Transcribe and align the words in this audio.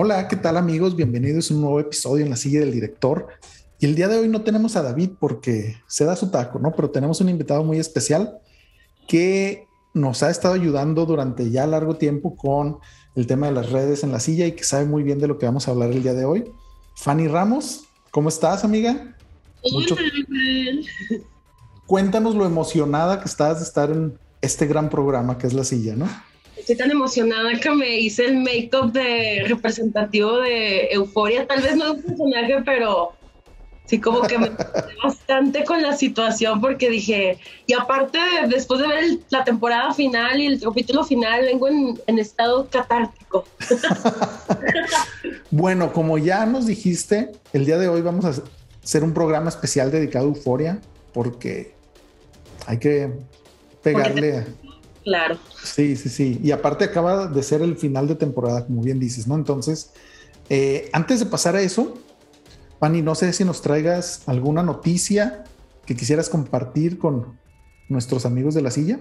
Hola, 0.00 0.28
¿qué 0.28 0.36
tal 0.36 0.56
amigos? 0.56 0.94
Bienvenidos 0.94 1.50
a 1.50 1.54
un 1.54 1.60
nuevo 1.62 1.80
episodio 1.80 2.24
en 2.24 2.30
la 2.30 2.36
silla 2.36 2.60
del 2.60 2.70
director. 2.70 3.26
Y 3.80 3.86
el 3.86 3.96
día 3.96 4.06
de 4.06 4.16
hoy 4.16 4.28
no 4.28 4.42
tenemos 4.42 4.76
a 4.76 4.82
David 4.82 5.10
porque 5.18 5.74
se 5.88 6.04
da 6.04 6.14
su 6.14 6.30
taco, 6.30 6.60
¿no? 6.60 6.70
Pero 6.70 6.90
tenemos 6.90 7.20
un 7.20 7.28
invitado 7.28 7.64
muy 7.64 7.80
especial 7.80 8.38
que 9.08 9.66
nos 9.94 10.22
ha 10.22 10.30
estado 10.30 10.54
ayudando 10.54 11.04
durante 11.04 11.50
ya 11.50 11.66
largo 11.66 11.96
tiempo 11.96 12.36
con 12.36 12.78
el 13.16 13.26
tema 13.26 13.48
de 13.48 13.54
las 13.54 13.72
redes 13.72 14.04
en 14.04 14.12
la 14.12 14.20
silla 14.20 14.46
y 14.46 14.52
que 14.52 14.62
sabe 14.62 14.84
muy 14.84 15.02
bien 15.02 15.18
de 15.18 15.26
lo 15.26 15.36
que 15.36 15.46
vamos 15.46 15.66
a 15.66 15.72
hablar 15.72 15.90
el 15.90 16.04
día 16.04 16.14
de 16.14 16.24
hoy. 16.24 16.44
Fanny 16.94 17.26
Ramos, 17.26 17.86
¿cómo 18.12 18.28
estás, 18.28 18.62
amiga? 18.62 19.16
Mucho... 19.72 19.96
Cuéntanos 21.88 22.36
lo 22.36 22.46
emocionada 22.46 23.18
que 23.18 23.26
estás 23.26 23.58
de 23.58 23.64
estar 23.64 23.90
en 23.90 24.16
este 24.42 24.68
gran 24.68 24.90
programa 24.90 25.38
que 25.38 25.48
es 25.48 25.54
la 25.54 25.64
silla, 25.64 25.96
¿no? 25.96 26.06
Estoy 26.68 26.84
tan 26.84 26.90
emocionada 26.90 27.58
que 27.58 27.70
me 27.70 27.98
hice 27.98 28.26
el 28.26 28.36
make-up 28.40 28.92
de 28.92 29.42
representativo 29.48 30.36
de 30.40 30.88
Euforia, 30.90 31.46
tal 31.46 31.62
vez 31.62 31.74
no 31.76 31.92
un 31.92 32.02
personaje, 32.02 32.62
pero 32.62 33.12
sí 33.86 33.98
como 33.98 34.20
que 34.20 34.38
me 34.38 34.50
bastante 35.02 35.64
con 35.64 35.80
la 35.80 35.96
situación 35.96 36.60
porque 36.60 36.90
dije, 36.90 37.38
y 37.66 37.72
aparte 37.72 38.18
después 38.50 38.82
de 38.82 38.86
ver 38.86 39.04
la 39.30 39.44
temporada 39.44 39.94
final 39.94 40.38
y 40.38 40.44
el 40.44 40.60
capítulo 40.60 41.04
final, 41.04 41.46
vengo 41.46 41.68
en, 41.68 41.98
en 42.06 42.18
estado 42.18 42.68
catártico. 42.68 43.46
bueno, 45.50 45.90
como 45.94 46.18
ya 46.18 46.44
nos 46.44 46.66
dijiste, 46.66 47.32
el 47.54 47.64
día 47.64 47.78
de 47.78 47.88
hoy 47.88 48.02
vamos 48.02 48.26
a 48.26 48.42
hacer 48.84 49.04
un 49.04 49.14
programa 49.14 49.48
especial 49.48 49.90
dedicado 49.90 50.26
a 50.26 50.28
Euforia 50.28 50.80
porque 51.14 51.72
hay 52.66 52.78
que 52.78 53.10
pegarle... 53.82 54.44
Claro. 55.08 55.38
Sí, 55.64 55.96
sí, 55.96 56.08
sí. 56.08 56.40
Y 56.42 56.50
aparte 56.50 56.84
acaba 56.84 57.26
de 57.26 57.42
ser 57.42 57.62
el 57.62 57.76
final 57.76 58.06
de 58.06 58.14
temporada, 58.14 58.66
como 58.66 58.82
bien 58.82 59.00
dices, 59.00 59.26
¿no? 59.26 59.34
Entonces, 59.34 59.92
eh, 60.50 60.90
antes 60.92 61.20
de 61.20 61.26
pasar 61.26 61.56
a 61.56 61.62
eso, 61.62 61.94
Pani, 62.78 63.02
no 63.02 63.14
sé 63.14 63.32
si 63.32 63.44
nos 63.44 63.60
traigas 63.60 64.22
alguna 64.26 64.62
noticia 64.62 65.44
que 65.84 65.96
quisieras 65.96 66.28
compartir 66.28 66.98
con 66.98 67.38
nuestros 67.88 68.24
amigos 68.26 68.54
de 68.54 68.62
la 68.62 68.70
silla. 68.70 69.00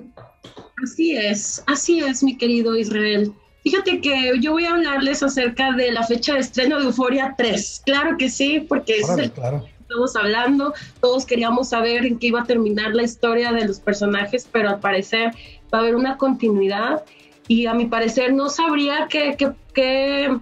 Así 0.83 1.15
es, 1.15 1.63
así 1.67 1.99
es, 1.99 2.23
mi 2.23 2.37
querido 2.37 2.75
Israel. 2.75 3.33
Fíjate 3.63 3.99
que 3.99 4.31
yo 4.39 4.53
voy 4.53 4.65
a 4.65 4.73
hablarles 4.73 5.21
acerca 5.21 5.73
de 5.73 5.91
la 5.91 6.03
fecha 6.03 6.35
de 6.35 6.39
estreno 6.39 6.79
de 6.79 6.85
Euforia 6.85 7.35
3. 7.37 7.81
Claro 7.85 8.15
que 8.17 8.29
sí, 8.29 8.65
porque 8.67 8.99
es 8.99 9.09
el 9.09 9.31
claro. 9.31 9.65
estamos 9.81 10.15
hablando. 10.15 10.73
Todos 11.01 11.25
queríamos 11.25 11.69
saber 11.69 12.05
en 12.05 12.17
qué 12.17 12.27
iba 12.27 12.41
a 12.41 12.45
terminar 12.45 12.95
la 12.95 13.03
historia 13.03 13.51
de 13.51 13.65
los 13.67 13.79
personajes, 13.79 14.47
pero 14.49 14.69
al 14.69 14.79
parecer 14.79 15.33
va 15.73 15.79
a 15.79 15.81
haber 15.81 15.95
una 15.95 16.17
continuidad 16.17 17.03
y 17.47 17.65
a 17.65 17.73
mi 17.73 17.85
parecer 17.85 18.33
no 18.33 18.49
sabría 18.49 19.07
qué, 19.09 19.35
qué, 19.73 20.37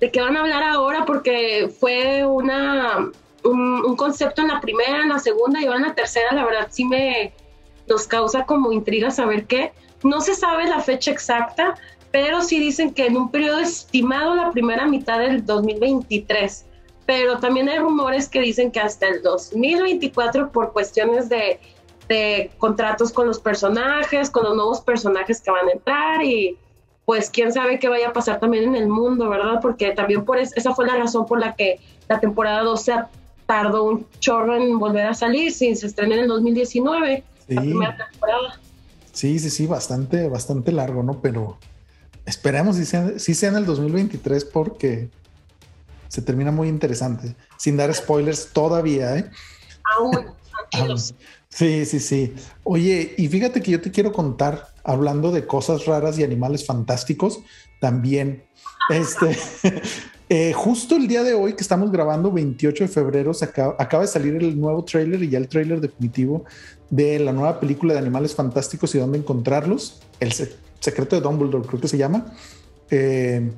de 0.00 0.10
qué 0.10 0.20
van 0.20 0.36
a 0.36 0.40
hablar 0.40 0.62
ahora 0.62 1.04
porque 1.04 1.70
fue 1.78 2.24
una, 2.24 3.10
un, 3.44 3.96
concepto 3.96 4.42
en 4.42 4.48
la 4.48 4.60
primera, 4.60 5.02
en 5.02 5.10
la 5.10 5.18
segunda 5.18 5.60
y 5.60 5.66
ahora 5.66 5.78
en 5.78 5.86
la 5.86 5.94
tercera, 5.94 6.32
la 6.32 6.44
verdad 6.44 6.68
sí 6.70 6.84
me 6.84 7.32
nos 7.88 8.06
causa 8.06 8.44
como 8.44 8.72
intriga 8.72 9.10
saber 9.10 9.46
qué. 9.46 9.72
No 10.02 10.20
se 10.20 10.34
sabe 10.34 10.66
la 10.66 10.80
fecha 10.80 11.10
exacta, 11.10 11.76
pero 12.10 12.42
sí 12.42 12.58
dicen 12.58 12.92
que 12.92 13.06
en 13.06 13.16
un 13.16 13.30
periodo 13.30 13.60
estimado 13.60 14.34
la 14.34 14.50
primera 14.50 14.86
mitad 14.86 15.18
del 15.20 15.44
2023. 15.44 16.66
Pero 17.06 17.38
también 17.38 17.68
hay 17.68 17.78
rumores 17.78 18.28
que 18.28 18.40
dicen 18.40 18.72
que 18.72 18.80
hasta 18.80 19.06
el 19.06 19.22
2024 19.22 20.50
por 20.50 20.72
cuestiones 20.72 21.28
de 21.28 21.60
de 22.08 22.50
contratos 22.58 23.12
con 23.12 23.26
los 23.26 23.40
personajes, 23.40 24.30
con 24.30 24.44
los 24.44 24.54
nuevos 24.54 24.80
personajes 24.80 25.40
que 25.40 25.50
van 25.50 25.68
a 25.68 25.72
entrar 25.72 26.22
y 26.22 26.56
pues 27.04 27.30
quién 27.30 27.52
sabe 27.52 27.78
qué 27.78 27.88
vaya 27.88 28.08
a 28.08 28.12
pasar 28.12 28.40
también 28.40 28.64
en 28.64 28.74
el 28.74 28.88
mundo, 28.88 29.28
¿verdad? 29.28 29.60
Porque 29.62 29.92
también 29.92 30.24
por 30.24 30.38
esa 30.38 30.74
fue 30.74 30.86
la 30.86 30.96
razón 30.96 31.24
por 31.26 31.38
la 31.38 31.54
que 31.54 31.80
la 32.08 32.18
temporada 32.20 32.62
12 32.62 32.92
tardó 33.46 33.84
un 33.84 34.06
chorro 34.18 34.56
en 34.56 34.78
volver 34.78 35.06
a 35.06 35.14
salir, 35.14 35.52
sin 35.52 35.76
se 35.76 35.86
estrenó 35.86 36.14
en 36.14 36.20
el 36.20 36.28
2019, 36.28 37.22
sí. 37.46 37.54
la 37.54 37.60
primera 37.60 37.96
temporada. 37.96 38.60
Sí, 39.12 39.38
sí, 39.38 39.50
sí, 39.50 39.66
bastante, 39.66 40.28
bastante 40.28 40.72
largo, 40.72 41.02
¿no? 41.04 41.20
Pero 41.20 41.58
esperemos 42.26 42.76
si 42.76 42.84
sea, 42.84 43.18
si 43.18 43.34
sea 43.34 43.50
en 43.50 43.56
el 43.56 43.66
2023 43.66 44.44
porque 44.44 45.08
se 46.08 46.22
termina 46.22 46.50
muy 46.50 46.68
interesante, 46.68 47.36
sin 47.56 47.76
dar 47.76 47.94
spoilers 47.94 48.52
todavía, 48.52 49.16
¿eh? 49.16 49.30
Aún, 49.96 50.26
Sí, 51.48 51.86
sí, 51.86 52.00
sí. 52.00 52.34
Oye, 52.64 53.14
y 53.16 53.28
fíjate 53.28 53.62
que 53.62 53.70
yo 53.70 53.80
te 53.80 53.90
quiero 53.90 54.12
contar, 54.12 54.66
hablando 54.84 55.32
de 55.32 55.46
cosas 55.46 55.86
raras 55.86 56.18
y 56.18 56.24
animales 56.24 56.66
fantásticos, 56.66 57.40
también, 57.80 58.44
este, 58.90 59.38
eh, 60.28 60.52
justo 60.52 60.96
el 60.96 61.08
día 61.08 61.22
de 61.22 61.32
hoy 61.32 61.54
que 61.54 61.62
estamos 61.62 61.90
grabando, 61.90 62.30
28 62.30 62.84
de 62.84 62.88
febrero, 62.88 63.32
se 63.32 63.46
acaba, 63.46 63.74
acaba, 63.78 64.02
de 64.02 64.08
salir 64.08 64.34
el 64.34 64.60
nuevo 64.60 64.84
tráiler 64.84 65.22
y 65.22 65.30
ya 65.30 65.38
el 65.38 65.48
tráiler 65.48 65.80
definitivo 65.80 66.44
de 66.90 67.18
la 67.20 67.32
nueva 67.32 67.58
película 67.58 67.94
de 67.94 68.00
animales 68.00 68.34
fantásticos 68.34 68.94
y 68.94 68.98
dónde 68.98 69.18
encontrarlos, 69.18 70.02
El 70.20 70.32
secreto 70.32 71.16
de 71.16 71.22
Dumbledore, 71.22 71.66
creo 71.66 71.80
que 71.80 71.88
se 71.88 71.96
llama. 71.96 72.34
Eh, 72.90 73.50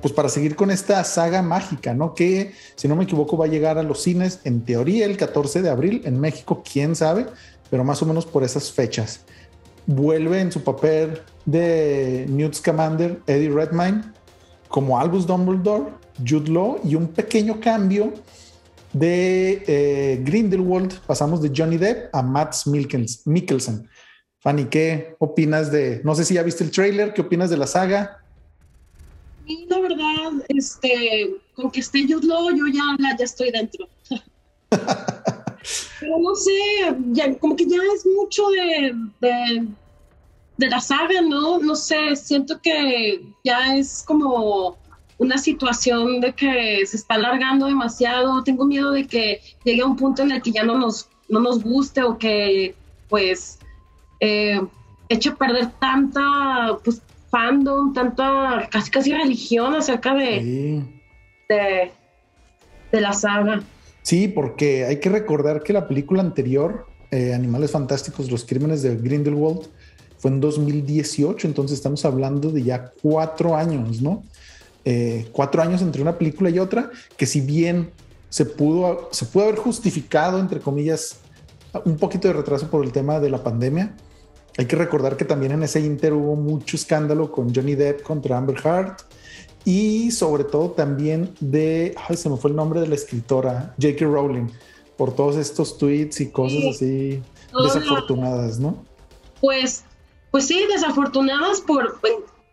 pues 0.00 0.14
para 0.14 0.28
seguir 0.28 0.56
con 0.56 0.70
esta 0.70 1.02
saga 1.04 1.42
mágica, 1.42 1.94
¿no? 1.94 2.14
Que, 2.14 2.52
si 2.76 2.88
no 2.88 2.96
me 2.96 3.04
equivoco, 3.04 3.36
va 3.36 3.46
a 3.46 3.48
llegar 3.48 3.78
a 3.78 3.82
los 3.82 4.02
cines 4.02 4.40
en 4.44 4.62
teoría 4.64 5.06
el 5.06 5.16
14 5.16 5.62
de 5.62 5.70
abril, 5.70 6.02
en 6.04 6.20
México, 6.20 6.62
quién 6.70 6.96
sabe, 6.96 7.26
pero 7.70 7.84
más 7.84 8.02
o 8.02 8.06
menos 8.06 8.26
por 8.26 8.42
esas 8.42 8.72
fechas. 8.72 9.20
Vuelve 9.86 10.40
en 10.40 10.52
su 10.52 10.62
papel 10.62 11.20
de 11.44 12.26
Newt 12.28 12.54
Scamander, 12.54 13.20
Eddie 13.26 13.50
Redmayne, 13.50 14.02
como 14.68 14.98
Albus 14.98 15.26
Dumbledore, 15.26 15.92
Jude 16.26 16.50
Law 16.50 16.80
y 16.84 16.94
un 16.94 17.08
pequeño 17.08 17.60
cambio 17.60 18.12
de 18.92 19.62
eh, 19.66 20.20
Grindelwald. 20.22 21.00
Pasamos 21.06 21.42
de 21.42 21.52
Johnny 21.54 21.76
Depp 21.76 22.14
a 22.14 22.22
Matt 22.22 22.54
Mikkelsen. 22.66 23.88
Fanny, 24.38 24.66
¿qué 24.66 25.16
opinas 25.18 25.70
de? 25.70 26.00
No 26.02 26.14
sé 26.14 26.24
si 26.24 26.34
ya 26.34 26.42
viste 26.42 26.64
el 26.64 26.70
trailer, 26.70 27.12
¿qué 27.12 27.20
opinas 27.20 27.50
de 27.50 27.58
la 27.58 27.66
saga? 27.66 28.19
La 29.68 29.80
verdad, 29.80 30.44
este, 30.48 31.36
con 31.54 31.70
que 31.70 31.80
esté 31.80 32.06
yo 32.06 32.20
yo 32.20 32.66
ya, 32.72 33.16
ya 33.18 33.24
estoy 33.24 33.50
dentro. 33.50 33.88
Pero 36.00 36.18
no 36.18 36.34
sé, 36.34 36.52
ya, 37.12 37.36
como 37.38 37.56
que 37.56 37.66
ya 37.66 37.78
es 37.94 38.06
mucho 38.06 38.48
de, 38.48 38.94
de, 39.20 39.68
de, 40.56 40.68
la 40.68 40.80
saga, 40.80 41.20
¿no? 41.20 41.58
No 41.58 41.76
sé, 41.76 42.16
siento 42.16 42.60
que 42.60 43.22
ya 43.44 43.76
es 43.76 44.02
como 44.06 44.78
una 45.18 45.36
situación 45.36 46.20
de 46.20 46.32
que 46.32 46.86
se 46.86 46.96
está 46.96 47.14
alargando 47.14 47.66
demasiado. 47.66 48.42
Tengo 48.42 48.64
miedo 48.64 48.92
de 48.92 49.06
que 49.06 49.42
llegue 49.64 49.82
a 49.82 49.86
un 49.86 49.96
punto 49.96 50.22
en 50.22 50.32
el 50.32 50.42
que 50.42 50.52
ya 50.52 50.64
no 50.64 50.78
nos, 50.78 51.08
no 51.28 51.40
nos 51.40 51.62
guste 51.62 52.02
o 52.02 52.16
que, 52.16 52.74
pues, 53.08 53.58
eh, 54.20 54.60
eche 55.10 55.28
a 55.28 55.34
perder 55.34 55.72
tanta, 55.78 56.78
pues, 56.82 57.02
fandom, 57.30 57.92
tanta 57.92 58.68
casi 58.70 58.90
casi 58.90 59.12
religión 59.12 59.74
acerca 59.74 60.14
de, 60.14 60.82
de, 61.48 61.90
de, 62.92 63.00
la 63.00 63.12
saga. 63.12 63.62
Sí, 64.02 64.28
porque 64.28 64.84
hay 64.84 64.98
que 64.98 65.08
recordar 65.08 65.62
que 65.62 65.72
la 65.72 65.86
película 65.86 66.22
anterior, 66.22 66.86
eh, 67.10 67.32
Animales 67.32 67.70
Fantásticos, 67.70 68.30
Los 68.30 68.44
Crímenes 68.44 68.82
de 68.82 68.96
Grindelwald, 68.96 69.68
fue 70.18 70.30
en 70.30 70.40
2018, 70.40 71.46
entonces 71.46 71.78
estamos 71.78 72.04
hablando 72.04 72.50
de 72.50 72.62
ya 72.62 72.92
cuatro 73.02 73.56
años, 73.56 74.02
¿no? 74.02 74.22
Eh, 74.84 75.28
cuatro 75.32 75.62
años 75.62 75.82
entre 75.82 76.02
una 76.02 76.18
película 76.18 76.50
y 76.50 76.58
otra, 76.58 76.90
que 77.16 77.26
si 77.26 77.40
bien 77.40 77.90
se 78.28 78.44
pudo, 78.44 79.08
se 79.12 79.24
pudo 79.26 79.44
haber 79.44 79.56
justificado, 79.56 80.38
entre 80.38 80.60
comillas, 80.60 81.20
un 81.84 81.96
poquito 81.96 82.28
de 82.28 82.34
retraso 82.34 82.70
por 82.70 82.84
el 82.84 82.92
tema 82.92 83.20
de 83.20 83.30
la 83.30 83.42
pandemia, 83.42 83.94
hay 84.60 84.66
que 84.66 84.76
recordar 84.76 85.16
que 85.16 85.24
también 85.24 85.52
en 85.52 85.62
ese 85.62 85.80
Inter 85.80 86.12
hubo 86.12 86.36
mucho 86.36 86.76
escándalo 86.76 87.32
con 87.32 87.54
Johnny 87.54 87.76
Depp 87.76 88.02
contra 88.02 88.36
Amber 88.36 88.60
Heard 88.62 88.96
y 89.64 90.10
sobre 90.10 90.44
todo 90.44 90.72
también 90.72 91.34
de, 91.40 91.94
ay, 92.06 92.14
se 92.18 92.28
me 92.28 92.36
fue 92.36 92.50
el 92.50 92.56
nombre 92.56 92.78
de 92.80 92.86
la 92.86 92.94
escritora, 92.94 93.74
J.K. 93.80 94.04
Rowling, 94.04 94.48
por 94.98 95.14
todos 95.14 95.36
estos 95.36 95.78
tweets 95.78 96.20
y 96.20 96.30
cosas 96.30 96.62
así 96.72 97.22
desafortunadas, 97.62 98.58
¿no? 98.58 98.84
Pues, 99.40 99.84
pues 100.30 100.46
sí, 100.46 100.62
desafortunadas 100.70 101.62
por 101.62 101.98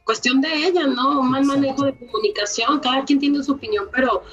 cuestión 0.05 0.39
de 0.39 0.47
ella, 0.65 0.87
¿no? 0.87 1.19
Un 1.19 1.29
mal 1.29 1.43
manejo 1.43 1.83
de 1.83 1.93
comunicación, 1.97 2.79
cada 2.79 3.03
quien 3.03 3.19
tiene 3.19 3.43
su 3.43 3.51
opinión, 3.51 3.89
pero 3.93 4.23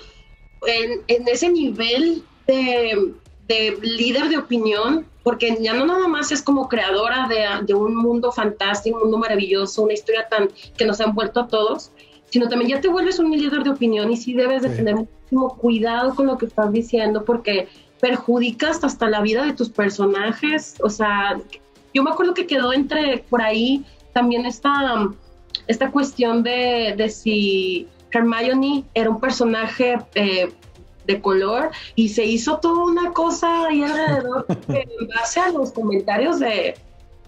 en, 0.65 1.01
en 1.09 1.27
ese 1.27 1.51
nivel 1.51 2.23
de, 2.47 3.15
de 3.49 3.79
líder 3.83 4.29
de 4.29 4.39
opinión, 4.39 5.09
porque 5.25 5.59
ya 5.61 5.75
no 5.75 5.87
nada 5.87 6.07
más 6.07 6.31
es 6.31 6.43
como 6.43 6.69
creadora 6.69 7.27
de, 7.27 7.67
de, 7.67 7.75
un 7.75 7.97
mundo 7.97 8.31
fantástico, 8.31 8.97
un 8.97 9.05
mundo 9.05 9.19
maravilloso, 9.19 9.83
una 9.83 9.95
historia 9.95 10.29
tan 10.29 10.51
que 10.77 10.85
nos 10.85 11.01
ha 11.01 11.05
envuelto 11.05 11.41
a 11.41 11.49
todos, 11.49 11.91
sino 12.31 12.49
también 12.49 12.71
ya 12.71 12.81
te 12.81 12.89
vuelves 12.89 13.19
un 13.19 13.33
líder 13.33 13.65
de 13.65 13.71
opinión 13.71 14.13
y 14.13 14.17
sí 14.17 14.35
debes 14.35 14.63
de 14.63 14.69
tener 14.69 14.95
muchísimo 14.95 15.57
cuidado 15.57 16.15
con 16.15 16.27
lo 16.27 16.39
que 16.39 16.47
estás 16.47 16.71
diciendo 16.71 17.25
porque 17.25 17.69
perjudicas 18.01 18.85
hasta 18.85 19.09
la 19.09 19.23
vida 19.23 19.45
de 19.45 19.55
tus 19.55 19.71
personajes, 19.71 20.77
o 20.83 20.91
sea, 20.91 21.41
yo 21.95 22.03
me 22.03 22.11
acuerdo 22.11 22.35
que 22.35 22.47
quedó 22.47 22.73
entre 22.73 23.25
por 23.31 23.41
ahí 23.41 23.85
también 24.13 24.45
esta 24.47 25.09
esta 25.67 25.91
cuestión 25.91 26.43
de, 26.43 26.95
de 26.97 27.09
si 27.09 27.89
Hermione 28.11 28.85
era 28.95 29.11
un 29.11 29.21
personaje 29.21 29.97
eh, 30.15 30.53
de 31.07 31.21
color 31.21 31.71
y 31.95 32.09
se 32.09 32.25
hizo 32.25 32.59
toda 32.59 32.85
una 32.85 33.13
cosa 33.13 33.67
ahí 33.67 33.83
alrededor 33.83 34.47
en 34.69 35.09
base 35.09 35.41
a 35.41 35.51
los 35.51 35.73
comentarios 35.73 36.41
de, 36.41 36.77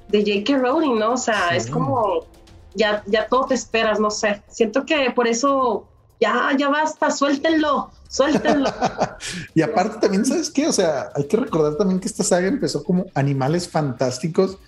de 0.08 0.20
J.K. 0.20 0.58
Rowling, 0.58 0.99
¿no? 0.99 1.12
O 1.12 1.17
sea, 1.17 1.55
es 1.55 1.69
como 1.69 2.26
ya, 2.75 3.02
ya 3.06 3.26
todo 3.26 3.46
te 3.46 3.55
esperas, 3.55 3.99
no 3.99 4.11
sé. 4.11 4.43
Siento 4.49 4.84
que 4.84 5.11
por 5.11 5.26
eso 5.26 5.87
ya, 6.20 6.50
ya 6.58 6.69
basta, 6.69 7.11
suéltenlo, 7.11 7.90
suéltenlo. 8.08 8.70
y 9.55 9.62
aparte 9.62 9.99
también, 10.00 10.25
¿sabes 10.25 10.50
qué? 10.50 10.67
O 10.69 10.73
sea, 10.73 11.11
hay 11.14 11.26
que 11.26 11.37
recordar 11.37 11.76
también 11.76 12.00
que 12.00 12.08
esta 12.08 12.25
saga 12.25 12.49
empezó 12.49 12.84
como 12.84 13.06
animales 13.14 13.69
fantásticos 13.69 14.58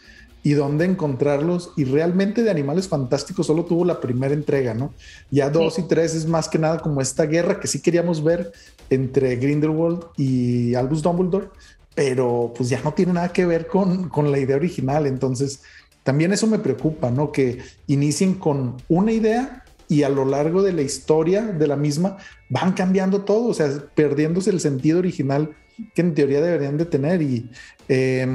y 0.43 0.53
dónde 0.53 0.85
encontrarlos. 0.85 1.73
Y 1.77 1.85
realmente 1.85 2.43
de 2.43 2.51
Animales 2.51 2.89
Fantásticos 2.89 3.47
solo 3.47 3.65
tuvo 3.65 3.85
la 3.85 4.01
primera 4.01 4.35
entrega, 4.35 4.75
¿no? 4.75 4.93
Ya 5.31 5.51
dos 5.51 5.79
y 5.79 5.83
tres 5.83 6.15
es 6.15 6.27
más 6.27 6.49
que 6.49 6.59
nada 6.59 6.79
como 6.79 7.01
esta 7.01 7.25
guerra 7.25 7.61
que 7.61 7.69
sí 7.69 7.81
queríamos 7.81 8.23
ver 8.23 8.53
entre 8.91 9.37
Grindelwald 9.37 10.05
y 10.17 10.75
Albus 10.75 11.03
Dumbledore, 11.03 11.49
pero 11.95 12.53
pues 12.57 12.69
ya 12.69 12.81
no 12.83 12.95
tiene 12.95 13.13
nada 13.13 13.33
que 13.33 13.47
ver 13.47 13.67
con, 13.67 14.09
con 14.09 14.31
la 14.31 14.39
idea 14.39 14.57
original. 14.57 15.07
Entonces, 15.07 15.63
también 16.05 16.33
eso 16.33 16.47
me 16.47 16.59
preocupa, 16.59 17.11
¿no? 17.11 17.33
Que 17.33 17.59
inicien 17.87 18.35
con 18.35 18.77
una 18.89 19.13
idea 19.13 19.65
y 19.89 20.03
a 20.03 20.09
lo 20.09 20.25
largo 20.25 20.63
de 20.63 20.73
la 20.73 20.83
historia 20.83 21.43
de 21.43 21.67
la 21.67 21.77
misma 21.77 22.19
van 22.51 22.73
cambiando 22.73 23.23
todo, 23.23 23.49
o 23.49 23.55
sea, 23.55 23.69
perdiéndose 23.95 24.51
el 24.51 24.61
sentido 24.61 24.99
original 24.99 25.57
que 25.95 26.03
en 26.03 26.15
teoría 26.15 26.41
deberían 26.41 26.77
de 26.77 26.85
tener. 26.85 27.23
Y 27.23 27.51
eh, 27.89 28.27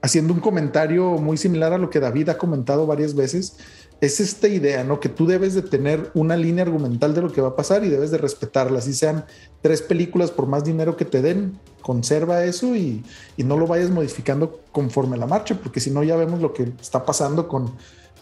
haciendo 0.00 0.32
un 0.32 0.40
comentario 0.40 1.18
muy 1.18 1.36
similar 1.36 1.72
a 1.72 1.78
lo 1.78 1.90
que 1.90 2.00
David 2.00 2.30
ha 2.30 2.38
comentado 2.38 2.86
varias 2.86 3.14
veces, 3.14 3.58
es 4.00 4.20
esta 4.20 4.46
idea, 4.46 4.84
¿no? 4.84 5.00
Que 5.00 5.08
tú 5.08 5.26
debes 5.26 5.54
de 5.54 5.62
tener 5.62 6.10
una 6.14 6.36
línea 6.36 6.64
argumental 6.64 7.14
de 7.14 7.22
lo 7.22 7.32
que 7.32 7.40
va 7.40 7.48
a 7.48 7.56
pasar 7.56 7.84
y 7.84 7.88
debes 7.88 8.10
de 8.10 8.18
respetarla. 8.18 8.80
Si 8.80 8.92
sean 8.92 9.24
tres 9.60 9.82
películas 9.82 10.30
por 10.30 10.46
más 10.46 10.64
dinero 10.64 10.96
que 10.96 11.04
te 11.04 11.20
den, 11.20 11.58
conserva 11.82 12.44
eso 12.44 12.76
y, 12.76 13.04
no 13.38 13.56
lo 13.56 13.66
vayas 13.66 13.90
modificando 13.90 14.60
conforme 14.72 15.16
la 15.16 15.26
marcha, 15.26 15.58
porque 15.60 15.80
si 15.80 15.90
no 15.90 16.04
ya 16.04 16.16
vemos 16.16 16.40
lo 16.40 16.52
que 16.52 16.72
está 16.80 17.04
pasando 17.04 17.48
con, 17.48 17.72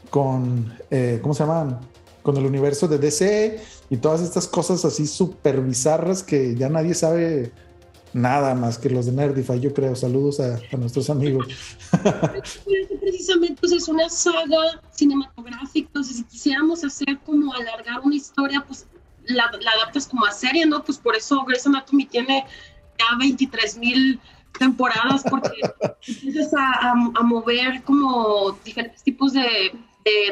con 0.09 0.73
eh, 0.91 1.19
¿cómo 1.21 1.35
se 1.35 1.43
llaman? 1.43 1.81
Con 2.23 2.37
el 2.39 2.47
universo 2.47 2.89
de 2.89 2.99
DC 2.99 3.61
y 3.91 3.99
todas 3.99 4.23
estas 4.23 4.49
cosas 4.49 4.85
así 4.85 5.07
súper 5.07 5.61
bizarras 5.61 6.23
que 6.23 6.55
ya 6.55 6.69
nadie 6.69 6.95
sabe 6.95 7.53
nada 8.17 8.55
más 8.55 8.79
que 8.79 8.89
los 8.89 9.07
de 9.07 9.13
Nerdify, 9.13 9.61
yo 9.61 9.75
creo. 9.75 9.95
Saludos 9.95 10.41
a, 10.41 10.59
nuestros 10.77 11.11
amigos. 11.11 11.47
Precisamente 13.01 13.61
pues, 13.61 13.73
es 13.73 13.89
una 13.89 14.09
saga 14.09 14.81
cinematográfica, 14.91 16.03
si 16.03 16.25
quisiéramos 16.25 16.83
hacer 16.83 17.19
como 17.25 17.53
alargar 17.53 18.01
una 18.03 18.17
historia, 18.17 18.65
pues 18.67 18.87
la, 19.27 19.45
adaptas 19.45 20.07
como 20.07 20.25
a 20.25 20.33
serie, 20.33 20.65
¿no? 20.65 20.83
Pues 20.83 20.99
por 20.99 21.15
eso 21.15 21.45
Grey's 21.45 21.67
Anatomy 21.67 22.07
tiene 22.07 22.47
ya 22.99 23.19
23 23.19 23.77
mil 23.77 24.19
temporadas, 24.59 25.23
porque 25.29 25.61
empiezas 26.07 26.55
a, 26.55 26.93
a, 26.93 27.23
mover 27.23 27.83
como 27.83 28.53
diferentes 28.65 29.03
tipos 29.03 29.35
de, 29.35 29.73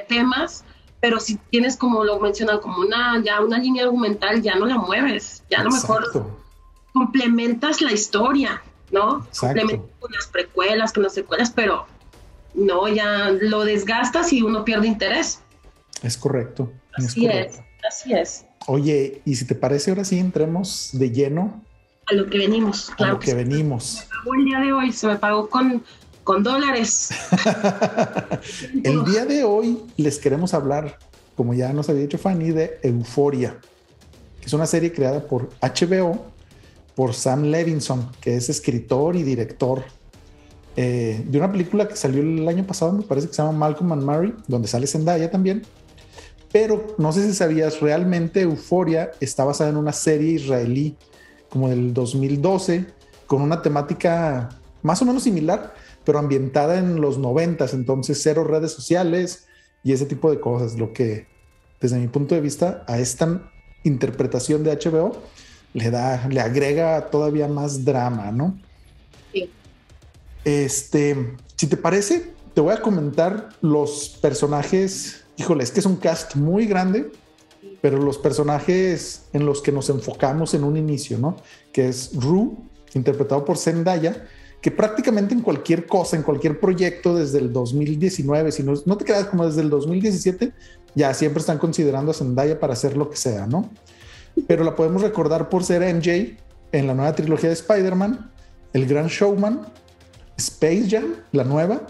temas 0.09 0.65
pero 1.01 1.19
si 1.19 1.35
tienes 1.51 1.77
como 1.77 2.05
lo 2.05 2.21
mencionado 2.21 2.61
como 2.61 2.79
una 2.79 3.21
ya 3.25 3.41
una 3.41 3.59
línea 3.59 3.83
argumental 3.83 4.41
ya 4.41 4.55
no 4.55 4.67
la 4.67 4.79
mueves 4.79 5.43
ya 5.51 5.63
a 5.63 5.65
lo 5.65 5.73
mejor 5.73 6.44
complementas 6.95 7.83
la 7.83 7.93
historia, 7.93 8.63
¿no? 8.91 9.27
Complementas 9.39 9.91
con 9.99 10.13
las 10.13 10.27
precuelas, 10.29 10.93
con 10.93 11.03
las 11.03 11.13
secuelas, 11.13 11.51
pero 11.51 11.87
no, 12.55 12.89
ya 12.89 13.31
lo 13.31 13.65
desgastas 13.65 14.33
y 14.33 14.43
uno 14.43 14.65
pierde 14.65 14.87
interés. 14.87 15.41
Es 16.03 16.17
correcto. 16.17 16.73
Así 16.95 17.27
es, 17.27 17.61
así 17.87 18.15
es. 18.15 18.47
Oye, 18.67 19.21
y 19.25 19.35
si 19.35 19.45
te 19.45 19.57
parece, 19.57 19.91
ahora 19.91 20.05
sí 20.05 20.19
entremos 20.19 20.91
de 20.93 21.11
lleno. 21.11 21.63
A 22.07 22.15
lo 22.15 22.31
que 22.31 22.39
venimos, 22.39 22.93
claro. 22.97 23.13
A 23.13 23.15
lo 23.17 23.21
que, 23.21 23.35
venimos. 23.35 23.85
Se 23.85 24.05
me 24.05 24.11
pagó 24.11 24.35
el 24.35 24.45
día 24.45 24.61
de 24.61 24.73
hoy, 24.73 24.93
se 24.93 25.07
me 25.09 25.17
pagó 25.17 25.51
con, 25.51 25.83
con 26.23 26.45
dólares. 26.45 27.11
el 28.85 29.05
día 29.05 29.27
de 29.27 29.43
hoy 29.43 29.81
les 29.97 30.19
queremos 30.19 30.55
hablar, 30.55 30.97
como 31.37 31.55
ya 31.55 31.73
nos 31.73 31.89
había 31.89 32.03
dicho 32.03 32.19
Fanny, 32.19 32.53
de 32.53 32.79
Euforia, 32.85 33.59
que 34.41 34.47
es 34.47 34.53
una 34.53 34.67
serie 34.67 34.93
creada 34.93 35.27
por 35.27 35.51
HBO 35.61 36.34
por 36.95 37.15
Sam 37.15 37.45
Levinson, 37.45 38.11
que 38.21 38.37
es 38.37 38.49
escritor 38.49 39.17
y 39.17 39.23
director 39.23 39.85
eh, 40.77 41.23
de 41.27 41.39
una 41.39 41.51
película 41.51 41.87
que 41.87 41.97
salió 41.97 42.21
el 42.21 42.47
año 42.49 42.67
pasado, 42.67 42.93
me 42.93 43.03
parece 43.03 43.29
que 43.29 43.35
se 43.35 43.43
llama 43.43 43.59
Malcolm 43.59 43.93
and 43.93 44.03
Mary, 44.03 44.35
donde 44.49 44.69
sale 44.69 44.87
Zendaya 44.87 45.31
también. 45.31 45.63
Pero 46.53 46.95
no 46.99 47.13
sé 47.13 47.27
si 47.27 47.35
sabías, 47.35 47.81
realmente 47.81 48.43
Euforia 48.43 49.11
está 49.21 49.45
basada 49.45 49.71
en 49.71 49.77
una 49.77 49.93
serie 49.93 50.33
israelí 50.33 50.97
como 51.49 51.69
del 51.69 51.93
2012, 51.93 52.87
con 53.27 53.43
una 53.43 53.63
temática 53.63 54.51
más 54.83 55.01
o 55.03 55.05
menos 55.05 55.23
similar, 55.23 55.75
pero 56.05 56.19
ambientada 56.19 56.79
en 56.79 57.01
los 57.01 57.19
90, 57.19 57.67
entonces 57.73 58.21
cero 58.23 58.45
redes 58.45 58.73
sociales 58.73 59.47
y 59.83 59.93
ese 59.93 60.07
tipo 60.07 60.31
de 60.31 60.41
cosas, 60.41 60.79
lo 60.79 60.93
que 60.93 61.27
desde 61.81 61.99
mi 61.99 62.09
punto 62.09 62.35
de 62.35 62.41
vista 62.41 62.85
a 62.87 62.99
esta 62.99 63.51
interpretación 63.83 64.65
de 64.65 64.77
HBO 64.77 65.17
le 65.75 65.91
da, 65.91 66.27
le 66.29 66.41
agrega 66.41 67.11
todavía 67.11 67.47
más 67.49 67.85
drama, 67.85 68.33
¿no? 68.33 68.59
Sí. 69.33 69.51
Este, 70.45 71.37
si 71.57 71.67
te 71.67 71.77
parece, 71.77 72.33
te 72.55 72.61
voy 72.61 72.73
a 72.73 72.81
comentar 72.81 73.51
los 73.61 74.17
personajes. 74.23 75.25
Híjole, 75.37 75.65
es 75.65 75.73
que 75.73 75.81
es 75.81 75.87
un 75.87 75.97
cast 75.97 76.37
muy 76.37 76.67
grande, 76.67 77.11
pero 77.81 77.99
los 77.99 78.17
personajes 78.17 79.25
en 79.33 79.45
los 79.45 79.61
que 79.61 79.73
nos 79.73 79.91
enfocamos 79.91 80.55
en 80.55 80.65
un 80.65 80.77
inicio, 80.77 81.19
¿no? 81.19 81.37
Que 81.73 81.89
es 81.89 82.11
Rue, 82.15 82.53
interpretado 82.95 83.45
por 83.45 83.59
Zendaya, 83.59 84.29
que 84.63 84.71
prácticamente 84.71 85.35
en 85.35 85.43
cualquier 85.43 85.87
cosa, 85.87 86.17
en 86.17 86.23
cualquier 86.23 86.61
proyecto 86.61 87.17
desde 87.17 87.39
el 87.39 87.53
2019, 87.53 88.53
si 88.53 88.63
no, 88.63 88.75
no 88.87 88.97
te 88.97 89.05
quedas 89.05 89.27
como 89.27 89.45
desde 89.45 89.61
el 89.61 89.71
2017, 89.71 90.53
ya 90.95 91.13
siempre 91.13 91.41
están 91.41 91.59
considerando 91.59 92.13
a 92.13 92.15
Zendaya 92.15 92.59
para 92.61 92.75
hacer 92.75 92.97
lo 92.97 93.11
que 93.11 93.17
sea, 93.17 93.47
¿no? 93.47 93.69
Pero 94.47 94.65
la 94.65 94.75
podemos 94.75 95.03
recordar 95.03 95.49
por 95.49 95.65
ser 95.65 95.83
MJ 95.95 96.37
en 96.73 96.87
la 96.87 96.95
nueva 96.95 97.15
trilogía 97.15 97.49
de 97.49 97.55
Spider-Man, 97.55 98.31
El 98.73 98.87
Gran 98.87 99.07
Showman, 99.07 99.67
Space 100.37 100.89
Jam, 100.91 101.15
la 101.33 101.45
nueva, 101.45 101.87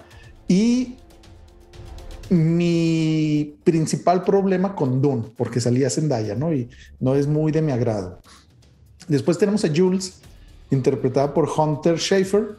y 0.48 0.96
mi 2.30 3.56
principal 3.64 4.24
problema 4.24 4.74
con 4.74 5.00
Dune, 5.00 5.24
porque 5.36 5.60
salía 5.60 5.90
Zendaya, 5.90 6.34
¿no? 6.34 6.52
Y 6.52 6.68
no 7.00 7.14
es 7.14 7.26
muy 7.26 7.52
de 7.52 7.62
mi 7.62 7.72
agrado. 7.72 8.20
Después 9.08 9.38
tenemos 9.38 9.64
a 9.64 9.70
Jules, 9.74 10.20
interpretada 10.70 11.32
por 11.32 11.48
Hunter 11.48 11.98
Schaefer, 11.98 12.56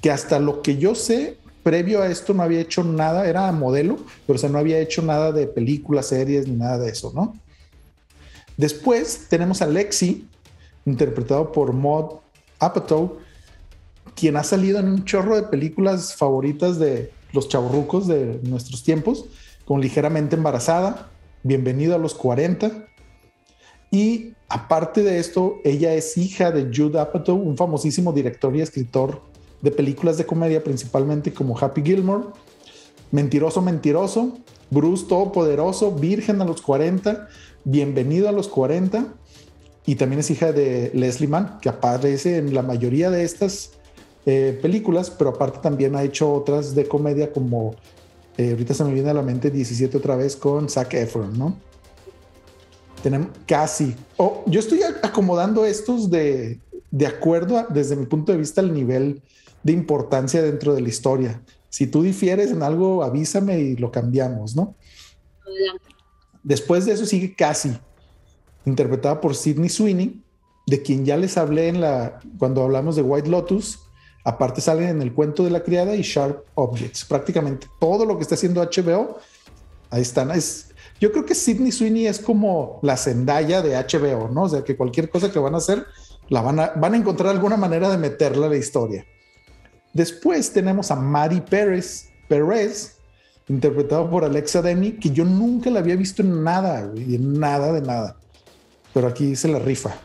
que 0.00 0.10
hasta 0.10 0.38
lo 0.38 0.62
que 0.62 0.76
yo 0.76 0.94
sé, 0.94 1.38
previo 1.62 2.02
a 2.02 2.08
esto 2.08 2.34
no 2.34 2.42
había 2.42 2.60
hecho 2.60 2.84
nada, 2.84 3.28
era 3.28 3.50
modelo, 3.52 3.98
pero 4.26 4.38
o 4.40 4.48
no 4.48 4.58
había 4.58 4.78
hecho 4.78 5.02
nada 5.02 5.32
de 5.32 5.46
películas, 5.46 6.06
series, 6.06 6.46
ni 6.46 6.56
nada 6.56 6.78
de 6.78 6.90
eso, 6.90 7.12
¿no? 7.14 7.34
Después 8.58 9.26
tenemos 9.28 9.62
a 9.62 9.68
Lexi, 9.68 10.26
interpretado 10.84 11.52
por 11.52 11.72
Maud 11.72 12.16
Apatow, 12.58 13.18
quien 14.16 14.36
ha 14.36 14.42
salido 14.42 14.80
en 14.80 14.88
un 14.88 15.04
chorro 15.04 15.36
de 15.36 15.44
películas 15.44 16.16
favoritas 16.16 16.76
de 16.76 17.12
los 17.32 17.48
chavorrucos 17.48 18.08
de 18.08 18.40
nuestros 18.42 18.82
tiempos, 18.82 19.26
con 19.64 19.80
ligeramente 19.80 20.34
embarazada, 20.34 21.08
bienvenido 21.44 21.94
a 21.94 21.98
los 21.98 22.14
40. 22.14 22.88
Y 23.92 24.32
aparte 24.48 25.04
de 25.04 25.20
esto, 25.20 25.58
ella 25.62 25.94
es 25.94 26.18
hija 26.18 26.50
de 26.50 26.68
Jude 26.74 26.98
Apatow, 26.98 27.36
un 27.36 27.56
famosísimo 27.56 28.12
director 28.12 28.56
y 28.56 28.60
escritor 28.60 29.22
de 29.62 29.70
películas 29.70 30.18
de 30.18 30.26
comedia, 30.26 30.64
principalmente 30.64 31.32
como 31.32 31.56
Happy 31.56 31.80
Gilmore, 31.82 32.24
Mentiroso, 33.12 33.62
Mentiroso, 33.62 34.36
Bruce 34.70 35.06
Todopoderoso, 35.06 35.92
Virgen 35.92 36.42
a 36.42 36.44
los 36.44 36.62
40, 36.62 37.28
Bienvenido 37.64 38.28
a 38.28 38.32
los 38.32 38.48
40 38.48 39.06
y 39.84 39.96
también 39.96 40.20
es 40.20 40.30
hija 40.30 40.52
de 40.52 40.90
Leslie 40.94 41.28
Mann, 41.28 41.58
que 41.60 41.68
aparece 41.68 42.36
en 42.36 42.54
la 42.54 42.62
mayoría 42.62 43.10
de 43.10 43.24
estas 43.24 43.72
eh, 44.26 44.58
películas, 44.60 45.10
pero 45.10 45.30
aparte 45.30 45.58
también 45.62 45.96
ha 45.96 46.02
hecho 46.02 46.32
otras 46.32 46.74
de 46.74 46.86
comedia 46.86 47.32
como 47.32 47.74
eh, 48.36 48.50
ahorita 48.50 48.72
se 48.72 48.84
me 48.84 48.92
viene 48.92 49.10
a 49.10 49.14
la 49.14 49.22
mente 49.22 49.50
17 49.50 49.96
otra 49.96 50.14
vez 50.14 50.36
con 50.36 50.68
Zac 50.68 50.94
Efron, 50.94 51.36
¿no? 51.36 51.56
Tenemos 53.02 53.28
casi. 53.46 53.94
Oh, 54.16 54.44
yo 54.46 54.60
estoy 54.60 54.80
acomodando 55.02 55.64
estos 55.64 56.10
de, 56.10 56.60
de 56.90 57.06
acuerdo 57.06 57.66
desde 57.68 57.96
mi 57.96 58.06
punto 58.06 58.32
de 58.32 58.38
vista 58.38 58.60
al 58.60 58.72
nivel 58.72 59.22
de 59.62 59.72
importancia 59.72 60.42
dentro 60.42 60.74
de 60.74 60.82
la 60.82 60.88
historia. 60.88 61.42
Si 61.68 61.86
tú 61.86 62.02
difieres 62.02 62.50
en 62.50 62.62
algo, 62.62 63.02
avísame 63.02 63.58
y 63.58 63.76
lo 63.76 63.90
cambiamos, 63.90 64.56
¿no? 64.56 64.74
Después 66.42 66.86
de 66.86 66.92
eso 66.92 67.04
sigue 67.04 67.34
Cassie, 67.34 67.78
interpretada 68.64 69.20
por 69.20 69.34
Sidney 69.34 69.68
Sweeney, 69.68 70.22
de 70.66 70.82
quien 70.82 71.04
ya 71.04 71.16
les 71.16 71.36
hablé 71.36 71.68
en 71.68 71.80
la, 71.80 72.20
cuando 72.38 72.62
hablamos 72.62 72.96
de 72.96 73.02
White 73.02 73.28
Lotus. 73.28 73.80
Aparte 74.24 74.60
salen 74.60 74.88
en 74.88 75.02
el 75.02 75.14
cuento 75.14 75.44
de 75.44 75.50
la 75.50 75.62
criada 75.62 75.94
y 75.96 76.02
Sharp 76.02 76.44
Objects. 76.54 77.04
Prácticamente 77.04 77.66
todo 77.80 78.04
lo 78.04 78.16
que 78.16 78.22
está 78.22 78.34
haciendo 78.34 78.62
HBO 78.62 79.18
ahí 79.90 80.02
están. 80.02 80.30
Es, 80.30 80.68
yo 81.00 81.12
creo 81.12 81.24
que 81.24 81.34
Sidney 81.34 81.72
Sweeney 81.72 82.06
es 82.06 82.18
como 82.18 82.78
la 82.82 82.96
Zendaya 82.96 83.62
de 83.62 83.76
HBO, 83.76 84.28
¿no? 84.28 84.44
O 84.44 84.48
sea, 84.48 84.64
que 84.64 84.76
cualquier 84.76 85.08
cosa 85.08 85.30
que 85.30 85.38
van 85.38 85.54
a 85.54 85.58
hacer, 85.58 85.86
la 86.28 86.42
van 86.42 86.60
a, 86.60 86.72
van 86.76 86.94
a 86.94 86.96
encontrar 86.96 87.30
alguna 87.30 87.56
manera 87.56 87.88
de 87.90 87.98
meterla 87.98 88.46
a 88.46 88.50
la 88.50 88.56
historia. 88.56 89.06
Después 89.98 90.52
tenemos 90.52 90.92
a 90.92 90.94
Maddie 90.94 91.40
Pérez, 91.40 92.08
Pérez, 92.28 92.98
interpretado 93.48 94.08
por 94.08 94.24
Alexa 94.24 94.62
Demi, 94.62 94.92
que 94.92 95.10
yo 95.10 95.24
nunca 95.24 95.70
la 95.70 95.80
había 95.80 95.96
visto 95.96 96.22
en 96.22 96.44
nada, 96.44 96.82
güey, 96.82 97.16
en 97.16 97.40
nada 97.40 97.72
de 97.72 97.80
nada. 97.80 98.16
Pero 98.94 99.08
aquí 99.08 99.34
se 99.34 99.48
la 99.48 99.58
rifa. 99.58 100.00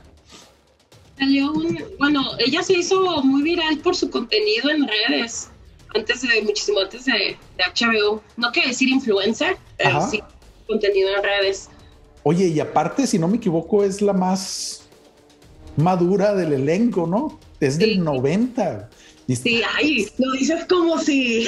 bueno, 2.00 2.24
ella 2.40 2.64
se 2.64 2.74
hizo 2.74 3.22
muy 3.22 3.44
viral 3.44 3.78
por 3.84 3.96
su 3.96 4.10
contenido 4.10 4.72
en 4.72 4.88
redes, 4.88 5.50
antes 5.94 6.24
de, 6.24 6.42
muchísimo 6.42 6.80
antes 6.80 7.06
de, 7.06 7.38
HBO. 7.60 8.24
No 8.36 8.52
quiero 8.52 8.70
decir 8.70 8.90
influencer, 8.90 9.58
pero 9.78 10.10
sí 10.10 10.24
contenido 10.68 11.10
en 11.16 11.22
redes. 11.22 11.70
Oye, 12.24 12.48
y 12.48 12.60
aparte, 12.60 13.06
si 13.06 13.20
no 13.20 13.28
me 13.28 13.38
equivoco, 13.38 13.84
es 13.84 14.02
la 14.02 14.14
más 14.14 14.88
madura 15.78 16.34
del 16.34 16.54
elenco, 16.54 17.06
¿no? 17.06 17.40
Es 17.60 17.78
del 17.78 18.04
90. 18.04 18.90
Sí, 19.28 19.62
ay, 19.78 20.08
lo 20.18 20.32
dices 20.34 20.66
como 20.66 21.00
si. 21.00 21.48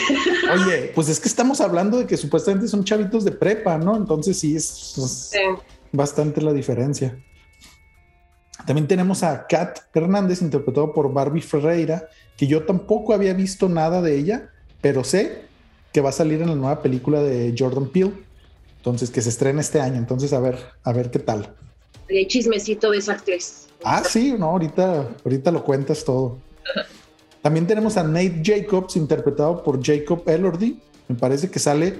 Oye, 0.51 0.91
pues 0.95 1.09
es 1.09 1.19
que 1.19 1.27
estamos 1.27 1.59
hablando 1.59 1.97
de 1.97 2.05
que 2.05 2.15
supuestamente 2.15 2.67
son 2.67 2.83
chavitos 2.85 3.25
de 3.25 3.31
prepa, 3.31 3.77
¿no? 3.77 3.97
Entonces 3.97 4.39
sí 4.39 4.55
es, 4.55 5.31
bastante 5.91 6.41
la 6.41 6.53
diferencia. 6.53 7.17
También 8.65 8.87
tenemos 8.87 9.23
a 9.23 9.45
Kat 9.47 9.79
Hernández, 9.93 10.41
interpretado 10.41 10.93
por 10.93 11.11
Barbie 11.11 11.41
Ferreira, 11.41 12.07
que 12.37 12.47
yo 12.47 12.63
tampoco 12.63 13.13
había 13.13 13.33
visto 13.33 13.67
nada 13.67 14.01
de 14.01 14.17
ella, 14.17 14.49
pero 14.81 15.03
sé 15.03 15.43
que 15.91 16.01
va 16.01 16.09
a 16.09 16.13
salir 16.13 16.41
en 16.41 16.49
la 16.49 16.55
nueva 16.55 16.81
película 16.81 17.21
de 17.21 17.53
Jordan 17.57 17.87
Peele. 17.89 18.13
Entonces, 18.77 19.09
que 19.09 19.21
se 19.21 19.29
estrena 19.29 19.61
este 19.61 19.81
año. 19.81 19.97
Entonces, 19.97 20.31
a 20.31 20.39
ver, 20.39 20.57
a 20.83 20.93
ver 20.93 21.11
qué 21.11 21.19
tal. 21.19 21.55
El 22.07 22.27
chismecito 22.27 22.91
de 22.91 22.99
esa 22.99 23.13
actriz. 23.13 23.67
Ah, 23.83 24.03
sí, 24.03 24.35
no, 24.37 24.51
ahorita, 24.51 25.09
ahorita 25.23 25.51
lo 25.51 25.63
cuentas 25.63 26.03
todo. 26.03 26.37
También 27.45 27.67
tenemos 27.67 27.95
a 27.95 28.01
Nate 28.01 28.41
Jacobs, 28.43 28.95
interpretado 28.95 29.61
por 29.61 29.79
Jacob 29.79 30.23
Elordi. 30.25 30.79
Me 31.07 31.13
parece 31.13 31.51
que 31.51 31.59
sale 31.59 31.99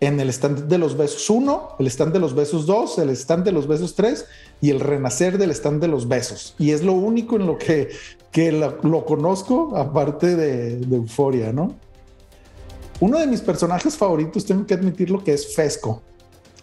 en 0.00 0.18
el 0.20 0.30
stand 0.30 0.68
de 0.68 0.78
los 0.78 0.96
besos 0.96 1.28
1, 1.28 1.76
el 1.78 1.86
stand 1.88 2.14
de 2.14 2.18
los 2.18 2.34
besos 2.34 2.64
2, 2.64 3.00
el 3.00 3.10
stand 3.10 3.44
de 3.44 3.52
los 3.52 3.66
besos 3.66 3.94
3 3.94 4.24
y 4.62 4.70
el 4.70 4.80
renacer 4.80 5.36
del 5.36 5.50
stand 5.50 5.82
de 5.82 5.88
los 5.88 6.08
besos. 6.08 6.54
Y 6.58 6.70
es 6.70 6.82
lo 6.82 6.94
único 6.94 7.36
en 7.36 7.44
lo 7.44 7.58
que, 7.58 7.90
que 8.32 8.50
lo, 8.52 9.04
conozco, 9.04 9.76
aparte 9.76 10.34
de, 10.34 10.80
Euforia, 10.90 11.52
¿no? 11.52 11.74
Uno 12.98 13.18
de 13.18 13.26
mis 13.26 13.42
personajes 13.42 13.98
favoritos, 13.98 14.46
tengo 14.46 14.64
que 14.64 14.72
admitirlo, 14.72 15.22
que 15.22 15.34
es 15.34 15.54
Fesco, 15.54 16.00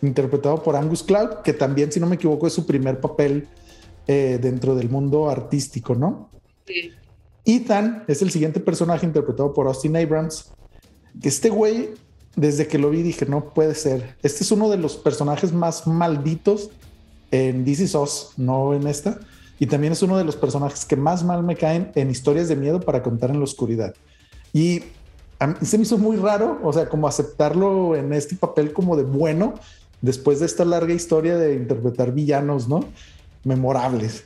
interpretado 0.02 0.64
por 0.64 0.76
Angus 0.76 1.04
Cloud, 1.04 1.44
que 1.44 1.54
también, 1.54 1.92
si 1.92 2.00
no 2.00 2.08
me 2.08 2.16
equivoco, 2.16 2.48
es 2.48 2.54
su 2.54 2.66
primer 2.66 3.00
papel 3.00 3.48
eh, 4.08 4.40
dentro 4.42 4.74
del 4.74 4.90
mundo 4.90 5.30
artístico, 5.30 5.94
¿no? 5.94 6.32
Sí. 6.66 6.94
Ethan 7.46 8.04
es 8.08 8.22
el 8.22 8.32
siguiente 8.32 8.60
personaje 8.60 9.06
interpretado 9.06 9.54
por 9.54 9.68
Austin 9.68 9.98
Abrams. 9.98 10.52
Que 11.22 11.30
este 11.30 11.50
güey, 11.50 11.92
desde 12.36 12.68
que 12.68 12.78
lo 12.78 12.90
vi, 12.90 13.02
dije, 13.02 13.26
no 13.26 13.54
puede 13.54 13.76
ser. 13.76 14.16
Este 14.24 14.44
es 14.44 14.52
uno 14.52 14.70
de 14.70 14.78
los 14.78 14.96
personajes 14.96 15.54
más 15.54 15.88
malditos 15.88 16.70
en 17.32 17.66
DC 17.66 17.88
SOS, 17.88 18.34
no 18.38 18.74
en 18.74 18.88
esta. 18.88 19.20
Y 19.60 19.68
también 19.68 19.94
es 19.94 20.02
uno 20.02 20.18
de 20.18 20.24
los 20.24 20.36
personajes 20.36 20.86
que 20.86 20.96
más 20.96 21.24
mal 21.24 21.44
me 21.44 21.56
caen 21.56 21.92
en 21.96 22.10
historias 22.10 22.48
de 22.48 22.56
miedo 22.56 22.80
para 22.80 23.04
contar 23.04 23.30
en 23.30 23.38
la 23.38 23.44
oscuridad. 23.44 23.94
Y 24.52 24.84
a 25.40 25.48
mí 25.48 25.56
se 25.62 25.78
me 25.78 25.84
hizo 25.84 25.98
muy 25.98 26.18
raro, 26.18 26.60
o 26.64 26.72
sea, 26.72 26.88
como 26.88 27.08
aceptarlo 27.08 27.96
en 27.96 28.14
este 28.14 28.36
papel 28.36 28.72
como 28.74 28.96
de 28.96 29.04
bueno, 29.04 29.56
después 30.02 30.40
de 30.40 30.46
esta 30.46 30.66
larga 30.66 30.94
historia 30.94 31.38
de 31.38 31.56
interpretar 31.56 32.14
villanos, 32.14 32.68
¿no? 32.68 32.82
Memorables. 33.44 34.26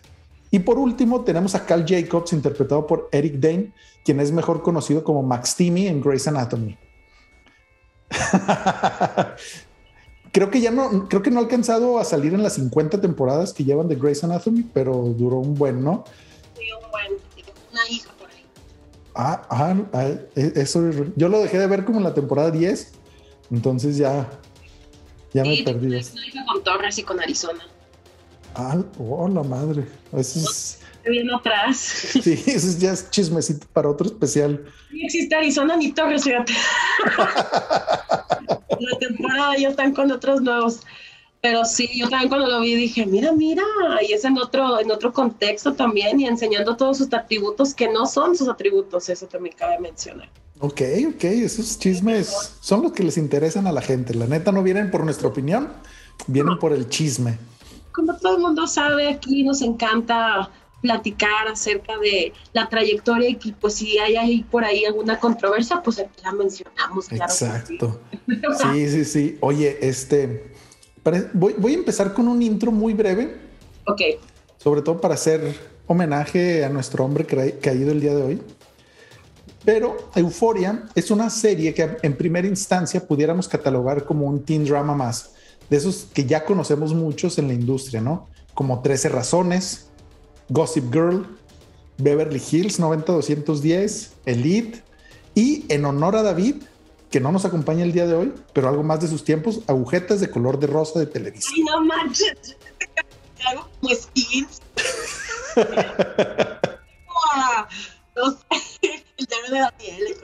Y 0.57 0.59
por 0.59 0.79
último, 0.79 1.23
tenemos 1.23 1.53
a 1.53 1.67
Cal 1.67 1.85
Jacobs, 1.87 2.33
interpretado 2.33 2.87
por 2.87 3.09
Eric 3.11 3.35
Dane, 3.35 3.73
quien 4.03 4.19
es 4.19 4.31
mejor 4.31 4.63
conocido 4.63 5.03
como 5.03 5.21
Max 5.21 5.55
Timmy 5.55 5.85
en 5.85 6.01
Grey's 6.01 6.27
Anatomy. 6.27 6.75
creo 10.31 10.49
que 10.49 10.59
ya 10.59 10.71
no, 10.71 11.07
creo 11.07 11.21
que 11.21 11.29
no 11.29 11.37
ha 11.37 11.43
alcanzado 11.43 11.99
a 11.99 12.03
salir 12.03 12.33
en 12.33 12.41
las 12.41 12.55
50 12.55 12.99
temporadas 12.99 13.53
que 13.53 13.65
llevan 13.65 13.87
de 13.87 13.97
Grey's 13.97 14.23
Anatomy, 14.23 14.63
pero 14.73 15.13
duró 15.15 15.35
un 15.35 15.53
buen, 15.53 15.83
¿no? 15.83 16.05
Sí, 16.57 16.63
un 16.73 16.89
buen, 16.89 17.21
una 17.71 17.87
hija 17.91 18.11
por 18.17 18.27
ahí. 18.27 18.43
Ah, 19.13 19.43
ah, 19.51 19.75
ah 19.93 20.07
e, 20.35 20.53
eso 20.55 20.89
yo 21.15 21.29
lo 21.29 21.39
dejé 21.39 21.59
de 21.59 21.67
ver 21.67 21.85
como 21.85 21.99
en 21.99 22.05
la 22.05 22.15
temporada 22.15 22.49
10, 22.49 22.93
entonces 23.51 23.95
ya, 23.95 24.27
ya 25.35 25.43
me 25.43 25.61
perdí. 25.63 25.85
Una 25.85 25.99
hija 25.99 26.45
con 26.51 26.63
Torres 26.63 26.97
y 26.97 27.03
con 27.03 27.19
Arizona. 27.19 27.63
Ah, 28.57 28.75
oh, 28.97 29.27
la 29.27 29.43
madre. 29.43 29.85
Eso 30.17 30.39
es. 30.39 30.79
Viene 31.05 31.33
atrás. 31.33 31.77
Sí, 31.77 32.43
eso 32.47 32.77
ya 32.79 32.91
es 32.91 33.09
chismecito 33.09 33.65
para 33.71 33.87
otro 33.87 34.07
especial. 34.07 34.65
No 34.91 35.05
existe 35.05 35.33
Arizona 35.33 35.77
ni 35.77 35.93
Torres, 35.93 36.25
fíjate. 36.25 36.51
la 38.77 38.99
temporada 38.99 39.55
ya 39.57 39.69
están 39.69 39.93
con 39.93 40.11
otros 40.11 40.41
nuevos. 40.41 40.81
Pero 41.39 41.63
sí, 41.63 41.89
yo 41.95 42.09
también 42.09 42.27
cuando 42.27 42.47
lo 42.47 42.59
vi 42.59 42.75
dije, 42.75 43.05
mira, 43.05 43.31
mira, 43.31 43.63
y 44.05 44.11
es 44.11 44.25
en 44.25 44.37
otro, 44.37 44.81
en 44.81 44.91
otro 44.91 45.13
contexto 45.13 45.75
también 45.75 46.19
y 46.19 46.27
enseñando 46.27 46.75
todos 46.75 46.97
sus 46.97 47.13
atributos 47.13 47.73
que 47.73 47.87
no 47.87 48.05
son 48.05 48.35
sus 48.35 48.49
atributos, 48.49 49.07
eso 49.07 49.27
también 49.27 49.55
cabe 49.57 49.79
mencionar. 49.79 50.29
Ok, 50.59 50.81
ok, 51.07 51.23
esos 51.23 51.79
chismes 51.79 52.55
son 52.59 52.81
los 52.81 52.91
que 52.91 53.03
les 53.03 53.17
interesan 53.17 53.65
a 53.65 53.71
la 53.71 53.81
gente. 53.81 54.13
La 54.13 54.27
neta 54.27 54.51
no 54.51 54.61
vienen 54.61 54.91
por 54.91 55.05
nuestra 55.05 55.29
opinión, 55.29 55.71
vienen 56.27 56.59
por 56.59 56.73
el 56.73 56.89
chisme 56.89 57.37
como 57.97 58.15
todo 58.15 58.35
el 58.35 58.43
mundo 58.43 58.67
sabe, 58.67 59.09
aquí 59.09 59.43
nos 59.43 59.63
encanta 59.63 60.51
platicar 60.83 61.47
acerca 61.47 61.97
de 61.97 62.31
la 62.53 62.69
trayectoria 62.69 63.27
y 63.29 63.51
pues 63.59 63.73
si 63.73 63.97
hay 63.97 64.15
ahí 64.15 64.43
por 64.43 64.63
ahí 64.63 64.85
alguna 64.85 65.19
controversia, 65.19 65.81
pues 65.83 65.97
aquí 65.97 66.21
la 66.23 66.31
mencionamos. 66.31 67.07
Claro 67.07 67.33
Exacto. 67.33 67.99
Sí. 68.27 68.89
sí, 68.89 69.05
sí, 69.05 69.37
Oye, 69.39 69.79
este, 69.81 70.53
voy, 71.33 71.55
voy, 71.57 71.73
a 71.73 71.75
empezar 71.77 72.13
con 72.13 72.27
un 72.27 72.41
intro 72.41 72.71
muy 72.71 72.93
breve. 72.93 73.35
Ok. 73.87 74.01
Sobre 74.57 74.83
todo 74.83 75.01
para 75.01 75.15
hacer 75.15 75.55
homenaje 75.87 76.63
a 76.63 76.69
nuestro 76.69 77.03
hombre 77.03 77.25
caído 77.25 77.91
el 77.91 77.99
día 77.99 78.13
de 78.13 78.21
hoy. 78.21 78.41
Pero 79.65 80.09
Euforia 80.13 80.83
es 80.93 81.09
una 81.09 81.31
serie 81.31 81.73
que 81.73 81.97
en 82.03 82.15
primera 82.15 82.47
instancia 82.47 83.05
pudiéramos 83.05 83.47
catalogar 83.47 84.05
como 84.05 84.27
un 84.27 84.43
teen 84.43 84.65
drama 84.65 84.93
más 84.93 85.36
de 85.69 85.77
esos 85.77 86.07
que 86.13 86.25
ya 86.25 86.45
conocemos 86.45 86.93
muchos 86.93 87.37
en 87.37 87.47
la 87.47 87.53
industria, 87.53 88.01
¿no? 88.01 88.27
Como 88.53 88.81
13 88.81 89.09
razones, 89.09 89.87
Gossip 90.49 90.91
Girl, 90.91 91.27
Beverly 91.97 92.41
Hills 92.51 92.79
90210, 92.79 94.13
Elite 94.25 94.81
y 95.35 95.65
en 95.69 95.85
honor 95.85 96.15
a 96.15 96.23
David, 96.23 96.55
que 97.11 97.19
no 97.19 97.31
nos 97.31 97.45
acompaña 97.45 97.83
el 97.83 97.93
día 97.93 98.07
de 98.07 98.13
hoy, 98.13 98.33
pero 98.53 98.69
algo 98.69 98.83
más 98.83 99.01
de 99.01 99.07
sus 99.07 99.23
tiempos, 99.23 99.61
agujetas 99.67 100.19
de 100.19 100.29
color 100.29 100.59
de 100.59 100.67
rosa 100.67 100.99
de 100.99 101.05
televisión. 101.05 101.53
Ay, 101.55 101.63
no 101.63 101.85
manches. 101.85 102.57
Hago 103.45 103.69
como 103.79 103.93
skins. 103.93 104.61
no 108.15 108.31
sé, 108.31 108.37
el 109.17 109.25
de 109.25 109.59
Daniel. 109.59 110.15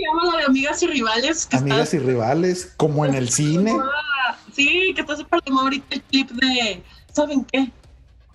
Llama 0.00 0.32
la 0.32 0.38
de 0.38 0.44
Amigas 0.44 0.82
y 0.82 0.86
Rivales? 0.86 1.48
Amigas 1.52 1.94
y 1.94 1.98
Rivales, 1.98 2.72
como 2.76 3.04
en 3.04 3.14
el 3.14 3.28
cine. 3.28 3.72
Sí, 4.54 4.92
que 4.94 5.00
está 5.00 5.16
súper 5.16 5.40
de 5.42 5.52
ahorita 5.52 5.96
el 5.96 6.02
clip 6.02 6.30
de, 6.30 6.82
¿saben 7.12 7.44
qué? 7.44 7.70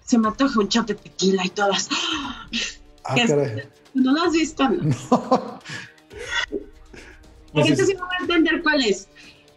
Se 0.06 0.18
me 0.18 0.28
antoja 0.28 0.60
un 0.60 0.68
chat 0.68 0.88
de 0.88 0.96
tequila 0.96 1.46
y 1.46 1.50
todas. 1.50 1.90
Ah, 3.04 3.16
caray. 3.28 3.64
¿No 3.94 4.14
lo 4.14 4.24
has 4.24 4.34
visto? 4.34 4.68
No. 7.52 7.62
La 7.62 7.66
gente 7.66 7.84
sí 7.84 7.94
no 7.96 8.02
va 8.02 8.10
a 8.20 8.22
entender 8.22 8.62
cuál 8.62 8.86
es. 8.86 9.08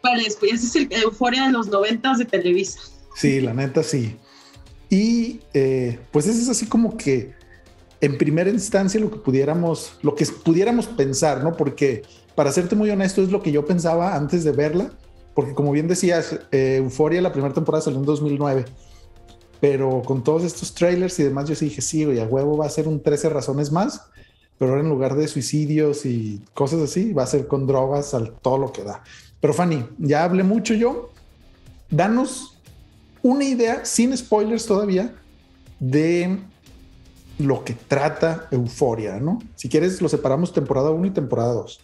¿Cuál 0.00 0.21
es? 0.21 0.37
Pues 0.37 0.54
ese 0.54 0.66
es 0.66 0.76
el 0.76 1.02
euforia 1.02 1.44
de 1.44 1.52
los 1.52 1.68
noventas 1.68 2.18
de 2.18 2.25
Televisa. 2.25 2.80
Sí, 3.14 3.40
la 3.40 3.52
neta 3.52 3.82
sí. 3.82 4.16
Y 4.88 5.40
eh, 5.52 5.99
pues 6.11 6.26
ese 6.26 6.40
es 6.40 6.49
así 6.49 6.66
como 6.66 6.97
que 6.97 7.35
en 8.02 8.18
primera 8.18 8.50
instancia 8.50 9.00
lo 9.00 9.11
que 9.11 9.18
pudiéramos, 9.18 9.92
lo 10.02 10.16
que 10.16 10.26
pudiéramos 10.26 10.87
pensar, 10.87 11.42
¿no? 11.42 11.56
Porque 11.56 12.02
para 12.35 12.50
serte 12.50 12.75
muy 12.75 12.90
honesto 12.90 13.23
es 13.23 13.30
lo 13.30 13.40
que 13.40 13.52
yo 13.52 13.64
pensaba 13.64 14.16
antes 14.16 14.42
de 14.42 14.50
verla, 14.50 14.90
porque 15.35 15.54
como 15.54 15.71
bien 15.71 15.87
decías, 15.87 16.40
eh, 16.50 16.76
Euforia 16.78 17.23
la 17.23 17.32
primera 17.32 17.54
temporada 17.54 17.85
salió 17.85 18.00
en 18.00 18.04
2009, 18.04 18.64
pero 19.61 20.02
con 20.02 20.25
todos 20.25 20.42
estos 20.42 20.75
trailers 20.75 21.16
y 21.21 21.23
demás 21.23 21.49
yo 21.49 21.54
sí 21.54 21.66
dije, 21.66 21.80
sí, 21.80 22.04
güey, 22.04 22.18
a 22.18 22.25
huevo 22.25 22.56
va 22.56 22.66
a 22.66 22.71
ser 22.71 22.88
un 22.88 23.00
13 23.00 23.28
razones 23.28 23.71
más, 23.71 24.02
pero 24.59 24.73
ahora 24.73 24.82
en 24.82 24.88
lugar 24.88 25.14
de 25.14 25.28
suicidios 25.28 26.04
y 26.04 26.42
cosas 26.54 26.80
así, 26.80 27.12
va 27.12 27.23
a 27.23 27.26
ser 27.26 27.47
con 27.47 27.68
drogas 27.68 28.14
al 28.14 28.32
todo 28.32 28.59
lo 28.59 28.73
que 28.73 28.82
da. 28.82 29.04
Pero 29.40 29.54
Fanny, 29.54 29.87
ya 29.99 30.25
hablé 30.25 30.42
mucho 30.42 30.75
yo, 30.75 31.11
danos 31.88 32.59
una 33.23 33.44
idea, 33.44 33.85
sin 33.85 34.16
spoilers 34.16 34.66
todavía, 34.66 35.14
de 35.78 36.40
lo 37.42 37.64
que 37.64 37.75
trata 37.75 38.49
Euforia, 38.50 39.18
¿no? 39.18 39.38
Si 39.56 39.68
quieres, 39.68 40.00
lo 40.00 40.08
separamos 40.08 40.52
temporada 40.52 40.90
1 40.90 41.06
y 41.06 41.11
temporada 41.11 41.52
2. 41.54 41.80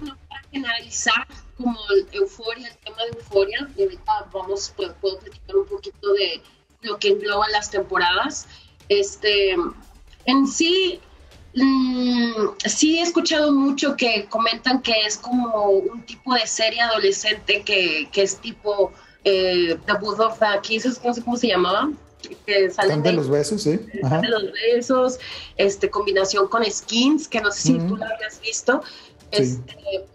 Bueno, 0.00 0.16
para 0.28 0.42
que 0.50 0.58
analizar 0.58 1.26
como 1.56 1.76
euforia, 2.12 2.68
el 2.68 2.76
tema 2.78 2.98
de 3.04 3.18
euforia, 3.18 3.68
y 3.76 3.82
ahorita 3.82 4.28
vamos, 4.32 4.72
puedo, 4.76 4.94
puedo 4.96 5.18
platicar 5.18 5.56
un 5.56 5.66
poquito 5.66 6.12
de 6.12 6.40
lo 6.82 6.98
que 6.98 7.08
engloba 7.08 7.48
las 7.50 7.70
temporadas. 7.70 8.46
Este, 8.88 9.56
en 10.24 10.46
sí, 10.46 11.00
Mm, 11.54 12.56
sí 12.66 12.98
he 12.98 13.02
escuchado 13.02 13.52
mucho 13.52 13.96
que 13.96 14.26
comentan 14.26 14.82
que 14.82 14.92
es 15.06 15.16
como 15.16 15.70
un 15.70 16.02
tipo 16.02 16.34
de 16.34 16.46
serie 16.46 16.80
adolescente 16.80 17.62
que, 17.62 18.08
que 18.12 18.22
es 18.22 18.38
tipo 18.38 18.92
eh, 19.24 19.78
The 19.86 19.94
Booth 19.94 20.20
of 20.20 20.38
the 20.38 20.60
Kisses, 20.62 21.02
no 21.02 21.14
sé 21.14 21.22
cómo 21.22 21.36
se 21.36 21.48
llamaba. 21.48 21.90
Que 22.46 22.70
salen 22.70 23.02
de, 23.02 23.12
los 23.12 23.28
besos, 23.28 23.62
sí. 23.62 23.76
De 23.76 24.28
los 24.28 24.44
besos, 24.52 25.18
este, 25.56 25.90
combinación 25.90 26.48
con 26.48 26.64
skins, 26.64 27.28
que 27.28 27.40
no 27.40 27.50
sé 27.50 27.60
si 27.60 27.78
tú 27.78 27.96
la 27.96 28.06
habías 28.06 28.40
visto. 28.40 28.82
Este, 29.30 30.06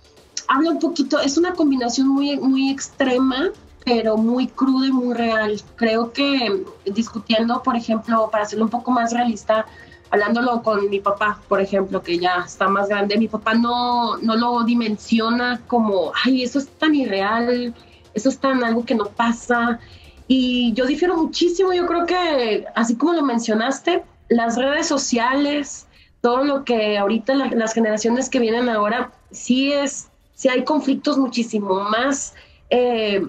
habla 0.47 0.71
un 0.71 0.79
poquito, 0.79 1.19
es 1.19 1.37
una 1.37 1.53
combinación 1.53 2.07
muy, 2.07 2.37
muy 2.37 2.69
extrema, 2.69 3.51
pero 3.85 4.17
muy 4.17 4.47
cruda 4.47 4.87
y 4.87 4.91
muy 4.91 5.13
real. 5.13 5.61
Creo 5.75 6.11
que 6.13 6.63
discutiendo, 6.85 7.61
por 7.63 7.75
ejemplo, 7.75 8.29
para 8.31 8.43
hacerlo 8.43 8.65
un 8.65 8.71
poco 8.71 8.91
más 8.91 9.13
realista, 9.13 9.65
hablándolo 10.09 10.61
con 10.61 10.89
mi 10.89 10.99
papá, 10.99 11.41
por 11.47 11.59
ejemplo, 11.59 12.01
que 12.03 12.19
ya 12.19 12.43
está 12.45 12.67
más 12.67 12.87
grande, 12.87 13.17
mi 13.17 13.27
papá 13.27 13.55
no, 13.55 14.17
no 14.17 14.35
lo 14.35 14.63
dimensiona 14.63 15.61
como, 15.67 16.11
ay, 16.23 16.43
eso 16.43 16.59
es 16.59 16.67
tan 16.67 16.93
irreal, 16.93 17.73
eso 18.13 18.29
es 18.29 18.37
tan 18.37 18.63
algo 18.63 18.85
que 18.85 18.95
no 18.95 19.05
pasa. 19.05 19.79
Y 20.27 20.73
yo 20.73 20.85
difiero 20.85 21.17
muchísimo, 21.17 21.73
yo 21.73 21.85
creo 21.85 22.05
que, 22.05 22.65
así 22.75 22.95
como 22.95 23.13
lo 23.13 23.23
mencionaste, 23.23 24.03
las 24.29 24.57
redes 24.57 24.87
sociales, 24.87 25.87
todo 26.21 26.43
lo 26.43 26.63
que 26.63 26.97
ahorita 26.97 27.33
las 27.35 27.73
generaciones 27.73 28.29
que 28.29 28.39
vienen 28.39 28.69
ahora, 28.69 29.11
sí 29.31 29.73
es, 29.73 30.07
sí 30.33 30.47
hay 30.49 30.63
conflictos 30.63 31.17
muchísimo 31.17 31.81
más 31.81 32.33
eh, 32.69 33.27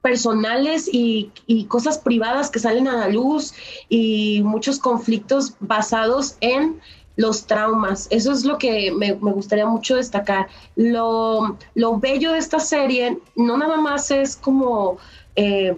personales 0.00 0.88
y, 0.90 1.30
cosas 1.68 1.98
privadas 1.98 2.48
que 2.48 2.60
salen 2.60 2.86
a 2.86 2.96
la 2.96 3.08
luz 3.08 3.52
y 3.88 4.40
muchos 4.44 4.78
conflictos 4.78 5.54
basados 5.58 6.36
en 6.40 6.80
los 7.16 7.46
traumas. 7.46 8.06
Eso 8.10 8.30
es 8.30 8.44
lo 8.44 8.56
que 8.56 8.92
me, 8.92 9.12
gustaría 9.12 9.66
mucho 9.66 9.96
destacar. 9.96 10.48
Lo, 10.76 11.58
lo, 11.74 11.98
bello 11.98 12.32
de 12.32 12.38
esta 12.38 12.60
serie 12.60 13.18
no 13.34 13.56
nada 13.56 13.78
más 13.78 14.10
es 14.10 14.36
como 14.36 14.98
eh, 15.34 15.76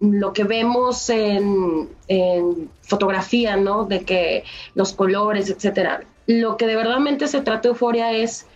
lo 0.00 0.32
que 0.32 0.44
vemos 0.44 1.10
en, 1.10 1.88
en, 2.08 2.70
fotografía, 2.82 3.56
¿no? 3.56 3.84
De 3.84 4.04
que 4.04 4.44
los 4.74 4.92
colores, 4.92 5.50
etcétera. 5.50 6.02
Lo 6.26 6.56
que 6.56 6.66
de 6.66 6.76
verdadmente 6.76 7.26
se 7.26 7.40
trata 7.40 7.62
de 7.62 7.68
Euforia 7.70 8.12
es 8.12 8.46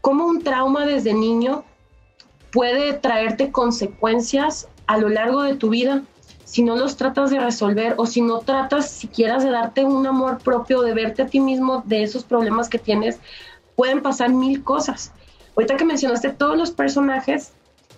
cómo 0.00 0.26
un 0.26 0.42
trauma 0.42 0.86
desde 0.86 1.14
niño 1.14 1.64
puede 2.50 2.94
traerte 2.94 3.52
consecuencias 3.52 4.68
a 4.86 4.98
lo 4.98 5.08
largo 5.08 5.42
de 5.42 5.54
tu 5.54 5.68
vida 5.70 6.02
si 6.48 6.62
no 6.62 6.76
los 6.76 6.96
tratas 6.96 7.30
de 7.30 7.38
resolver 7.38 7.94
o 7.98 8.06
si 8.06 8.22
no 8.22 8.38
tratas 8.38 8.90
siquiera 8.90 9.38
de 9.38 9.50
darte 9.50 9.84
un 9.84 10.06
amor 10.06 10.38
propio, 10.38 10.80
de 10.80 10.94
verte 10.94 11.22
a 11.22 11.26
ti 11.26 11.40
mismo 11.40 11.82
de 11.84 12.02
esos 12.02 12.24
problemas 12.24 12.70
que 12.70 12.78
tienes, 12.78 13.20
pueden 13.76 14.00
pasar 14.00 14.30
mil 14.30 14.64
cosas. 14.64 15.12
Ahorita 15.54 15.76
que 15.76 15.84
mencionaste 15.84 16.30
todos 16.30 16.56
los 16.56 16.70
personajes, 16.70 17.52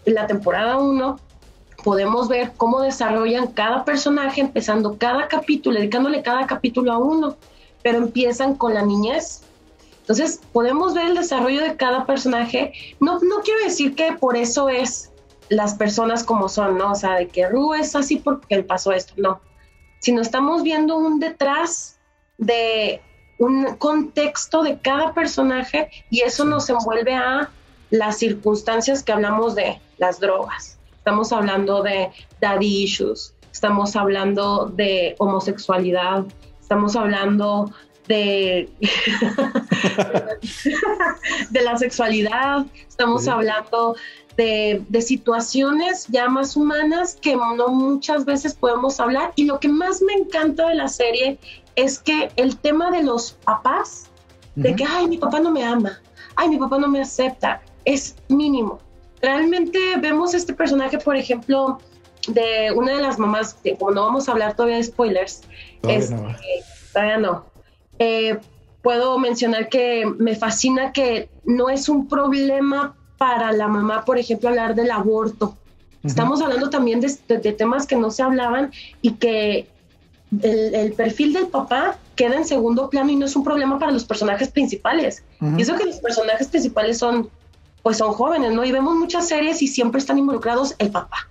en 0.04 0.14
la 0.14 0.26
temporada 0.26 0.78
1 0.78 1.20
podemos 1.82 2.28
ver 2.28 2.52
cómo 2.56 2.80
desarrollan 2.80 3.48
cada 3.48 3.84
personaje, 3.84 4.40
empezando 4.40 4.96
cada 4.98 5.28
capítulo, 5.28 5.78
dedicándole 5.78 6.22
cada 6.22 6.46
capítulo 6.46 6.92
a 6.92 6.98
uno, 6.98 7.36
pero 7.82 7.98
empiezan 7.98 8.54
con 8.54 8.74
la 8.74 8.82
niñez, 8.82 9.42
entonces, 10.10 10.40
podemos 10.52 10.92
ver 10.92 11.06
el 11.06 11.14
desarrollo 11.14 11.62
de 11.62 11.76
cada 11.76 12.04
personaje. 12.04 12.72
No, 12.98 13.20
no 13.20 13.42
quiero 13.44 13.62
decir 13.62 13.94
que 13.94 14.12
por 14.12 14.36
eso 14.36 14.68
es 14.68 15.12
las 15.50 15.74
personas 15.74 16.24
como 16.24 16.48
son, 16.48 16.78
¿no? 16.78 16.90
O 16.90 16.94
sea, 16.96 17.14
de 17.14 17.28
que 17.28 17.48
Ru 17.48 17.74
es 17.74 17.94
así 17.94 18.16
porque 18.16 18.56
él 18.56 18.64
pasó 18.64 18.90
esto, 18.90 19.14
no. 19.16 19.40
Sino 20.00 20.20
estamos 20.20 20.64
viendo 20.64 20.96
un 20.96 21.20
detrás 21.20 22.00
de 22.38 23.00
un 23.38 23.76
contexto 23.76 24.64
de 24.64 24.80
cada 24.80 25.14
personaje 25.14 25.88
y 26.10 26.22
eso 26.22 26.44
nos 26.44 26.68
envuelve 26.68 27.14
a 27.14 27.48
las 27.90 28.18
circunstancias 28.18 29.04
que 29.04 29.12
hablamos 29.12 29.54
de 29.54 29.80
las 29.98 30.18
drogas. 30.18 30.79
Estamos 31.00 31.32
hablando 31.32 31.82
de 31.82 32.10
daddy 32.42 32.84
issues, 32.84 33.34
estamos 33.50 33.96
hablando 33.96 34.66
de 34.66 35.14
homosexualidad, 35.18 36.26
estamos 36.60 36.94
hablando 36.94 37.72
de, 38.06 38.68
de 41.50 41.62
la 41.62 41.78
sexualidad, 41.78 42.66
estamos 42.86 43.26
hablando 43.28 43.96
de, 44.36 44.84
situaciones 45.00 46.06
ya 46.08 46.28
más 46.28 46.54
humanas 46.54 47.16
que 47.20 47.34
no 47.34 47.68
muchas 47.68 48.26
veces 48.26 48.54
podemos 48.54 49.00
hablar. 49.00 49.32
Y 49.36 49.44
lo 49.44 49.58
que 49.58 49.68
más 49.68 50.02
me 50.02 50.12
encanta 50.12 50.68
de 50.68 50.74
la 50.74 50.88
serie 50.88 51.38
es 51.76 51.98
que 51.98 52.30
el 52.36 52.58
tema 52.58 52.90
de 52.90 53.02
los 53.02 53.32
papás, 53.32 54.10
de 54.54 54.76
que, 54.76 54.84
ay, 54.84 55.08
mi 55.08 55.16
papá 55.16 55.40
no 55.40 55.50
me 55.50 55.64
ama, 55.64 55.98
ay, 56.36 56.50
mi 56.50 56.58
papá 56.58 56.78
no 56.78 56.88
me 56.88 57.00
acepta, 57.00 57.62
es 57.86 58.16
mínimo. 58.28 58.80
Realmente 59.22 59.78
vemos 60.00 60.34
este 60.34 60.54
personaje, 60.54 60.98
por 60.98 61.16
ejemplo, 61.16 61.78
de 62.28 62.72
una 62.74 62.96
de 62.96 63.02
las 63.02 63.18
mamás, 63.18 63.56
como 63.78 63.92
no 63.92 64.04
vamos 64.04 64.28
a 64.28 64.32
hablar 64.32 64.54
todavía 64.54 64.76
de 64.76 64.84
spoilers, 64.84 65.42
todavía 66.92 67.18
no, 67.18 67.44
eh, 67.98 68.38
puedo 68.82 69.18
mencionar 69.18 69.68
que 69.68 70.06
me 70.18 70.34
fascina 70.34 70.92
que 70.92 71.28
no 71.44 71.68
es 71.68 71.88
un 71.88 72.08
problema 72.08 72.96
para 73.18 73.52
la 73.52 73.68
mamá, 73.68 74.04
por 74.04 74.18
ejemplo, 74.18 74.48
hablar 74.48 74.74
del 74.74 74.90
aborto. 74.90 75.56
Estamos 76.02 76.40
hablando 76.40 76.70
también 76.70 77.00
de, 77.00 77.52
temas 77.52 77.86
que 77.86 77.96
no 77.96 78.10
se 78.10 78.22
hablaban 78.22 78.70
y 79.02 79.12
que 79.12 79.68
el, 80.42 80.92
perfil 80.94 81.34
del 81.34 81.48
papá 81.48 81.98
queda 82.16 82.36
en 82.36 82.46
segundo 82.46 82.88
plano 82.88 83.10
y 83.10 83.16
no 83.16 83.26
es 83.26 83.36
un 83.36 83.44
problema 83.44 83.78
para 83.78 83.92
los 83.92 84.04
personajes 84.04 84.48
principales. 84.48 85.22
Y 85.58 85.60
eso 85.60 85.76
que 85.76 85.84
los 85.84 85.98
personajes 85.98 86.48
principales 86.48 86.96
son, 86.96 87.28
pues 87.82 87.98
son 87.98 88.12
jóvenes, 88.12 88.52
¿no? 88.52 88.64
Y 88.64 88.72
vemos 88.72 88.94
muchas 88.94 89.28
series 89.28 89.62
y 89.62 89.66
siempre 89.66 89.98
están 89.98 90.18
involucrados 90.18 90.74
el 90.78 90.90
papá. 90.90 91.28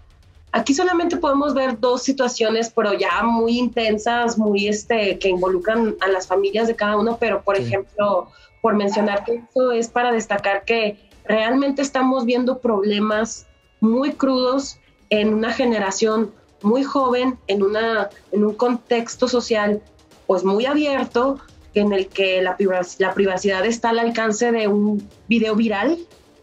Aquí 0.52 0.74
solamente 0.74 1.18
podemos 1.18 1.54
ver 1.54 1.80
dos 1.80 2.02
situaciones, 2.02 2.72
pero 2.76 2.94
ya 2.94 3.22
muy 3.22 3.60
intensas, 3.60 4.38
muy 4.38 4.68
este, 4.68 5.20
que 5.20 5.30
involucran 5.30 5.96
a 6.02 6.08
las 6.08 6.26
familias 6.26 6.68
de 6.68 6.76
cada 6.76 6.98
uno, 6.98 7.18
pero 7.20 7.44
por 7.44 7.56
ejemplo, 7.56 8.30
por 8.62 8.76
mencionar 8.76 9.24
que 9.26 9.36
esto 9.36 9.72
es 9.72 9.90
para 9.90 10.12
destacar 10.12 10.66
que 10.66 10.98
realmente 11.24 11.84
estamos 11.84 12.26
viendo 12.26 12.58
problemas 12.58 13.46
muy 13.80 14.14
crudos 14.14 14.80
en 15.12 15.36
una 15.36 15.54
generación 15.54 16.32
muy 16.64 16.84
joven, 16.84 17.38
en, 17.46 17.62
una, 17.62 18.10
en 18.32 18.44
un 18.44 18.56
contexto 18.56 19.28
social 19.28 19.82
pues 20.26 20.44
muy 20.44 20.66
abierto, 20.66 21.40
en 21.76 21.94
el 21.94 22.08
que 22.08 22.42
la, 22.42 22.58
la 22.98 23.14
privacidad 23.14 23.66
está 23.66 23.90
al 23.90 24.00
alcance 24.00 24.52
de 24.52 24.68
un 24.68 25.08
video 25.28 25.56
viral 25.56 26.00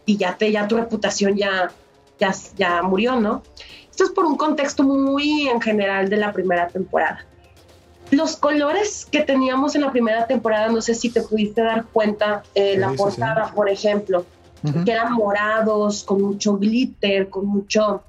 y 0.07 0.17
ya, 0.17 0.35
te, 0.35 0.51
ya 0.51 0.67
tu 0.67 0.77
reputación 0.77 1.35
ya, 1.35 1.69
ya, 2.17 2.33
ya 2.57 2.81
murió, 2.81 3.17
¿no? 3.17 3.43
Esto 3.91 4.05
es 4.05 4.09
por 4.11 4.25
un 4.25 4.37
contexto 4.37 4.83
muy 4.83 5.47
en 5.49 5.61
general 5.61 6.09
de 6.09 6.17
la 6.17 6.31
primera 6.31 6.67
temporada. 6.69 7.25
Los 8.09 8.37
colores 8.37 9.05
que 9.11 9.21
teníamos 9.21 9.75
en 9.75 9.81
la 9.81 9.91
primera 9.91 10.25
temporada, 10.25 10.69
no 10.69 10.81
sé 10.81 10.95
si 10.95 11.09
te 11.09 11.21
pudiste 11.21 11.61
dar 11.61 11.85
cuenta, 11.85 12.43
eh, 12.55 12.77
la 12.77 12.93
portada, 12.93 13.51
por 13.53 13.69
ejemplo, 13.69 14.25
que 14.85 14.91
eran 14.91 15.13
morados, 15.13 16.03
con 16.03 16.21
mucho 16.21 16.57
glitter, 16.57 17.29
con 17.29 17.45
mucho 17.45 18.01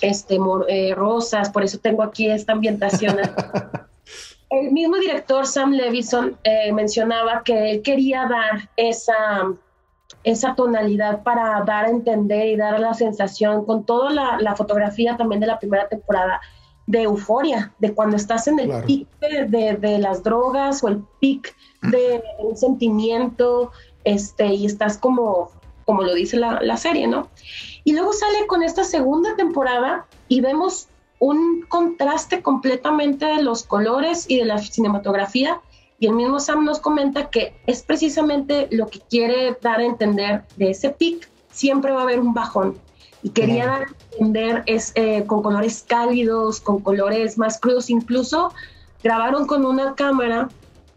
este, 0.00 0.38
eh, 0.68 0.94
rosas, 0.94 1.50
por 1.50 1.62
eso 1.62 1.78
tengo 1.78 2.02
aquí 2.02 2.30
esta 2.30 2.52
ambientación. 2.52 3.18
El 4.50 4.70
mismo 4.70 4.96
director 4.96 5.46
Sam 5.46 5.72
Levison 5.72 6.36
eh, 6.44 6.72
mencionaba 6.72 7.42
que 7.42 7.70
él 7.70 7.82
quería 7.82 8.26
dar 8.26 8.68
esa 8.76 9.50
esa 10.24 10.54
tonalidad 10.54 11.22
para 11.22 11.62
dar 11.64 11.86
a 11.86 11.90
entender 11.90 12.48
y 12.48 12.56
dar 12.56 12.78
la 12.78 12.94
sensación 12.94 13.64
con 13.64 13.84
toda 13.84 14.10
la, 14.38 14.56
fotografía 14.56 15.16
también 15.16 15.40
de 15.40 15.46
la 15.46 15.58
primera 15.58 15.88
temporada 15.88 16.40
de 16.86 17.02
euforia, 17.02 17.72
de 17.78 17.94
cuando 17.94 18.16
estás 18.16 18.46
en 18.48 18.58
el 18.58 18.84
pic 18.84 19.08
de, 19.20 19.98
las 19.98 20.22
drogas 20.22 20.82
o 20.84 20.88
el 20.88 21.02
pic 21.20 21.54
de 21.82 22.22
un 22.38 22.56
sentimiento, 22.56 23.72
este, 24.04 24.46
y 24.46 24.66
estás 24.66 24.98
como, 24.98 25.50
como 25.84 26.02
lo 26.02 26.14
dice 26.14 26.36
la, 26.36 26.60
la 26.60 26.76
serie, 26.76 27.06
¿no? 27.06 27.28
Y 27.84 27.92
luego 27.92 28.12
sale 28.12 28.46
con 28.46 28.62
esta 28.62 28.84
segunda 28.84 29.34
temporada 29.36 30.06
y 30.28 30.40
vemos 30.40 30.88
un 31.18 31.64
contraste 31.68 32.42
completamente 32.42 33.26
de 33.26 33.42
los 33.42 33.62
colores 33.62 34.26
y 34.28 34.38
de 34.38 34.44
la 34.44 34.58
cinematografía 34.58 35.60
y 36.02 36.06
el 36.06 36.14
mismo 36.14 36.40
Sam 36.40 36.64
nos 36.64 36.80
comenta 36.80 37.30
que 37.30 37.54
es 37.68 37.84
precisamente 37.84 38.66
lo 38.72 38.88
que 38.88 38.98
quiere 38.98 39.56
dar 39.62 39.78
a 39.78 39.84
entender 39.84 40.42
de 40.56 40.70
ese 40.70 40.90
pic, 40.90 41.30
siempre 41.52 41.92
va 41.92 42.00
a 42.00 42.02
haber 42.02 42.18
un 42.18 42.34
bajón. 42.34 42.76
Y 43.22 43.30
quería 43.30 43.66
dar 43.66 43.82
a 43.82 43.86
entender 44.10 44.64
es, 44.66 44.90
eh, 44.96 45.22
con 45.28 45.44
colores 45.44 45.84
cálidos, 45.86 46.60
con 46.60 46.80
colores 46.80 47.38
más 47.38 47.60
crudos, 47.60 47.88
incluso 47.88 48.52
grabaron 49.00 49.46
con 49.46 49.64
una 49.64 49.94
cámara 49.94 50.48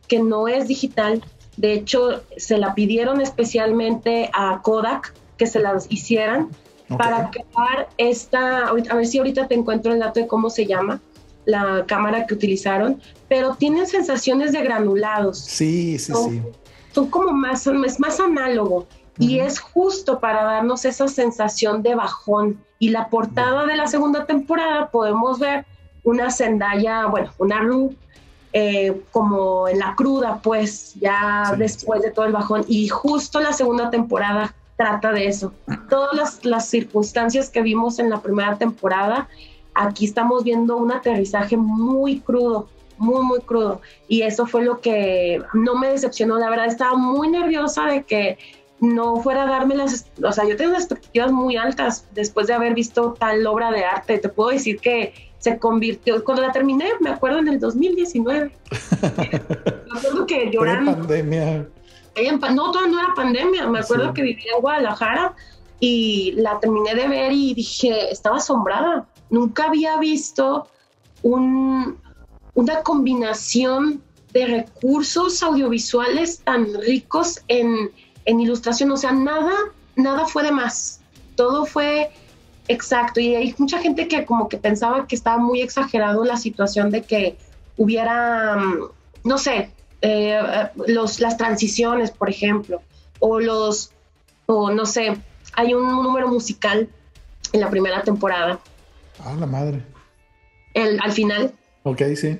que 0.07 0.17
no 0.17 0.47
es 0.47 0.67
digital, 0.67 1.23
de 1.55 1.73
hecho 1.73 2.23
se 2.37 2.57
la 2.57 2.73
pidieron 2.73 3.21
especialmente 3.21 4.31
a 4.33 4.59
Kodak 4.63 5.13
que 5.37 5.45
se 5.45 5.59
las 5.59 5.85
hicieran 5.91 6.49
para 6.97 7.29
crear 7.29 7.89
esta, 7.99 8.69
a 8.69 8.73
ver 8.73 9.05
si 9.05 9.19
ahorita 9.19 9.47
te 9.47 9.53
encuentro 9.53 9.93
el 9.93 9.99
dato 9.99 10.19
de 10.19 10.25
cómo 10.25 10.49
se 10.49 10.65
llama 10.65 10.99
la 11.45 11.85
cámara 11.87 12.25
que 12.25 12.33
utilizaron, 12.33 13.01
pero 13.27 13.55
tienen 13.55 13.87
sensaciones 13.87 14.51
de 14.51 14.61
granulados. 14.61 15.39
Sí, 15.39 15.97
sí, 15.99 16.13
sí. 16.13 16.41
Son 16.91 17.09
como 17.09 17.31
más, 17.31 17.67
es 17.67 17.99
más 17.99 18.19
análogo 18.19 18.87
y 19.17 19.39
es 19.39 19.59
justo 19.59 20.19
para 20.19 20.43
darnos 20.43 20.85
esa 20.85 21.07
sensación 21.07 21.83
de 21.83 21.95
bajón. 21.95 22.59
Y 22.79 22.89
la 22.89 23.09
portada 23.09 23.65
de 23.65 23.75
la 23.75 23.87
segunda 23.87 24.25
temporada 24.25 24.89
podemos 24.89 25.39
ver 25.39 25.65
una 26.03 26.29
Zendaya, 26.31 27.05
bueno, 27.07 27.31
una 27.37 27.59
Ru 27.59 27.95
eh, 28.57 29.01
como 29.11 29.67
en 29.67 29.79
la 29.79 29.95
cruda, 29.95 30.39
pues 30.41 30.93
ya 30.95 31.53
después 31.57 32.01
de 32.01 32.11
todo 32.11 32.25
el 32.25 32.31
bajón. 32.31 32.63
Y 32.69 32.87
justo 32.87 33.41
la 33.41 33.51
segunda 33.51 33.89
temporada 33.89 34.55
trata 34.77 35.11
de 35.11 35.27
eso. 35.27 35.53
Todas 35.89 36.45
las, 36.45 36.69
circunstancias 36.69 37.49
que 37.49 37.61
vimos 37.61 37.99
en 37.99 38.09
la 38.09 38.21
primera 38.21 38.57
temporada, 38.57 39.27
aquí 39.75 40.05
estamos 40.05 40.43
viendo 40.43 40.77
un 40.77 40.91
aterrizaje 40.91 41.57
muy 41.57 42.19
crudo, 42.21 42.67
muy, 42.97 43.23
muy 43.23 43.39
crudo. 43.41 43.81
Y 44.07 44.23
eso 44.23 44.47
fue 44.47 44.63
lo 44.63 44.79
que 44.79 45.41
no 45.53 45.75
me 45.75 45.89
decepcionó. 45.89 46.39
La 46.39 46.49
verdad, 46.49 46.65
estaba 46.65 46.95
muy 46.95 47.29
nerviosa 47.29 47.85
de 47.85 48.03
que 48.03 48.37
no 48.79 49.17
fuera 49.17 49.43
a 49.43 49.47
darme 49.47 49.75
las, 49.75 50.07
o 50.21 50.31
sea, 50.31 50.47
yo 50.47 50.57
tengo 50.57 50.71
unas 50.71 50.83
expectativas 50.83 51.31
muy 51.31 51.55
altas 51.55 52.07
después 52.13 52.47
de 52.47 52.53
haber 52.53 52.73
visto 52.73 53.15
tal 53.19 53.45
obra 53.45 53.71
de 53.71 53.85
arte. 53.85 54.17
Te 54.17 54.29
puedo 54.29 54.49
decir 54.49 54.79
que 54.79 55.13
se 55.39 55.59
convirtió, 55.59 56.23
cuando 56.23 56.41
la 56.41 56.51
terminé, 56.51 56.89
me 57.01 57.11
acuerdo 57.11 57.39
en 57.39 57.49
el 57.49 57.59
2019. 57.59 58.51
me 59.01 59.99
acuerdo 59.99 60.25
que 60.25 60.49
llorando. 60.51 60.93
pandemia. 60.93 61.67
No, 62.53 62.71
todavía 62.71 62.91
no 62.91 62.99
era 62.99 63.13
pandemia. 63.15 63.67
Me 63.67 63.79
acuerdo 63.79 64.13
que 64.13 64.21
vivía 64.21 64.53
en 64.55 64.61
Guadalajara 64.61 65.35
y 65.79 66.31
la 66.37 66.59
terminé 66.59 66.95
de 66.95 67.07
ver 67.07 67.31
y 67.31 67.53
dije, 67.53 68.11
estaba 68.11 68.37
asombrada. 68.37 69.05
Nunca 69.29 69.65
había 69.65 69.97
visto 69.97 70.67
un, 71.21 71.97
una 72.53 72.81
combinación 72.83 74.01
de 74.33 74.47
recursos 74.47 75.41
audiovisuales 75.41 76.39
tan 76.39 76.73
ricos 76.81 77.41
en, 77.47 77.91
en 78.25 78.39
ilustración. 78.39 78.91
O 78.91 78.97
sea, 78.97 79.11
nada, 79.11 79.53
nada 79.95 80.27
fue 80.27 80.43
de 80.43 80.51
más. 80.51 81.01
Todo 81.35 81.65
fue 81.65 82.11
exacto. 82.67 83.19
Y 83.19 83.35
hay 83.35 83.55
mucha 83.57 83.79
gente 83.79 84.07
que 84.07 84.25
como 84.25 84.49
que 84.49 84.57
pensaba 84.57 85.07
que 85.07 85.15
estaba 85.15 85.37
muy 85.37 85.61
exagerado 85.61 86.25
la 86.25 86.37
situación 86.37 86.89
de 86.89 87.03
que 87.03 87.37
hubiera, 87.77 88.57
mm, 88.57 88.89
no 89.23 89.37
sé, 89.37 89.71
eh, 90.01 90.69
los, 90.87 91.19
las 91.19 91.37
transiciones, 91.37 92.11
por 92.11 92.29
ejemplo, 92.29 92.81
o 93.19 93.39
los, 93.39 93.91
o 94.45 94.71
no 94.71 94.85
sé, 94.85 95.17
hay 95.53 95.73
un 95.73 96.03
número 96.03 96.27
musical 96.27 96.89
en 97.53 97.59
la 97.59 97.69
primera 97.69 98.03
temporada. 98.03 98.59
Ah, 99.19 99.35
la 99.39 99.45
madre. 99.45 99.83
El, 100.73 100.99
al 101.01 101.11
final. 101.11 101.53
Ok, 101.83 102.01
sí. 102.15 102.39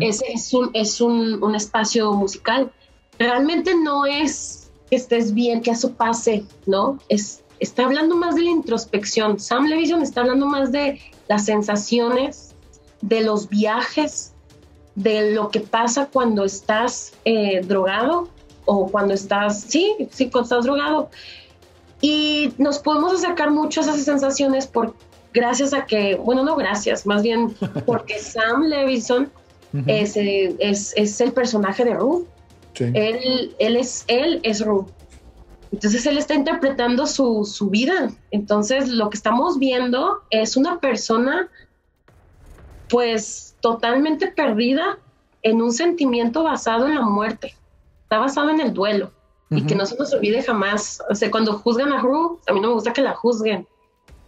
Ese 0.00 0.26
es, 0.32 0.54
un, 0.54 0.70
es 0.74 1.00
un, 1.00 1.42
un, 1.42 1.54
espacio 1.56 2.12
musical. 2.12 2.70
Realmente 3.18 3.74
no 3.74 4.06
es 4.06 4.70
que 4.88 4.94
estés 4.96 5.34
bien, 5.34 5.60
que 5.60 5.72
eso 5.72 5.94
pase, 5.94 6.44
¿no? 6.66 7.00
Es, 7.08 7.42
está 7.58 7.84
hablando 7.84 8.14
más 8.14 8.36
de 8.36 8.42
la 8.42 8.50
introspección. 8.50 9.40
Sam 9.40 9.66
Levinson 9.66 10.02
está 10.02 10.20
hablando 10.20 10.46
más 10.46 10.70
de 10.70 11.00
las 11.26 11.46
sensaciones, 11.46 12.54
de 13.00 13.22
los 13.22 13.48
viajes, 13.48 14.32
de 14.94 15.32
lo 15.32 15.50
que 15.50 15.60
pasa 15.60 16.06
cuando 16.12 16.44
estás 16.44 17.14
eh, 17.24 17.60
drogado 17.62 18.28
o 18.64 18.86
cuando 18.88 19.14
estás, 19.14 19.62
sí, 19.62 19.96
sí, 20.10 20.30
cuando 20.30 20.44
estás 20.44 20.64
drogado. 20.64 21.10
Y 22.00 22.52
nos 22.58 22.78
podemos 22.78 23.14
acercar 23.14 23.50
mucho 23.50 23.80
a 23.80 23.84
esas 23.84 24.04
sensaciones 24.04 24.66
por, 24.66 24.94
gracias 25.32 25.72
a 25.72 25.86
que, 25.86 26.16
bueno, 26.16 26.44
no 26.44 26.56
gracias, 26.56 27.06
más 27.06 27.22
bien 27.22 27.54
porque 27.86 28.18
Sam 28.18 28.64
Levinson 28.64 29.30
es, 29.86 30.16
es, 30.16 30.92
es, 30.96 31.20
el 31.20 31.32
personaje 31.32 31.84
de 31.84 31.94
Ruth. 31.94 32.26
Él, 32.78 33.54
él, 33.58 33.76
es, 33.76 34.04
él 34.08 34.40
es 34.42 34.64
Ruth. 34.64 34.88
Entonces 35.72 36.04
él 36.04 36.18
está 36.18 36.34
interpretando 36.34 37.06
su, 37.06 37.44
su 37.44 37.70
vida. 37.70 38.10
Entonces 38.30 38.88
lo 38.88 39.08
que 39.08 39.16
estamos 39.16 39.58
viendo 39.58 40.22
es 40.30 40.56
una 40.56 40.78
persona, 40.80 41.48
pues 42.88 43.56
totalmente 43.60 44.26
perdida 44.28 44.98
en 45.42 45.62
un 45.62 45.72
sentimiento 45.72 46.42
basado 46.42 46.86
en 46.86 46.94
la 46.94 47.02
muerte. 47.02 47.54
Está 48.02 48.18
basado 48.18 48.50
en 48.50 48.60
el 48.60 48.74
duelo. 48.74 49.10
Y 49.48 49.66
que 49.66 49.74
no 49.74 49.84
se 49.84 49.96
nos 49.96 50.12
olvide 50.14 50.42
jamás. 50.42 51.02
O 51.10 51.14
sea, 51.14 51.30
cuando 51.30 51.58
juzgan 51.58 51.92
a 51.92 52.00
Ru, 52.00 52.40
a 52.46 52.52
mí 52.54 52.60
no 52.60 52.68
me 52.68 52.74
gusta 52.74 52.94
que 52.94 53.02
la 53.02 53.14
juzguen. 53.14 53.66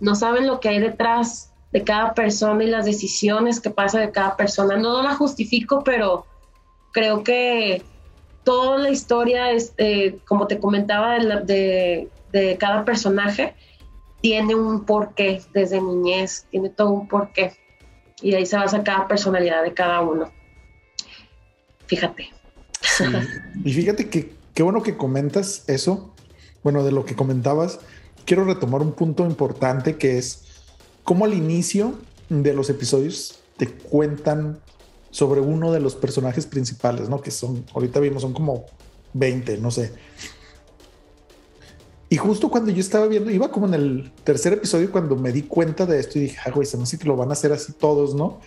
No 0.00 0.14
saben 0.14 0.46
lo 0.46 0.60
que 0.60 0.68
hay 0.68 0.80
detrás 0.80 1.52
de 1.72 1.82
cada 1.82 2.14
persona 2.14 2.62
y 2.64 2.68
las 2.68 2.84
decisiones 2.84 3.60
que 3.60 3.70
pasa 3.70 3.98
de 3.98 4.10
cada 4.10 4.36
persona. 4.36 4.76
No 4.76 5.02
la 5.02 5.14
justifico, 5.14 5.82
pero 5.84 6.26
creo 6.92 7.24
que 7.24 7.82
toda 8.44 8.78
la 8.78 8.90
historia, 8.90 9.50
este, 9.50 10.18
como 10.26 10.46
te 10.46 10.60
comentaba, 10.60 11.18
de, 11.18 12.08
cada 12.58 12.84
personaje, 12.84 13.54
tiene 14.20 14.54
un 14.54 14.84
porqué 14.84 15.42
desde 15.52 15.80
niñez, 15.80 16.46
tiene 16.50 16.68
todo 16.68 16.90
un 16.90 17.08
porqué 17.08 17.52
y 18.22 18.34
ahí 18.34 18.46
se 18.46 18.56
basa 18.56 18.82
cada 18.82 19.08
personalidad 19.08 19.62
de 19.62 19.74
cada 19.74 20.00
uno. 20.00 20.32
Fíjate. 21.86 22.30
Y 23.64 23.72
fíjate 23.72 24.08
que 24.08 24.32
qué 24.54 24.62
bueno 24.62 24.82
que 24.82 24.96
comentas 24.96 25.64
eso. 25.68 26.14
Bueno, 26.62 26.82
de 26.84 26.92
lo 26.92 27.04
que 27.04 27.14
comentabas, 27.14 27.80
quiero 28.24 28.44
retomar 28.44 28.82
un 28.82 28.92
punto 28.92 29.24
importante 29.24 29.96
que 29.96 30.18
es 30.18 30.44
cómo 31.02 31.24
al 31.24 31.34
inicio 31.34 31.94
de 32.28 32.54
los 32.54 32.70
episodios 32.70 33.40
te 33.56 33.68
cuentan 33.68 34.58
sobre 35.10 35.40
uno 35.40 35.70
de 35.72 35.80
los 35.80 35.94
personajes 35.94 36.46
principales, 36.46 37.08
¿no? 37.08 37.20
Que 37.20 37.30
son, 37.30 37.64
ahorita 37.74 38.00
vimos, 38.00 38.22
son 38.22 38.32
como 38.32 38.64
20, 39.12 39.58
no 39.58 39.70
sé. 39.70 39.92
Y 42.08 42.16
justo 42.16 42.50
cuando 42.50 42.70
yo 42.70 42.80
estaba 42.80 43.06
viendo, 43.06 43.30
iba 43.30 43.50
como 43.50 43.66
en 43.66 43.74
el 43.74 44.12
tercer 44.24 44.52
episodio 44.52 44.90
cuando 44.90 45.16
me 45.16 45.32
di 45.32 45.42
cuenta 45.42 45.86
de 45.86 45.98
esto 45.98 46.18
y 46.18 46.22
dije, 46.22 46.38
ah, 46.44 46.50
güey, 46.50 46.66
se 46.66 46.76
me 46.76 46.84
hace 46.84 46.98
que 46.98 47.06
lo 47.06 47.16
van 47.16 47.30
a 47.30 47.32
hacer 47.32 47.52
así 47.52 47.72
todos, 47.72 48.14
¿no? 48.14 48.40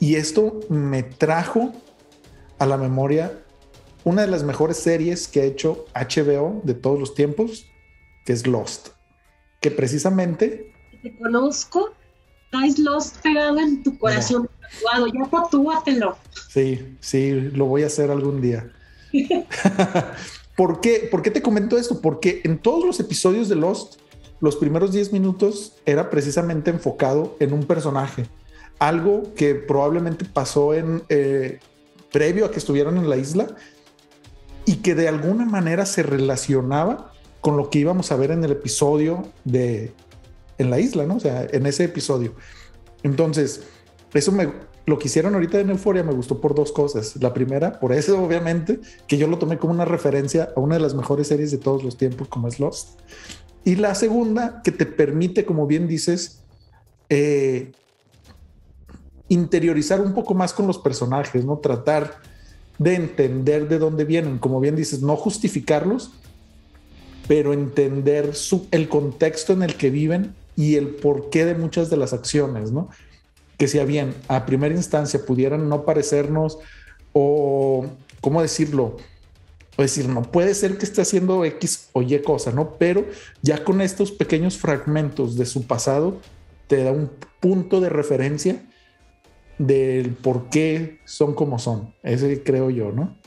Y 0.00 0.14
esto 0.14 0.60
me 0.68 1.02
trajo 1.02 1.72
a 2.58 2.66
la 2.66 2.76
memoria 2.76 3.32
una 4.04 4.22
de 4.22 4.28
las 4.28 4.42
mejores 4.42 4.76
series 4.76 5.28
que 5.28 5.40
ha 5.40 5.44
hecho 5.44 5.86
HBO 5.94 6.60
de 6.64 6.74
todos 6.74 6.98
los 6.98 7.14
tiempos, 7.14 7.66
que 8.28 8.34
es 8.34 8.46
Lost. 8.46 8.88
Que 9.58 9.70
precisamente... 9.70 10.74
Te 11.02 11.16
conozco, 11.16 11.94
traes 12.50 12.78
Lost 12.78 13.22
pegado 13.22 13.58
en 13.58 13.82
tu 13.82 13.98
corazón, 13.98 14.50
tatuado, 14.60 15.06
ya 15.06 15.30
tatúatelo. 15.30 16.18
Sí, 16.50 16.98
sí, 17.00 17.30
lo 17.54 17.64
voy 17.64 17.84
a 17.84 17.86
hacer 17.86 18.10
algún 18.10 18.42
día. 18.42 18.70
¿Por 20.58 20.82
qué? 20.82 21.08
¿Por 21.10 21.22
qué 21.22 21.30
te 21.30 21.40
comento 21.40 21.78
esto? 21.78 22.02
Porque 22.02 22.42
en 22.44 22.58
todos 22.58 22.84
los 22.84 23.00
episodios 23.00 23.48
de 23.48 23.54
Lost, 23.54 23.98
los 24.40 24.56
primeros 24.56 24.92
10 24.92 25.10
minutos 25.14 25.76
era 25.86 26.10
precisamente 26.10 26.68
enfocado 26.68 27.34
en 27.40 27.54
un 27.54 27.64
personaje. 27.64 28.26
Algo 28.78 29.32
que 29.36 29.54
probablemente 29.54 30.26
pasó 30.26 30.74
en 30.74 31.02
eh, 31.08 31.60
previo 32.12 32.44
a 32.44 32.50
que 32.50 32.58
estuvieran 32.58 32.98
en 32.98 33.08
la 33.08 33.16
isla 33.16 33.46
y 34.66 34.76
que 34.82 34.94
de 34.94 35.08
alguna 35.08 35.46
manera 35.46 35.86
se 35.86 36.02
relacionaba 36.02 37.14
con 37.40 37.56
lo 37.56 37.70
que 37.70 37.80
íbamos 37.80 38.10
a 38.12 38.16
ver 38.16 38.30
en 38.30 38.44
el 38.44 38.52
episodio 38.52 39.28
de 39.44 39.92
en 40.58 40.70
la 40.70 40.80
isla, 40.80 41.06
¿no? 41.06 41.16
O 41.16 41.20
sea, 41.20 41.46
en 41.50 41.66
ese 41.66 41.84
episodio. 41.84 42.34
Entonces, 43.02 43.62
eso 44.12 44.32
me, 44.32 44.52
lo 44.86 44.98
que 44.98 45.06
hicieron 45.08 45.34
ahorita 45.34 45.60
en 45.60 45.70
Euforia 45.70 46.02
me 46.02 46.12
gustó 46.12 46.40
por 46.40 46.54
dos 46.54 46.72
cosas. 46.72 47.14
La 47.16 47.32
primera, 47.32 47.78
por 47.78 47.92
eso 47.92 48.22
obviamente, 48.24 48.80
que 49.06 49.18
yo 49.18 49.28
lo 49.28 49.38
tomé 49.38 49.58
como 49.58 49.72
una 49.72 49.84
referencia 49.84 50.52
a 50.56 50.60
una 50.60 50.76
de 50.76 50.80
las 50.80 50.94
mejores 50.94 51.28
series 51.28 51.50
de 51.50 51.58
todos 51.58 51.84
los 51.84 51.96
tiempos 51.96 52.28
como 52.28 52.48
es 52.48 52.58
Lost. 52.58 52.98
Y 53.64 53.76
la 53.76 53.94
segunda, 53.94 54.62
que 54.62 54.72
te 54.72 54.86
permite, 54.86 55.44
como 55.44 55.66
bien 55.66 55.88
dices, 55.88 56.40
eh, 57.08 57.72
interiorizar 59.28 60.00
un 60.00 60.14
poco 60.14 60.34
más 60.34 60.52
con 60.52 60.66
los 60.66 60.78
personajes, 60.78 61.44
¿no? 61.44 61.58
Tratar 61.58 62.20
de 62.78 62.94
entender 62.94 63.68
de 63.68 63.78
dónde 63.78 64.04
vienen, 64.04 64.38
como 64.38 64.60
bien 64.60 64.74
dices, 64.74 65.02
no 65.02 65.16
justificarlos, 65.16 66.12
pero 67.28 67.52
entender 67.52 68.32
el 68.72 68.88
contexto 68.88 69.52
en 69.52 69.62
el 69.62 69.76
que 69.76 69.90
viven 69.90 70.34
y 70.56 70.74
el 70.74 70.88
porqué 70.88 71.44
de 71.44 71.54
muchas 71.54 71.90
de 71.90 71.96
las 71.96 72.12
acciones, 72.12 72.72
¿no? 72.72 72.88
que 73.58 73.66
si 73.66 73.78
bien 73.84 74.14
a 74.28 74.46
primera 74.46 74.74
instancia 74.74 75.26
pudieran 75.26 75.68
no 75.68 75.84
parecernos 75.84 76.58
o, 77.12 77.86
¿cómo 78.20 78.40
decirlo? 78.40 78.96
O 79.76 79.82
decir, 79.82 80.08
no 80.08 80.22
puede 80.22 80.54
ser 80.54 80.78
que 80.78 80.84
esté 80.84 81.02
haciendo 81.02 81.44
X 81.44 81.88
o 81.92 82.02
Y 82.02 82.20
cosa, 82.22 82.52
¿no? 82.52 82.76
Pero 82.78 83.04
ya 83.42 83.64
con 83.64 83.80
estos 83.80 84.12
pequeños 84.12 84.56
fragmentos 84.56 85.36
de 85.36 85.44
su 85.44 85.66
pasado, 85.66 86.20
te 86.68 86.84
da 86.84 86.92
un 86.92 87.10
punto 87.40 87.80
de 87.80 87.88
referencia 87.88 88.64
del 89.58 90.10
por 90.10 90.50
qué 90.50 91.00
son 91.04 91.34
como 91.34 91.58
son. 91.58 91.94
Ese 92.02 92.42
creo 92.42 92.70
yo, 92.70 92.92
¿no? 92.92 93.17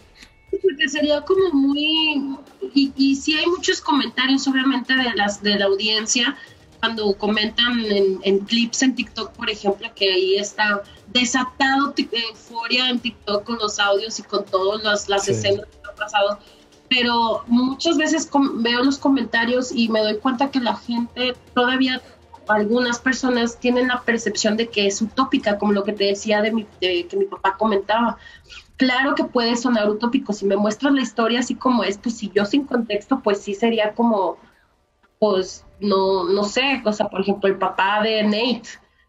Porque 0.72 0.90
sería 0.90 1.22
como 1.22 1.52
muy... 1.52 2.38
Y, 2.74 2.94
y 2.96 3.16
sí 3.16 3.34
hay 3.34 3.46
muchos 3.48 3.82
comentarios, 3.82 4.48
obviamente, 4.48 4.96
de, 4.96 5.14
las, 5.16 5.44
de 5.44 5.60
la 5.60 5.66
audiencia 5.66 6.38
cuando 6.80 7.14
comentan 7.14 7.80
en, 7.86 8.40
clips 8.40 8.82
en 8.82 8.96
TikTok, 8.96 9.34
por 9.34 9.50
ejemplo, 9.52 9.88
que 9.94 10.12
ahí 10.12 10.36
está 10.38 10.82
desatado 11.08 11.94
euforia 11.96 12.90
en 12.90 13.00
TikTok 13.00 13.44
con 13.44 13.58
los 13.60 13.78
audios 13.78 14.18
y 14.18 14.24
con 14.24 14.46
todas 14.46 14.84
las, 14.84 15.08
las 15.08 15.28
escenas 15.28 15.68
que 15.68 15.90
han 15.90 15.96
pasado. 15.96 16.40
Pero 16.90 17.44
muchas 17.46 17.98
veces 17.98 18.28
veo 18.56 18.84
los 18.84 18.98
comentarios 18.98 19.72
y 19.72 19.90
me 19.90 20.00
doy 20.00 20.18
cuenta 20.18 20.50
que 20.50 20.60
la 20.60 20.76
gente 20.76 21.36
todavía 21.54 22.02
algunas 22.48 23.00
personas 23.00 23.60
tienen 23.60 23.88
la 23.90 24.02
percepción 24.02 24.58
de 24.58 24.68
que 24.68 24.88
es 24.88 25.02
utópica, 25.02 25.60
como 25.60 25.74
lo 25.74 25.84
que 25.84 25.94
te 25.94 26.06
decía 26.06 26.42
de, 26.42 26.52
mi, 26.52 26.66
que 26.80 27.16
mi 27.16 27.26
papá 27.26 27.58
comentaba. 27.58 28.18
Claro 28.78 29.16
que 29.16 29.24
puede 29.24 29.56
sonar 29.56 29.90
utópico, 29.90 30.34
si 30.34 30.46
me 30.46 30.58
muestras 30.58 30.94
la 30.94 31.02
historia 31.02 31.40
así 31.40 31.56
como 31.56 31.84
es, 31.84 31.98
pues 31.98 32.18
si 32.18 32.32
yo 32.34 32.46
sin 32.46 32.66
contexto, 32.66 33.22
pues 33.22 33.40
sí 33.42 33.54
sería 33.54 33.94
como, 33.94 34.38
pues 35.20 35.66
no, 35.80 36.24
no 36.26 36.44
sé, 36.44 36.82
o 36.84 36.92
sea, 36.94 37.08
por 37.08 37.22
ejemplo, 37.22 37.48
el 37.48 37.58
papá 37.58 38.02
de 38.02 38.24
Nate, 38.24 38.64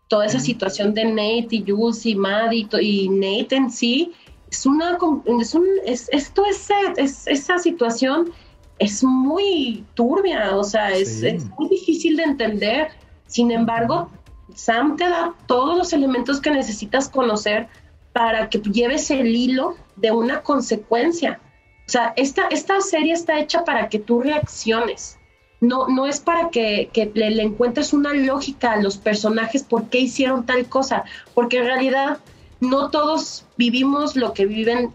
toda 0.09 0.27
esa 0.27 0.41
situación 0.41 0.93
de 0.93 1.07
Nate 1.07 1.49
y 1.51 1.65
Jules 1.67 2.05
y 2.05 2.15
Maddie 2.15 2.69
y, 2.81 3.09
Nate 3.09 3.57
en 3.57 3.71
sí, 3.71 4.13
es 4.51 4.67
una, 4.67 4.99
es 5.41 5.55
un, 5.55 5.67
es, 5.87 6.11
esto 6.13 6.45
es, 6.45 6.69
es, 6.99 7.27
esa 7.27 7.59
situación 7.59 8.31
es 8.79 9.03
muy 9.03 9.85
turbia, 9.95 10.55
o 10.55 10.65
sea, 10.65 10.91
es, 10.91 11.23
es 11.23 11.45
muy 11.59 11.69
difícil 11.69 12.17
de 12.17 12.25
entender. 12.25 12.89
Sin 13.27 13.51
embargo, 13.51 14.11
Sam 14.55 14.97
te 14.97 15.09
da 15.09 15.35
todos 15.47 15.79
los 15.79 15.93
elementos 15.93 16.41
que 16.41 16.51
necesitas 16.51 17.09
conocer 17.09 17.69
para 18.13 18.49
que 18.49 18.59
lleves 18.59 19.11
el 19.11 19.35
hilo 19.35 19.77
de 19.97 20.13
una 20.13 20.43
consecuencia. 20.43 21.41
O 21.87 21.91
sea, 21.91 22.13
esta, 22.17 22.47
esta 22.49 22.81
serie 22.81 23.13
está 23.13 23.39
hecha 23.39 23.65
para 23.65 23.89
que 23.89 23.99
tú 23.99 24.21
reacciones. 24.21 25.19
No, 25.61 25.87
no 25.89 26.07
es 26.07 26.21
para 26.21 26.51
que, 26.51 26.91
le, 27.15 27.43
encuentres 27.43 27.93
una 27.93 28.13
lógica 28.13 28.73
a 28.73 28.83
los 28.83 28.97
personajes 28.97 29.63
por 29.63 29.89
qué 29.89 30.01
hicieron 30.01 30.45
tal 30.45 30.67
cosa, 30.67 31.05
porque 31.35 31.59
en 31.59 31.67
realidad 31.67 32.19
no 32.61 32.91
todos 32.91 33.45
vivimos 33.57 34.17
lo 34.17 34.33
que 34.33 34.47
viven 34.47 34.91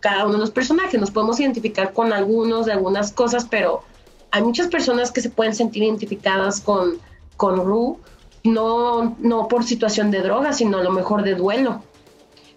cada 0.00 0.24
uno 0.24 0.34
de 0.34 0.40
los 0.40 0.50
personajes. 0.50 0.98
Nos 0.98 1.10
podemos 1.10 1.38
identificar 1.40 1.92
con 1.92 2.12
algunos 2.12 2.66
de 2.66 2.72
algunas 2.72 3.12
cosas, 3.12 3.46
pero 3.48 3.82
hay 4.30 4.42
muchas 4.42 4.68
personas 4.68 5.12
que 5.12 5.20
se 5.20 5.30
pueden 5.30 5.54
sentir 5.54 5.82
identificadas 5.82 6.60
con 6.60 6.98
con 7.42 7.56
Ru, 7.56 7.98
no, 8.44 9.16
no 9.18 9.48
por 9.48 9.64
situación 9.64 10.12
de 10.12 10.22
droga, 10.22 10.52
sino 10.52 10.78
a 10.78 10.82
lo 10.84 10.92
mejor 10.92 11.24
de 11.24 11.34
duelo. 11.34 11.82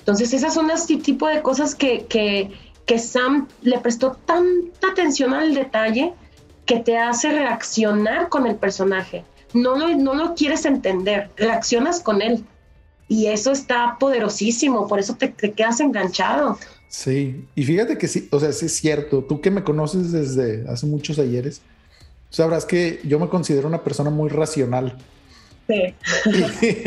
Entonces 0.05 0.33
esas 0.33 0.53
son 0.53 0.67
las 0.67 0.85
tipo 0.85 1.27
de 1.27 1.41
cosas 1.41 1.73
que, 1.73 2.05
que, 2.05 2.51
que 2.85 2.99
Sam 2.99 3.47
le 3.63 3.79
prestó 3.79 4.11
tanta 4.27 4.91
atención 4.91 5.33
al 5.33 5.55
detalle 5.55 6.13
que 6.67 6.79
te 6.79 6.95
hace 6.99 7.31
reaccionar 7.31 8.29
con 8.29 8.45
el 8.45 8.55
personaje. 8.55 9.23
No 9.55 9.75
lo, 9.75 9.89
no 9.97 10.13
lo 10.13 10.35
quieres 10.35 10.65
entender, 10.65 11.31
reaccionas 11.37 12.01
con 12.01 12.21
él. 12.21 12.45
Y 13.07 13.25
eso 13.25 13.51
está 13.51 13.97
poderosísimo, 13.99 14.87
por 14.87 14.99
eso 14.99 15.15
te, 15.15 15.29
te, 15.29 15.53
quedas 15.53 15.79
enganchado. 15.79 16.59
Sí, 16.87 17.43
y 17.55 17.63
fíjate 17.63 17.97
que 17.97 18.07
sí, 18.07 18.27
o 18.31 18.39
sea, 18.39 18.51
sí 18.51 18.67
es 18.67 18.75
cierto, 18.75 19.23
tú 19.23 19.41
que 19.41 19.49
me 19.49 19.63
conoces 19.63 20.11
desde 20.11 20.69
hace 20.69 20.85
muchos 20.85 21.17
ayeres, 21.17 21.63
sabrás 22.29 22.63
que 22.63 23.01
yo 23.05 23.17
me 23.17 23.27
considero 23.27 23.67
una 23.67 23.83
persona 23.83 24.11
muy 24.11 24.29
racional. 24.29 24.99
Sí. 25.67 25.95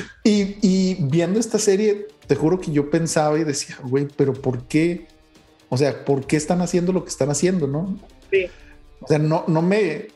y, 0.22 0.96
viendo 1.00 1.40
esta 1.40 1.58
serie, 1.58 2.08
te 2.26 2.34
juro 2.34 2.60
que 2.60 2.72
yo 2.72 2.90
pensaba 2.90 3.38
y 3.38 3.44
decía, 3.44 3.78
güey, 3.82 4.06
pero 4.16 4.34
¿por 4.34 4.64
qué? 4.64 5.06
O 5.68 5.78
sea, 5.78 6.04
¿por 6.04 6.26
qué 6.26 6.36
están 6.36 6.60
haciendo 6.60 6.92
lo 6.92 7.04
que 7.04 7.10
están 7.10 7.30
haciendo, 7.30 7.66
no? 7.66 7.98
Sí. 8.30 8.46
O 9.00 9.06
sea, 9.08 9.18
no, 9.18 9.44
no 9.46 9.62
me, 9.62 10.08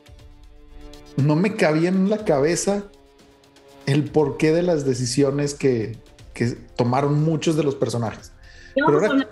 no 1.16 1.36
me 1.36 1.56
cabía 1.56 1.88
en 1.88 2.10
la 2.10 2.24
cabeza 2.24 2.84
el 3.86 4.04
porqué 4.04 4.52
de 4.52 4.62
las 4.62 4.84
decisiones 4.84 5.54
que, 5.54 5.98
tomaron 6.76 7.22
muchos 7.22 7.56
de 7.56 7.62
los 7.62 7.76
personajes. 7.76 8.32
Pero 8.74 8.88
ahora, 8.88 9.28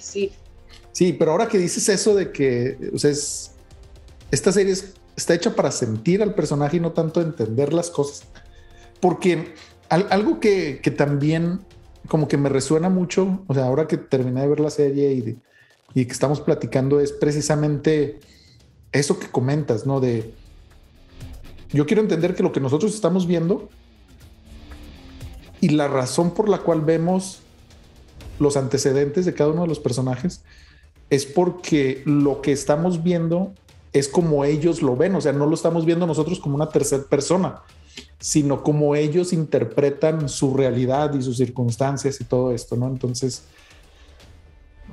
sí. 0.00 0.32
Sí, 0.92 1.14
pero 1.14 1.32
ahora 1.32 1.48
que 1.48 1.58
dices 1.58 1.88
eso 1.88 2.14
de 2.14 2.30
que, 2.30 2.76
o 2.92 2.98
sea, 2.98 3.10
es, 3.10 3.52
esta 4.30 4.52
serie 4.52 4.74
está 5.16 5.34
hecha 5.34 5.54
para 5.54 5.70
sentir 5.70 6.22
al 6.22 6.34
personaje 6.34 6.76
y 6.76 6.80
no 6.80 6.92
tanto 6.92 7.22
entender 7.22 7.72
las 7.72 7.90
cosas. 7.90 8.24
Porque 9.00 9.54
algo 9.88 10.40
que, 10.40 10.80
también 10.96 11.60
como 12.08 12.28
que 12.28 12.36
me 12.36 12.48
resuena 12.48 12.88
mucho, 12.88 13.42
o 13.46 13.54
sea, 13.54 13.66
ahora 13.66 13.86
que 13.86 13.96
terminé 13.96 14.42
de 14.42 14.48
ver 14.48 14.60
la 14.60 14.70
serie 14.70 15.12
y, 15.12 15.38
y 15.94 16.04
que 16.06 16.12
estamos 16.12 16.40
platicando 16.40 17.00
es 17.00 17.12
precisamente 17.12 18.20
eso 18.92 19.18
que 19.18 19.28
comentas, 19.28 19.86
¿no? 19.86 20.00
De, 20.00 20.34
yo 21.72 21.86
quiero 21.86 22.02
entender 22.02 22.34
que 22.34 22.42
lo 22.42 22.52
que 22.52 22.60
nosotros 22.60 22.94
estamos 22.94 23.26
viendo 23.26 23.68
y 25.60 25.70
la 25.70 25.88
razón 25.88 26.32
por 26.32 26.48
la 26.48 26.58
cual 26.58 26.82
vemos 26.82 27.40
los 28.38 28.56
antecedentes 28.56 29.24
de 29.24 29.34
cada 29.34 29.50
uno 29.50 29.62
de 29.62 29.68
los 29.68 29.80
personajes 29.80 30.42
es 31.10 31.24
porque 31.24 32.02
lo 32.04 32.42
que 32.42 32.52
estamos 32.52 33.02
viendo 33.02 33.52
es 33.92 34.08
como 34.08 34.44
ellos 34.44 34.82
lo 34.82 34.96
ven, 34.96 35.14
o 35.14 35.20
sea, 35.20 35.32
no 35.32 35.46
lo 35.46 35.54
estamos 35.54 35.84
viendo 35.86 36.06
nosotros 36.06 36.40
como 36.40 36.56
una 36.56 36.68
tercera 36.68 37.04
persona, 37.04 37.62
sino 38.18 38.62
como 38.62 38.94
ellos 38.94 39.32
interpretan 39.32 40.28
su 40.28 40.54
realidad 40.54 41.14
y 41.14 41.22
sus 41.22 41.36
circunstancias 41.36 42.20
y 42.20 42.24
todo 42.24 42.52
esto, 42.52 42.76
¿no? 42.76 42.86
Entonces, 42.86 43.44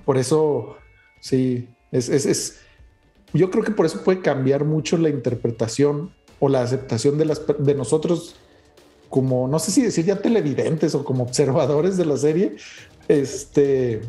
por 0.05 0.17
eso, 0.17 0.75
sí, 1.21 1.69
es, 1.91 2.09
es, 2.09 2.59
yo 3.33 3.49
creo 3.49 3.63
que 3.63 3.71
por 3.71 3.86
eso 3.86 4.03
puede 4.03 4.21
cambiar 4.21 4.65
mucho 4.65 4.97
la 4.97 5.09
interpretación 5.09 6.13
o 6.39 6.49
la 6.49 6.62
aceptación 6.62 7.17
de, 7.17 7.25
las, 7.25 7.41
de 7.59 7.75
nosotros 7.75 8.36
como, 9.09 9.47
no 9.47 9.59
sé 9.59 9.71
si 9.71 9.81
decir 9.83 10.05
ya 10.05 10.21
televidentes 10.21 10.95
o 10.95 11.05
como 11.05 11.23
observadores 11.23 11.97
de 11.97 12.05
la 12.05 12.17
serie, 12.17 12.55
este, 13.07 14.01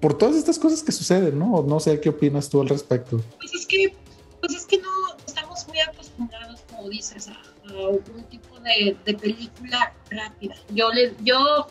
por 0.00 0.18
todas 0.18 0.36
estas 0.36 0.58
cosas 0.58 0.82
que 0.82 0.92
suceden, 0.92 1.38
¿no? 1.38 1.62
No 1.62 1.80
sé 1.80 2.00
qué 2.00 2.08
opinas 2.08 2.48
tú 2.48 2.60
al 2.60 2.68
respecto. 2.68 3.20
Pues 3.38 3.54
es 3.54 3.66
que, 3.66 3.94
pues 4.40 4.54
es 4.54 4.66
que 4.66 4.78
no 4.78 4.90
estamos 5.24 5.66
muy 5.68 5.78
acostumbrados, 5.80 6.62
como 6.68 6.88
dices, 6.88 7.28
un 7.74 8.24
tipo 8.30 8.58
de, 8.60 8.96
película 9.14 9.92
rápida. 10.10 10.54
Yo, 10.70 10.90
le, 10.92 11.12
yo, 11.22 11.66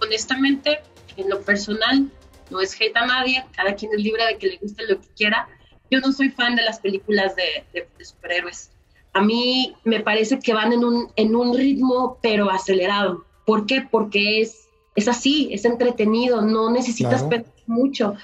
honestamente, 0.00 0.80
en 1.16 1.28
lo 1.28 1.40
personal, 1.42 2.10
no 2.50 2.60
es 2.60 2.78
hate 2.80 2.96
a 2.96 3.06
nadie, 3.06 3.44
cada 3.52 3.74
quien 3.74 3.92
es 3.92 4.02
libre 4.02 4.26
de 4.26 4.38
que 4.38 4.48
le 4.48 4.56
guste 4.58 4.86
lo 4.86 5.00
que 5.00 5.08
quiera. 5.16 5.48
Yo 5.90 6.00
no 6.00 6.12
soy 6.12 6.30
fan 6.30 6.56
de 6.56 6.62
las 6.62 6.80
películas 6.80 7.34
de, 7.36 7.64
de 7.72 8.04
superhéroes. 8.04 8.70
A 9.12 9.22
mí 9.22 9.74
me 9.84 10.00
parece 10.00 10.38
que 10.38 10.54
van 10.54 10.72
en 10.72 10.84
un, 10.84 11.12
en 11.16 11.36
un 11.36 11.56
ritmo, 11.56 12.18
pero 12.22 12.50
acelerado. 12.50 13.24
¿Por 13.44 13.66
qué? 13.66 13.86
Porque 13.90 14.40
es 14.40 14.62
es 14.94 15.08
así, 15.08 15.48
es 15.52 15.64
entretenido, 15.64 16.42
no 16.42 16.70
necesitas 16.70 17.22
pensar 17.24 17.52
mucho. 17.66 18.14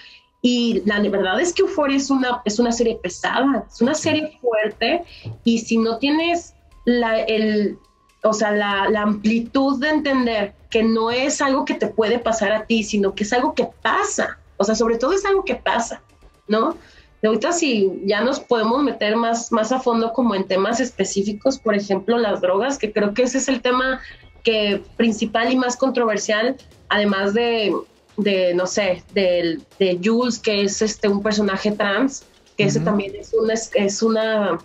Y 0.40 0.82
la 0.84 1.00
verdad 1.00 1.40
es 1.40 1.52
que 1.52 1.62
Euphoria 1.62 1.96
es 1.96 2.10
una, 2.10 2.42
es 2.44 2.58
una 2.58 2.72
serie 2.72 2.98
pesada, 3.02 3.66
es 3.68 3.80
una 3.80 3.94
serie 3.94 4.38
fuerte 4.40 5.04
y 5.44 5.58
si 5.58 5.78
no 5.78 5.98
tienes 5.98 6.54
la, 6.88 7.20
el, 7.20 7.78
o 8.22 8.32
sea, 8.32 8.50
la, 8.50 8.88
la, 8.88 9.02
amplitud 9.02 9.78
de 9.78 9.90
entender 9.90 10.54
que 10.70 10.82
no 10.82 11.10
es 11.10 11.42
algo 11.42 11.64
que 11.64 11.74
te 11.74 11.86
puede 11.86 12.18
pasar 12.18 12.52
a 12.52 12.64
ti, 12.64 12.82
sino 12.82 13.14
que 13.14 13.24
es 13.24 13.32
algo 13.32 13.54
que 13.54 13.68
pasa, 13.82 14.38
o 14.56 14.64
sea, 14.64 14.74
sobre 14.74 14.96
todo 14.96 15.12
es 15.12 15.24
algo 15.26 15.44
que 15.44 15.54
pasa, 15.54 16.00
¿no? 16.46 16.76
De 17.20 17.28
ahorita 17.28 17.52
si 17.52 17.92
ya 18.04 18.22
nos 18.22 18.40
podemos 18.40 18.82
meter 18.82 19.16
más, 19.16 19.52
más 19.52 19.70
a 19.70 19.80
fondo 19.80 20.12
como 20.14 20.34
en 20.34 20.46
temas 20.46 20.80
específicos, 20.80 21.58
por 21.58 21.74
ejemplo, 21.74 22.16
las 22.16 22.40
drogas, 22.40 22.78
que 22.78 22.90
creo 22.92 23.12
que 23.12 23.24
ese 23.24 23.38
es 23.38 23.48
el 23.48 23.60
tema 23.60 24.00
que 24.42 24.82
principal 24.96 25.52
y 25.52 25.56
más 25.56 25.76
controversial, 25.76 26.56
además 26.88 27.34
de, 27.34 27.74
de 28.16 28.54
no 28.54 28.66
sé, 28.66 29.02
de, 29.12 29.60
de, 29.78 30.00
Jules, 30.02 30.38
que 30.38 30.62
es 30.62 30.80
este, 30.80 31.08
un 31.08 31.22
personaje 31.22 31.72
trans, 31.72 32.24
que 32.56 32.64
ese 32.64 32.80
también 32.80 33.14
es 33.14 33.34
una, 33.34 33.54
es 33.54 34.02
una, 34.02 34.58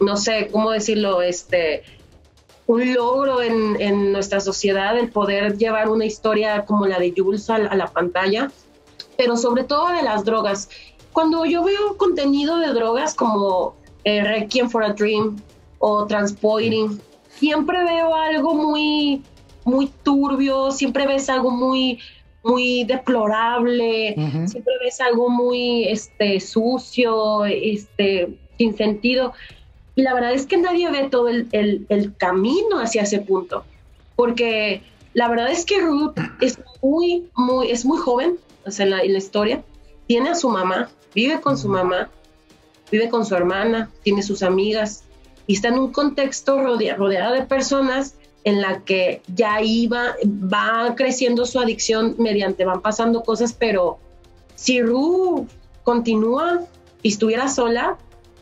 no 0.00 0.16
sé 0.16 0.48
cómo 0.50 0.70
decirlo, 0.70 1.22
este, 1.22 1.82
un 2.66 2.94
logro 2.94 3.42
en, 3.42 3.80
en, 3.80 4.12
nuestra 4.12 4.40
sociedad 4.40 4.98
el 4.98 5.10
poder 5.10 5.56
llevar 5.56 5.88
una 5.88 6.04
historia 6.04 6.64
como 6.64 6.86
la 6.86 6.98
de 6.98 7.14
Jules 7.16 7.48
a, 7.48 7.58
la 7.58 7.86
pantalla, 7.86 8.50
pero 9.16 9.36
sobre 9.36 9.64
todo 9.64 9.88
de 9.88 10.02
las 10.02 10.24
drogas. 10.24 10.68
Cuando 11.12 11.44
yo 11.44 11.64
veo 11.64 11.96
contenido 11.96 12.58
de 12.58 12.68
drogas 12.68 13.14
como 13.14 13.76
eh, 14.04 14.22
Requiem 14.22 14.68
for 14.68 14.84
a 14.84 14.92
Dream 14.92 15.36
o 15.78 16.06
Transpoiting, 16.06 17.00
siempre 17.30 17.84
veo 17.84 18.14
algo 18.14 18.54
muy, 18.54 19.22
muy 19.64 19.90
turbio, 20.02 20.72
siempre 20.72 21.06
ves 21.06 21.30
algo 21.30 21.50
muy, 21.50 22.00
muy 22.42 22.84
deplorable, 22.84 24.14
siempre 24.46 24.74
ves 24.82 25.00
algo 25.00 25.30
muy 25.30 25.84
este, 25.84 26.40
sucio, 26.40 27.44
este, 27.44 28.36
sin 28.58 28.76
sentido. 28.76 29.32
Y 29.96 30.02
la 30.02 30.12
verdad 30.12 30.32
es 30.34 30.46
que 30.46 30.58
nadie 30.58 30.90
ve 30.90 31.08
todo 31.10 31.28
el, 31.28 31.48
el, 31.52 32.14
camino 32.16 32.78
hacia 32.78 33.02
ese 33.02 33.18
punto, 33.18 33.64
porque 34.14 34.82
la 35.14 35.26
verdad 35.28 35.50
es 35.50 35.64
que 35.64 35.80
Ruth 35.80 36.18
es 36.42 36.58
muy, 36.82 37.30
muy, 37.34 37.70
es 37.70 37.86
muy 37.86 37.96
joven, 37.96 38.36
o 38.66 38.70
sea, 38.70 38.84
en 38.84 38.90
la, 38.90 39.04
historia, 39.04 39.64
tiene 40.06 40.28
a 40.28 40.34
su 40.34 40.50
mamá, 40.50 40.90
vive 41.14 41.40
con 41.40 41.56
su 41.56 41.68
mamá, 41.68 42.10
vive 42.92 43.08
con 43.08 43.24
su 43.24 43.34
hermana, 43.34 43.90
tiene 44.02 44.22
sus 44.22 44.42
amigas 44.42 45.04
y 45.46 45.54
está 45.54 45.68
en 45.68 45.78
un 45.78 45.92
contexto 45.92 46.60
rodeada 46.60 47.32
de 47.32 47.46
personas 47.46 48.16
en 48.44 48.60
la 48.60 48.84
que 48.84 49.22
ya 49.34 49.62
iba, 49.62 50.14
va 50.24 50.94
creciendo 50.94 51.46
su 51.46 51.58
adicción 51.58 52.16
mediante, 52.18 52.66
van 52.66 52.82
pasando 52.82 53.22
cosas, 53.22 53.54
pero 53.54 53.98
si 54.54 54.82
Ru 54.82 55.48
continúa 55.84 56.60
y 57.02 57.08
estuviera 57.08 57.48
sola, 57.48 57.96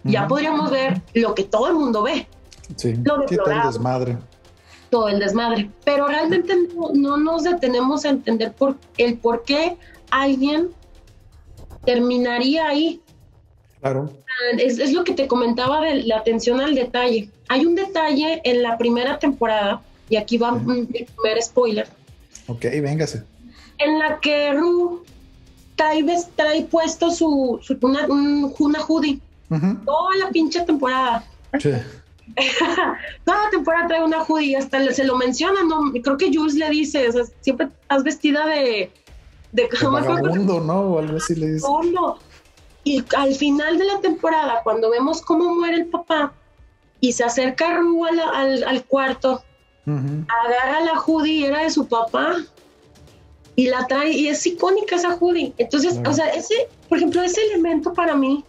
ya 0.04 0.28
podríamos 0.28 0.70
ver 0.70 1.02
lo 1.14 1.34
que 1.34 1.44
todo 1.44 1.68
el 1.68 1.74
mundo 1.74 2.02
ve. 2.02 2.26
Sí, 2.76 2.94
lo 3.02 3.22
el 3.22 3.62
desmadre. 3.66 4.18
Todo 4.90 5.08
el 5.08 5.18
desmadre. 5.18 5.70
Pero 5.84 6.06
realmente 6.06 6.54
no, 6.94 7.16
nos 7.16 7.44
detenemos 7.44 8.04
a 8.04 8.10
entender 8.10 8.52
por, 8.52 8.76
el 8.98 9.18
por 9.18 9.44
qué 9.44 9.76
alguien 10.10 10.70
terminaría 11.84 12.68
ahí. 12.68 13.00
Claro. 13.80 14.10
Es, 14.58 14.78
es, 14.78 14.92
lo 14.92 15.04
que 15.04 15.12
te 15.12 15.26
comentaba 15.26 15.80
de 15.80 16.04
la 16.04 16.18
atención 16.18 16.60
al 16.60 16.74
detalle. 16.74 17.30
Hay 17.48 17.66
un 17.66 17.74
detalle 17.74 18.40
en 18.44 18.62
la 18.62 18.78
primera 18.78 19.18
temporada, 19.18 19.82
y 20.08 20.16
aquí 20.16 20.38
va 20.38 20.52
mi 20.52 20.84
primer 20.84 21.42
spoiler. 21.42 21.88
Ok, 22.46 22.62
véngase. 22.82 23.22
En 23.78 23.98
la 23.98 24.20
que 24.20 24.52
Ru 24.52 25.02
trae, 25.76 26.04
trae 26.36 26.62
puesto 26.62 27.10
su, 27.10 27.60
una, 27.80 28.06
una 28.06 28.80
hoodie. 28.80 29.20
Toda 29.84 30.16
la 30.16 30.30
pinche 30.30 30.60
temporada. 30.62 31.24
Sí. 31.58 31.70
Toda 33.24 33.44
la 33.44 33.50
temporada 33.50 33.86
trae 33.88 34.04
una 34.04 34.22
hoodie 34.22 34.56
hasta 34.56 34.92
se 34.92 35.04
lo 35.04 35.16
menciona, 35.16 35.62
¿no? 35.64 35.92
Creo 36.02 36.16
que 36.16 36.34
Jules 36.34 36.54
le 36.54 36.70
dice, 36.70 37.08
o 37.08 37.12
sea, 37.12 37.24
siempre 37.40 37.68
estás 37.82 38.02
vestida 38.02 38.46
de... 38.46 38.90
De, 39.52 39.68
vagabundo, 39.82 40.60
¿no? 40.60 40.80
O 40.80 40.98
algo 40.98 41.18
así 41.18 41.36
le 41.36 41.52
dice. 41.52 41.66
Y 42.82 43.04
al 43.16 43.34
final 43.34 43.78
de 43.78 43.84
la 43.84 44.00
temporada, 44.00 44.60
cuando 44.64 44.90
vemos 44.90 45.22
cómo 45.22 45.54
muere 45.54 45.76
el 45.76 45.86
papá 45.86 46.32
y 47.00 47.12
se 47.12 47.22
acerca 47.22 47.76
Ru 47.76 48.04
al, 48.04 48.64
al, 48.64 48.84
cuarto, 48.84 49.42
agarra 49.86 50.80
la 50.80 51.00
hoodie 51.00 51.46
era 51.46 51.62
de 51.62 51.70
su 51.70 51.86
papá 51.86 52.36
y 53.56 53.68
la 53.68 53.86
trae 53.86 54.10
y 54.10 54.28
es 54.28 54.44
icónica 54.44 54.96
esa 54.96 55.16
hoodie. 55.16 55.54
Entonces, 55.56 56.00
o 56.04 56.12
sea, 56.12 56.26
ese, 56.30 56.54
por 56.88 56.98
ejemplo, 56.98 57.22
ese 57.22 57.40
elemento 57.52 57.92
para 57.92 58.16
mí 58.16 58.44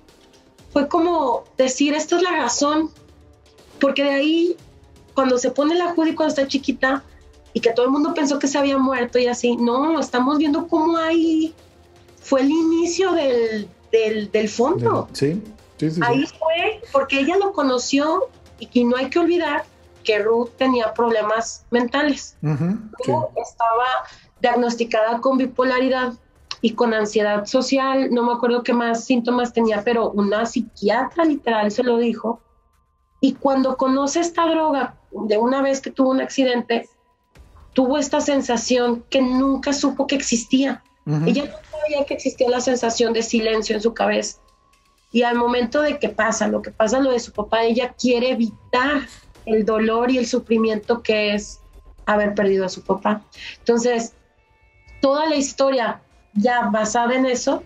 fue 0.75 0.89
como 0.89 1.45
decir, 1.57 1.93
esta 1.93 2.17
es 2.17 2.21
la 2.21 2.31
razón, 2.31 2.91
porque 3.79 4.03
de 4.03 4.09
ahí, 4.09 4.57
cuando 5.13 5.37
se 5.37 5.49
pone 5.49 5.73
la 5.73 5.93
hoodie 5.93 6.15
cuando 6.15 6.35
está 6.35 6.49
chiquita 6.49 7.01
y 7.53 7.61
que 7.61 7.71
todo 7.71 7.85
el 7.85 7.93
mundo 7.93 8.13
pensó 8.13 8.39
que 8.39 8.49
se 8.49 8.57
había 8.57 8.77
muerto 8.77 9.17
y 9.17 9.27
así, 9.27 9.55
no, 9.55 9.97
estamos 9.97 10.37
viendo 10.37 10.67
cómo 10.67 10.97
ahí 10.97 11.53
fue 12.19 12.41
el 12.41 12.51
inicio 12.51 13.13
del, 13.13 13.69
del, 14.33 14.49
fondo. 14.49 15.07
Sí, 15.13 15.41
sí, 15.77 15.91
sí, 15.91 16.01
Ahí 16.03 16.25
fue 16.25 16.81
porque 16.91 17.21
ella 17.21 17.37
lo 17.37 17.53
conoció 17.53 18.25
y 18.59 18.65
que 18.65 18.83
no 18.83 18.97
hay 18.97 19.09
que 19.09 19.19
olvidar 19.19 19.63
que 20.03 20.19
Ruth 20.19 20.49
tenía 20.57 20.93
problemas 20.93 21.63
mentales. 21.71 22.35
estaba 22.41 23.85
diagnosticada 24.41 25.21
con 25.21 25.37
bipolaridad 25.37 26.15
y 26.61 26.71
con 26.71 26.93
ansiedad 26.93 27.45
social, 27.45 28.09
no 28.11 28.23
me 28.23 28.33
acuerdo 28.33 28.63
qué 28.63 28.73
más 28.73 29.05
síntomas 29.05 29.53
tenía, 29.53 29.83
pero 29.83 30.11
una 30.11 30.45
psiquiatra 30.45 31.25
literal 31.25 31.71
se 31.71 31.83
lo 31.83 31.97
dijo. 31.97 32.41
Y 33.21 33.33
cuando 33.33 33.77
conoce 33.77 34.19
esta 34.19 34.47
droga, 34.47 34.97
de 35.11 35.37
una 35.37 35.61
vez 35.61 35.81
que 35.81 35.91
tuvo 35.91 36.11
un 36.11 36.21
accidente, 36.21 36.89
tuvo 37.73 37.97
esta 37.97 38.21
sensación 38.21 39.03
que 39.09 39.21
nunca 39.21 39.73
supo 39.73 40.07
que 40.07 40.15
existía. 40.15 40.83
Ella 41.25 41.45
no 41.45 41.79
sabía 41.79 42.05
que 42.05 42.15
existía 42.15 42.49
la 42.49 42.61
sensación 42.61 43.13
de 43.13 43.21
silencio 43.21 43.75
en 43.75 43.81
su 43.81 43.93
cabeza. 43.93 44.39
Y 45.11 45.21
al 45.21 45.35
momento 45.35 45.81
de 45.81 45.99
que 45.99 46.09
pasa 46.09 46.47
lo 46.47 46.61
que 46.61 46.71
pasa 46.71 46.99
lo 46.99 47.11
de 47.11 47.19
su 47.19 47.31
papá, 47.31 47.63
ella 47.63 47.93
quiere 47.93 48.31
evitar 48.31 49.07
el 49.45 49.65
dolor 49.65 50.09
y 50.09 50.17
el 50.17 50.25
sufrimiento 50.25 51.03
que 51.03 51.35
es 51.35 51.61
haber 52.05 52.33
perdido 52.33 52.65
a 52.65 52.69
su 52.69 52.81
papá. 52.81 53.21
Entonces, 53.59 54.13
toda 55.01 55.27
la 55.27 55.35
historia 55.35 56.01
ya 56.35 56.69
basada 56.69 57.15
en 57.15 57.25
eso, 57.25 57.63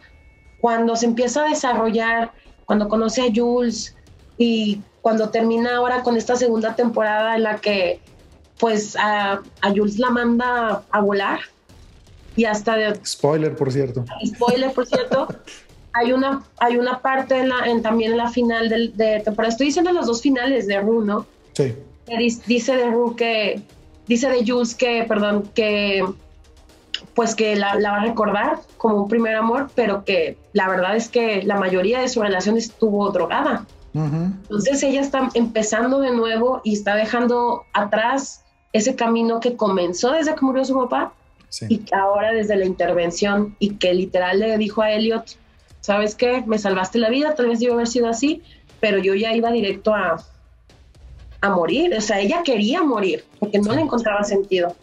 cuando 0.62 0.96
se 0.96 1.06
empieza 1.06 1.46
a 1.46 1.50
desarrollar, 1.50 2.32
cuando 2.66 2.88
conoce 2.88 3.22
a 3.22 3.32
Jules 3.34 3.96
y 4.38 4.82
cuando 5.02 5.30
termina 5.30 5.78
ahora 5.78 6.04
con 6.04 6.18
esta 6.18 6.36
segunda 6.36 6.76
temporada 6.76 7.36
en 7.36 7.44
la 7.44 7.58
que 7.58 8.00
pues 8.60 8.96
a, 8.98 9.42
Jules 9.64 9.98
la 9.98 10.10
manda 10.10 10.84
a 10.92 11.02
volar 11.02 11.40
y 12.36 12.46
hasta 12.46 12.76
de... 12.76 13.00
Spoiler, 13.06 13.56
por 13.56 13.72
cierto. 13.72 14.06
Spoiler, 14.26 14.72
por 14.74 14.86
cierto. 14.86 15.28
hay 15.94 16.12
una, 16.12 16.44
hay 16.58 16.78
una 16.78 17.00
parte 17.00 17.38
en 17.40 17.50
la, 17.50 17.66
en, 17.66 17.82
también 17.82 18.12
en 18.12 18.18
la 18.18 18.30
final 18.30 18.70
de, 18.70 18.90
de 18.90 19.22
temporada. 19.22 19.52
Estoy 19.52 19.68
diciendo 19.68 19.92
los 19.92 20.06
dos 20.06 20.22
finales 20.22 20.68
de 20.68 20.80
Rue, 20.80 21.06
¿no? 21.06 21.26
Sí. 21.54 21.74
Dice 22.48 22.76
de 22.76 22.90
Rue 22.90 23.16
que... 23.16 23.62
Dice 24.08 24.30
de 24.30 24.46
Jules 24.46 24.74
que, 24.76 25.06
perdón, 25.08 25.50
que 25.54 26.04
pues 27.20 27.36
que 27.36 27.58
la, 27.58 27.76
va 27.84 27.98
a 27.98 28.06
recordar 28.06 28.60
como 28.78 29.04
un 29.04 29.10
primer 29.10 29.36
amor, 29.36 29.70
pero 29.76 30.06
que 30.06 30.38
la 30.54 30.70
verdad 30.70 30.96
es 30.96 31.10
que 31.10 31.44
la 31.44 31.58
mayoría 31.58 32.00
de 32.00 32.08
su 32.08 32.22
relación 32.22 32.56
estuvo 32.56 33.12
drogada. 33.12 33.66
Entonces 33.94 34.82
ella 34.84 35.02
está 35.02 35.30
empezando 35.34 36.00
de 36.00 36.12
nuevo 36.12 36.62
y 36.64 36.76
está 36.76 36.96
dejando 36.96 37.64
atrás 37.74 38.46
ese 38.72 38.96
camino 38.96 39.42
que 39.42 39.58
comenzó 39.58 40.12
desde 40.12 40.34
que 40.34 40.46
murió 40.46 40.64
su 40.64 40.76
papá 40.76 41.12
y 41.68 41.80
que 41.80 41.94
ahora 41.94 42.32
desde 42.32 42.56
la 42.56 42.64
intervención 42.64 43.54
y 43.60 43.72
que 43.72 43.94
literal 43.94 44.40
le 44.40 44.58
dijo 44.58 44.82
a 44.82 44.94
Elliot, 44.94 45.26
¿sabes 45.82 46.16
qué? 46.16 46.42
Me 46.48 46.58
salvaste 46.58 47.00
la 47.00 47.10
vida, 47.10 47.36
tal 47.36 47.48
vez 47.48 47.60
yo 47.60 47.74
haber 47.74 47.88
sido 47.88 48.08
así, 48.08 48.44
pero 48.80 48.98
yo 48.98 49.14
ya 49.14 49.36
iba 49.36 49.52
directo 49.52 49.94
a, 49.94 50.24
a 51.42 51.50
morir. 51.50 51.94
O 51.98 52.00
sea, 52.00 52.22
ella 52.22 52.44
quería 52.46 52.82
morir 52.82 53.26
porque 53.42 53.60
no 53.60 53.74
le 53.74 53.82
encontraba 53.82 54.24
sentido 54.24 54.74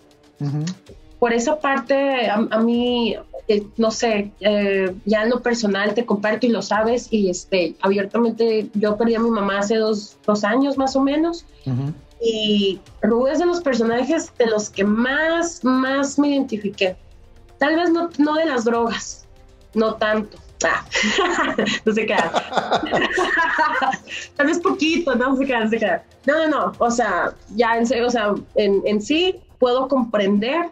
por 1.19 1.33
esa 1.33 1.59
parte, 1.59 2.29
a, 2.29 2.59
mí, 2.59 3.17
eh, 3.49 3.67
no 3.77 3.91
sé, 3.91 4.31
eh, 4.41 4.95
ya 5.05 5.23
en 5.23 5.31
lo 5.31 5.41
personal 5.41 5.95
te 5.95 6.05
comparto 6.05 6.47
y 6.47 6.51
lo 6.51 6.63
sabes, 6.63 7.09
y 7.11 7.31
este, 7.31 7.75
abiertamente 7.81 8.69
yo 8.75 8.97
perdí 8.97 9.15
a 9.15 9.21
mi 9.21 9.31
mamá 9.31 9.61
hace 9.61 9.77
dos, 9.77 10.17
años 10.45 10.77
más 10.77 10.95
o 10.97 11.01
menos, 11.01 11.47
y 12.21 12.81
Ru 13.03 13.27
es 13.27 13.39
de 13.39 13.47
los 13.47 13.61
personajes 13.61 14.33
de 14.39 14.47
los 14.47 14.71
que 14.71 14.85
más, 14.85 15.65
más 15.65 16.19
me 16.19 16.29
identifiqué. 16.29 16.97
Tal 17.59 17.77
vez 17.77 17.91
no, 17.91 18.11
no 18.19 18.35
de 18.35 18.47
las 18.47 18.65
drogas, 18.65 19.27
no 19.75 19.95
tanto. 19.95 20.39
Ah. 20.65 20.85
no 21.85 21.93
se 21.93 22.07
queda. 22.07 22.33
Tal 24.37 24.47
vez 24.47 24.59
poquito, 24.59 25.15
no 25.15 25.37
se 25.37 25.45
queda, 25.45 25.65
no 25.65 25.71
se 25.71 25.79
queda. 25.79 26.05
No, 26.27 26.39
no, 26.39 26.49
no. 26.49 26.73
O 26.79 26.91
sea, 26.91 27.35
ya 27.55 27.77
en 27.77 27.87
serio, 27.87 28.07
o 28.07 28.11
sea, 28.11 28.35
en, 28.55 28.83
en 28.87 29.01
sí 29.01 29.41
puedo 29.59 29.89
comprender 29.89 30.71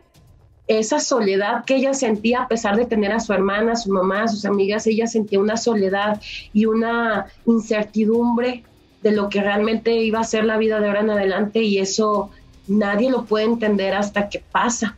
esa 0.66 0.98
soledad 0.98 1.64
que 1.64 1.76
ella 1.76 1.92
sentía 1.92 2.42
a 2.42 2.48
pesar 2.48 2.76
de 2.76 2.86
tener 2.86 3.12
a 3.12 3.20
su 3.20 3.32
hermana, 3.32 3.72
a 3.72 3.76
su 3.76 3.90
mamá, 3.92 4.22
a 4.22 4.28
sus 4.28 4.44
amigas, 4.44 4.86
ella 4.86 5.06
sentía 5.06 5.38
una 5.38 5.56
soledad 5.56 6.20
y 6.52 6.64
una 6.66 7.26
incertidumbre 7.46 8.64
de 9.02 9.12
lo 9.12 9.28
que 9.28 9.42
realmente 9.42 9.94
iba 9.94 10.20
a 10.20 10.24
ser 10.24 10.44
la 10.44 10.56
vida 10.56 10.80
de 10.80 10.86
ahora 10.86 11.00
en 11.00 11.10
adelante 11.10 11.62
y 11.62 11.78
eso 11.78 12.30
nadie 12.66 13.10
lo 13.10 13.24
puede 13.24 13.44
entender 13.44 13.94
hasta 13.94 14.30
que 14.30 14.42
pasa. 14.50 14.96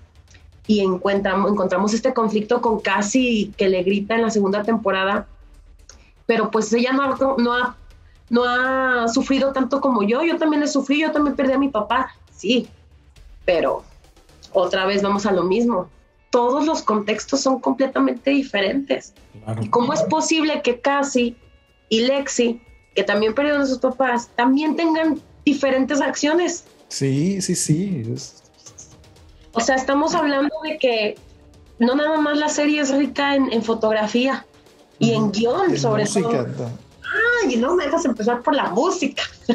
Y 0.69 0.81
encontramos, 0.81 1.51
encontramos 1.51 1.95
este 1.95 2.15
conflicto 2.15 2.61
con 2.61 2.81
Cassie 2.81 3.53
que 3.57 3.69
le 3.69 3.83
grita 3.83 4.15
en 4.15 4.23
la 4.23 4.31
segunda 4.31 4.63
temporada, 4.63 5.27
pero 6.27 6.51
pues 6.51 6.73
ella 6.73 6.93
no, 6.93 7.37
no, 7.39 7.53
ha, 7.53 7.77
no 8.31 8.45
ha 8.45 9.09
sufrido 9.09 9.53
tanto 9.53 9.81
como 9.81 10.05
yo, 10.05 10.23
yo 10.23 10.39
también 10.39 10.63
he 10.63 10.69
sufrido, 10.69 11.09
yo 11.09 11.13
también 11.13 11.37
perdí 11.37 11.53
a 11.53 11.59
mi 11.59 11.69
papá, 11.69 12.15
sí, 12.33 12.69
pero 13.45 13.85
otra 14.57 14.87
vez 14.87 15.03
vamos 15.03 15.27
a 15.27 15.33
lo 15.33 15.45
mismo. 15.45 15.89
Todos 16.31 16.67
los 16.67 16.83
contextos 16.83 17.41
son 17.41 17.61
completamente 17.61 18.31
diferentes. 18.31 19.13
¿Cómo 19.71 19.93
es 19.93 20.03
posible 20.05 20.63
que 20.63 20.81
Cassie 20.81 21.37
y 21.89 22.01
Lexi, 22.01 22.61
que 22.95 23.05
también 23.05 23.35
perdieron 23.35 23.63
a 23.63 23.67
sus 23.67 23.79
papás, 23.79 24.31
también 24.35 24.75
tengan 24.75 25.21
diferentes 25.45 26.01
acciones? 26.01 26.65
Sí, 26.89 27.41
sí, 27.43 27.55
sí. 27.55 28.03
O 29.53 29.61
sea, 29.61 29.77
estamos 29.77 30.15
hablando 30.15 30.55
de 30.65 30.79
que 30.79 31.19
no 31.79 31.95
nada 31.95 32.19
más 32.19 32.39
la 32.39 32.49
serie 32.49 32.81
es 32.81 32.95
rica 32.95 33.35
en, 33.35 33.63
fotografía 33.63 34.47
y 34.99 35.13
en 35.13 35.31
guion, 35.33 35.77
sobre 35.77 36.05
música, 36.05 36.47
todo. 36.57 36.71
Ay, 37.45 37.57
no 37.57 37.75
me 37.77 37.85
dejas 37.85 38.07
empezar 38.07 38.43
por 38.43 38.55
la 38.55 38.71
música. 38.71 39.23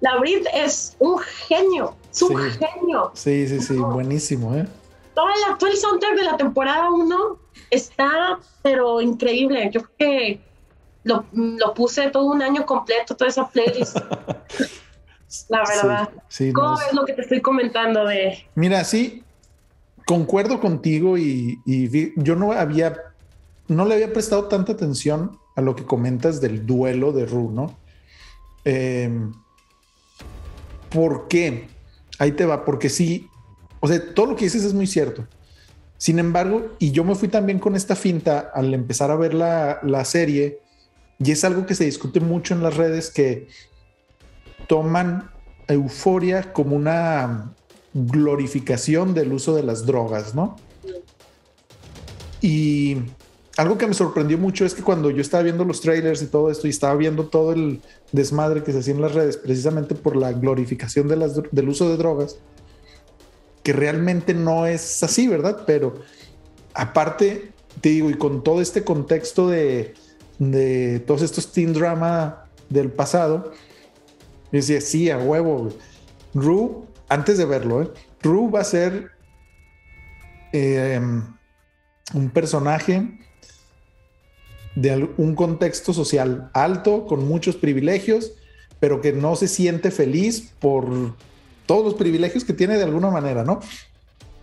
la 0.00 0.16
Brit 0.18 0.44
es 0.52 0.96
un 0.98 1.18
genio. 1.18 1.94
Es 2.16 2.22
un 2.22 2.50
genio. 2.50 3.10
Sí, 3.14 3.46
sí, 3.46 3.60
sí, 3.60 3.74
buenísimo, 3.74 4.54
¿eh? 4.54 4.66
Todo 5.14 5.26
el, 5.28 5.58
todo 5.58 5.70
el 5.70 5.76
soundtrack 5.76 6.16
de 6.16 6.24
la 6.24 6.36
temporada 6.36 6.90
1 6.90 7.38
está, 7.70 8.38
pero 8.62 9.00
increíble. 9.02 9.70
Yo 9.70 9.82
creo 9.82 9.96
que 9.98 10.40
lo, 11.04 11.24
lo, 11.32 11.74
puse 11.74 12.10
todo 12.10 12.24
un 12.24 12.40
año 12.40 12.64
completo, 12.64 13.14
toda 13.14 13.28
esa 13.28 13.48
playlist. 13.48 13.96
la 15.48 15.62
verdad. 15.68 16.10
¿Cómo 16.54 16.80
es 16.80 16.92
lo 16.94 17.04
que 17.04 17.12
te 17.12 17.22
estoy 17.22 17.40
comentando 17.40 18.06
de...? 18.06 18.46
Mira, 18.54 18.82
sí, 18.84 19.22
concuerdo 20.06 20.58
contigo 20.58 21.18
y, 21.18 21.60
y 21.66 22.12
yo 22.22 22.34
no 22.34 22.52
había, 22.52 22.96
no 23.68 23.84
le 23.84 23.94
había 23.94 24.12
prestado 24.12 24.48
tanta 24.48 24.72
atención 24.72 25.38
a 25.54 25.60
lo 25.60 25.76
que 25.76 25.84
comentas 25.84 26.40
del 26.40 26.64
duelo 26.66 27.12
de 27.12 27.26
Ru, 27.26 27.50
¿no? 27.50 27.76
Em, 28.64 29.32
¿Por 30.90 31.28
qué? 31.28 31.68
Ahí 32.18 32.32
te 32.32 32.46
va, 32.46 32.64
porque 32.64 32.88
sí, 32.88 33.28
o 33.80 33.88
sea, 33.88 34.14
todo 34.14 34.26
lo 34.26 34.36
que 34.36 34.44
dices 34.44 34.64
es 34.64 34.74
muy 34.74 34.86
cierto. 34.86 35.26
Sin 35.98 36.18
embargo, 36.18 36.74
y 36.78 36.90
yo 36.90 37.04
me 37.04 37.14
fui 37.14 37.28
también 37.28 37.58
con 37.58 37.74
esta 37.74 37.96
finta 37.96 38.50
al 38.54 38.74
empezar 38.74 39.10
a 39.10 39.16
ver 39.16 39.34
la, 39.34 39.80
la 39.82 40.04
serie, 40.04 40.60
y 41.18 41.32
es 41.32 41.44
algo 41.44 41.66
que 41.66 41.74
se 41.74 41.84
discute 41.84 42.20
mucho 42.20 42.54
en 42.54 42.62
las 42.62 42.76
redes, 42.76 43.10
que 43.10 43.48
toman 44.68 45.30
euforia 45.68 46.52
como 46.52 46.76
una 46.76 47.54
glorificación 47.94 49.14
del 49.14 49.32
uso 49.32 49.54
de 49.54 49.62
las 49.62 49.86
drogas, 49.86 50.34
¿no? 50.34 50.56
Y 52.42 52.98
algo 53.56 53.78
que 53.78 53.86
me 53.86 53.94
sorprendió 53.94 54.36
mucho 54.36 54.66
es 54.66 54.74
que 54.74 54.82
cuando 54.82 55.10
yo 55.10 55.22
estaba 55.22 55.42
viendo 55.42 55.64
los 55.64 55.80
trailers 55.80 56.20
y 56.22 56.26
todo 56.26 56.50
esto 56.50 56.66
y 56.66 56.70
estaba 56.70 56.94
viendo 56.94 57.26
todo 57.26 57.52
el 57.52 57.80
desmadre 58.12 58.62
que 58.62 58.72
se 58.72 58.78
hacía 58.78 58.94
en 58.94 59.02
las 59.02 59.14
redes 59.14 59.36
precisamente 59.36 59.94
por 59.94 60.16
la 60.16 60.32
glorificación 60.32 61.08
del 61.08 61.68
uso 61.68 61.88
de 61.88 61.96
drogas, 61.96 62.38
que 63.62 63.72
realmente 63.72 64.32
no 64.34 64.66
es 64.66 65.02
así, 65.02 65.26
¿verdad? 65.26 65.64
Pero 65.66 65.94
aparte, 66.74 67.50
te 67.80 67.88
digo, 67.90 68.10
y 68.10 68.14
con 68.14 68.44
todo 68.44 68.60
este 68.60 68.84
contexto 68.84 69.48
de, 69.48 69.94
todos 71.06 71.22
estos 71.22 71.52
teen 71.52 71.72
drama 71.72 72.44
del 72.68 72.90
pasado, 72.90 73.52
decía, 74.52 74.80
sí, 74.80 75.10
a 75.10 75.18
huevo. 75.18 75.70
Rue, 76.34 76.84
antes 77.08 77.38
de 77.38 77.44
verlo, 77.44 77.82
¿eh? 77.82 77.90
Va 78.52 78.60
a 78.60 78.64
ser 78.64 79.12
eh, 80.52 81.00
un 82.12 82.30
personaje 82.30 83.18
de 84.76 85.10
un 85.16 85.34
contexto 85.34 85.92
social 85.92 86.50
alto, 86.52 87.06
con 87.06 87.26
muchos 87.26 87.56
privilegios, 87.56 88.32
pero 88.78 89.00
que 89.00 89.12
no 89.12 89.34
se 89.34 89.48
siente 89.48 89.90
feliz 89.90 90.52
por 90.60 90.86
todos 91.66 91.84
los 91.84 91.94
privilegios 91.94 92.44
que 92.44 92.52
tiene 92.52 92.76
de 92.76 92.84
alguna 92.84 93.10
manera, 93.10 93.42
¿no? 93.42 93.58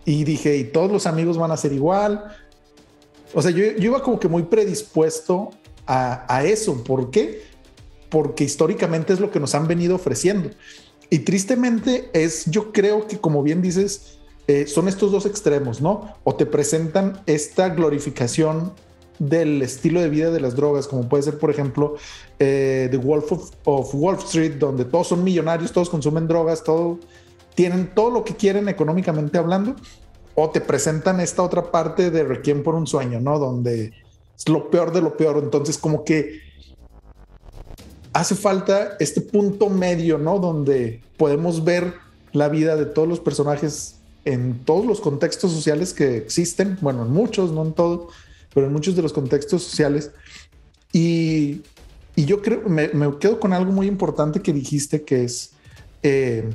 Y 0.05 0.25
dije, 0.25 0.57
y 0.57 0.65
todos 0.65 0.91
los 0.91 1.07
amigos 1.07 1.37
van 1.37 1.51
a 1.51 1.57
ser 1.57 1.71
igual. 1.71 2.35
O 3.33 3.41
sea, 3.41 3.51
yo, 3.51 3.63
iba 3.63 4.01
como 4.01 4.19
que 4.19 4.27
muy 4.27 4.43
predispuesto 4.43 5.51
a, 5.85 6.25
a, 6.27 6.43
eso. 6.43 6.83
¿Por 6.83 7.09
qué? 7.11 7.43
Porque 8.09 8.43
históricamente 8.43 9.13
es 9.13 9.21
lo 9.21 9.31
que 9.31 9.39
nos 9.39 9.55
han 9.55 9.67
venido 9.67 9.95
ofreciendo. 9.95 10.49
Y 11.09 11.19
tristemente 11.19 12.09
es, 12.11 12.45
yo 12.47 12.73
creo 12.73 13.07
que 13.07 13.19
como 13.19 13.43
bien 13.43 13.61
dices, 13.61 14.17
eh, 14.47 14.67
son 14.67 14.87
estos 14.87 15.11
dos 15.11 15.25
extremos, 15.25 15.79
¿no? 15.79 16.15
O 16.23 16.35
te 16.35 16.45
presentan 16.45 17.21
esta 17.27 17.69
glorificación 17.69 18.73
del 19.19 19.61
estilo 19.61 20.01
de 20.01 20.09
vida 20.09 20.31
de 20.31 20.39
las 20.39 20.55
drogas, 20.55 20.87
como 20.87 21.07
puede 21.07 21.23
ser, 21.23 21.37
por 21.37 21.49
ejemplo, 21.49 21.95
eh, 22.39 22.87
The 22.91 22.97
Wolf 22.97 23.31
of, 23.65 23.95
Wall 23.95 24.17
Street, 24.17 24.53
donde 24.53 24.85
todos 24.85 25.07
son 25.07 25.23
millonarios, 25.23 25.71
todos 25.71 25.89
consumen 25.89 26.27
drogas, 26.27 26.63
todo, 26.63 26.99
tienen 27.55 27.93
todo 27.93 28.09
lo 28.09 28.23
que 28.23 28.35
quieren 28.35 28.67
económicamente 28.69 29.37
hablando, 29.37 29.75
o 30.35 30.49
te 30.49 30.61
presentan 30.61 31.19
esta 31.19 31.43
otra 31.43 31.71
parte 31.71 32.09
de 32.09 32.23
Requiem 32.23 32.63
por 32.63 32.75
un 32.75 32.87
sueño, 32.87 33.19
¿no? 33.19 33.37
Donde 33.37 33.93
es 34.35 34.49
lo 34.49 34.69
peor 34.71 34.91
de 34.91 35.01
lo 35.01 35.15
peor. 35.15 35.39
Entonces, 35.43 35.77
como 35.77 36.03
que 36.03 36.39
hace 38.13 38.35
falta 38.35 38.95
este 38.99 39.21
punto 39.21 39.69
medio, 39.69 40.17
¿no? 40.17 40.39
Donde 40.39 41.01
podemos 41.17 41.63
ver 41.63 41.93
la 42.31 42.49
vida 42.49 42.75
de 42.75 42.85
todos 42.85 43.07
los 43.07 43.19
personajes 43.19 43.99
en 44.25 44.63
todos 44.65 44.85
los 44.85 45.01
contextos 45.01 45.51
sociales 45.51 45.93
que 45.93 46.17
existen, 46.17 46.77
bueno, 46.81 47.03
en 47.03 47.11
muchos, 47.11 47.51
no 47.51 47.63
en 47.63 47.73
todos, 47.73 48.13
pero 48.53 48.67
en 48.67 48.73
muchos 48.73 48.95
de 48.95 49.01
los 49.01 49.13
contextos 49.13 49.63
sociales. 49.63 50.11
Y, 50.91 51.61
y 52.15 52.25
yo 52.25 52.41
creo, 52.41 52.67
me, 52.67 52.89
me, 52.89 53.17
quedo 53.17 53.39
con 53.39 53.53
algo 53.53 53.71
muy 53.71 53.87
importante 53.87 54.41
que 54.41 54.53
dijiste, 54.53 55.03
que 55.03 55.23
es 55.23 55.53
eh, 56.03 56.49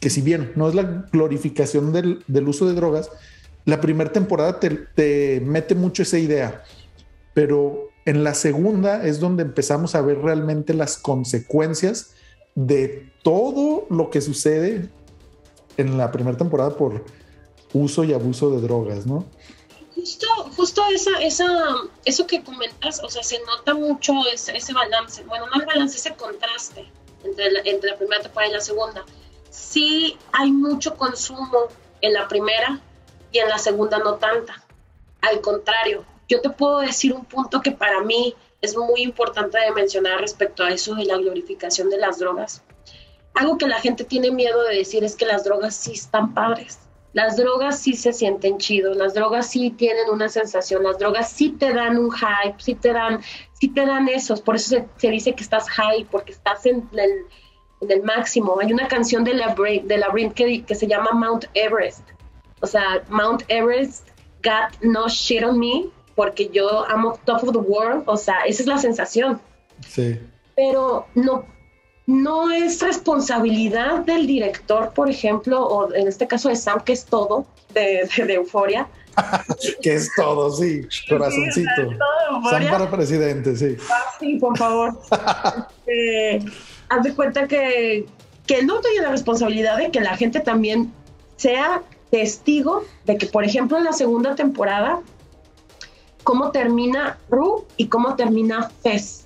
que 0.00 0.10
si 0.10 0.22
bien 0.22 0.52
no 0.56 0.68
es 0.68 0.74
la 0.74 1.08
glorificación 1.12 1.92
del, 1.92 2.22
del 2.26 2.48
uso 2.48 2.66
de 2.66 2.74
drogas, 2.74 3.10
la 3.64 3.80
primera 3.80 4.12
temporada 4.12 4.60
te, 4.60 4.70
te, 4.70 5.40
mete 5.44 5.74
mucho 5.74 6.02
esa 6.02 6.18
idea, 6.18 6.62
pero 7.34 7.88
en 8.04 8.22
la 8.22 8.34
segunda 8.34 9.04
es 9.04 9.18
donde 9.20 9.42
empezamos 9.42 9.94
a 9.94 10.00
ver 10.00 10.18
realmente 10.18 10.74
las 10.74 10.96
consecuencias 10.96 12.12
de 12.54 13.10
todo 13.22 13.86
lo 13.90 14.10
que 14.10 14.20
sucede 14.20 14.88
en 15.76 15.98
la 15.98 16.12
primera 16.12 16.36
temporada 16.36 16.76
por 16.76 17.04
uso 17.72 18.04
y 18.04 18.12
abuso 18.12 18.50
de 18.50 18.60
drogas, 18.60 19.06
¿no? 19.06 19.26
Justo, 19.94 20.26
justo 20.56 20.82
esa, 20.90 21.20
esa, 21.20 21.46
eso 22.04 22.26
que 22.26 22.42
comentas, 22.42 23.00
o 23.04 23.10
sea, 23.10 23.22
se 23.22 23.38
nota 23.40 23.74
mucho 23.74 24.12
ese, 24.32 24.56
ese 24.56 24.72
balance, 24.72 25.22
bueno, 25.24 25.46
no 25.46 25.60
el 25.60 25.66
balance, 25.66 25.98
ese 25.98 26.14
contraste 26.14 26.90
entre 27.22 27.50
la, 27.52 27.60
entre 27.64 27.90
la 27.90 27.96
primera 27.96 28.22
temporada 28.22 28.50
y 28.50 28.54
la 28.54 28.60
segunda. 28.60 29.04
Sí 29.50 30.18
hay 30.32 30.50
mucho 30.50 30.96
consumo 30.96 31.68
en 32.00 32.14
la 32.14 32.26
primera 32.26 32.80
y 33.32 33.38
en 33.38 33.48
la 33.48 33.58
segunda 33.58 33.98
no 33.98 34.14
tanta. 34.14 34.64
Al 35.20 35.40
contrario, 35.40 36.04
yo 36.28 36.40
te 36.40 36.50
puedo 36.50 36.78
decir 36.78 37.12
un 37.12 37.24
punto 37.24 37.60
que 37.60 37.72
para 37.72 38.00
mí 38.00 38.34
es 38.62 38.76
muy 38.76 39.02
importante 39.02 39.58
de 39.58 39.70
mencionar 39.72 40.20
respecto 40.20 40.64
a 40.64 40.70
eso 40.70 40.94
de 40.94 41.04
la 41.04 41.16
glorificación 41.16 41.90
de 41.90 41.98
las 41.98 42.18
drogas. 42.18 42.62
Algo 43.34 43.58
que 43.58 43.66
la 43.66 43.80
gente 43.80 44.04
tiene 44.04 44.30
miedo 44.30 44.62
de 44.62 44.76
decir 44.76 45.04
es 45.04 45.14
que 45.14 45.26
las 45.26 45.44
drogas 45.44 45.76
sí 45.76 45.92
están 45.92 46.32
padres 46.32 46.78
las 47.16 47.38
drogas 47.38 47.78
sí 47.78 47.94
se 47.94 48.12
sienten 48.12 48.58
chidos, 48.58 48.94
las 48.94 49.14
drogas 49.14 49.46
sí 49.46 49.70
tienen 49.70 50.10
una 50.10 50.28
sensación, 50.28 50.82
las 50.82 50.98
drogas 50.98 51.30
sí 51.30 51.48
te 51.48 51.72
dan 51.72 51.96
un 51.96 52.10
hype, 52.12 52.56
sí 52.58 52.74
te 52.74 52.92
dan, 52.92 53.22
sí 53.54 53.68
te 53.68 53.86
dan 53.86 54.06
esos, 54.06 54.42
por 54.42 54.56
eso 54.56 54.84
se, 54.98 55.10
dice 55.10 55.34
que 55.34 55.42
estás 55.42 55.66
high, 55.70 56.04
porque 56.10 56.32
estás 56.32 56.66
en 56.66 56.86
el, 56.92 58.02
máximo. 58.02 58.58
Hay 58.60 58.70
una 58.70 58.86
canción 58.86 59.24
de 59.24 59.32
la 59.32 59.54
de 59.54 59.96
la 59.96 60.12
que, 60.34 60.62
que 60.62 60.74
se 60.74 60.86
llama 60.86 61.12
Mount 61.12 61.46
Everest. 61.54 62.06
O 62.60 62.66
sea, 62.66 63.02
Mount 63.08 63.44
Everest 63.48 64.10
got 64.44 64.78
no 64.82 65.08
shit 65.08 65.42
on 65.42 65.58
me, 65.58 65.86
porque 66.16 66.50
yo 66.52 66.84
amo 66.86 67.18
top 67.24 67.44
of 67.44 67.52
the 67.52 67.58
world, 67.58 68.02
o 68.06 68.18
sea, 68.18 68.40
esa 68.40 68.62
es 68.62 68.68
la 68.68 68.76
sensación. 68.76 69.40
Sí. 69.88 70.20
Pero 70.54 71.06
no, 71.14 71.46
no 72.06 72.50
es 72.52 72.80
responsabilidad 72.80 74.04
del 74.04 74.26
director, 74.26 74.92
por 74.94 75.10
ejemplo, 75.10 75.64
o 75.66 75.92
en 75.92 76.06
este 76.06 76.26
caso 76.26 76.48
de 76.48 76.56
Sam, 76.56 76.80
que 76.84 76.92
es 76.92 77.04
todo, 77.04 77.46
de, 77.74 78.08
Euforia. 78.28 78.88
que 79.82 79.94
es 79.94 80.10
todo, 80.16 80.50
sí, 80.52 80.86
corazoncito. 81.08 81.90
Sam 82.50 82.70
para 82.70 82.90
presidente, 82.90 83.56
sí. 83.56 83.76
Ah, 83.90 84.14
sí, 84.18 84.36
por 84.36 84.56
favor. 84.56 84.98
Eh, 85.88 86.44
haz 86.88 87.04
de 87.04 87.14
cuenta 87.14 87.46
que, 87.46 88.06
que 88.44 88.64
no 88.64 88.80
tiene 88.80 89.02
la 89.02 89.12
responsabilidad 89.12 89.76
de 89.78 89.92
que 89.92 90.00
la 90.00 90.16
gente 90.16 90.40
también 90.40 90.92
sea 91.36 91.80
testigo 92.10 92.84
de 93.04 93.16
que, 93.16 93.26
por 93.26 93.44
ejemplo, 93.44 93.78
en 93.78 93.84
la 93.84 93.92
segunda 93.92 94.34
temporada, 94.34 95.00
cómo 96.24 96.50
termina 96.50 97.18
Ru 97.30 97.66
y 97.76 97.86
cómo 97.86 98.16
termina 98.16 98.68
Fez 98.82 99.25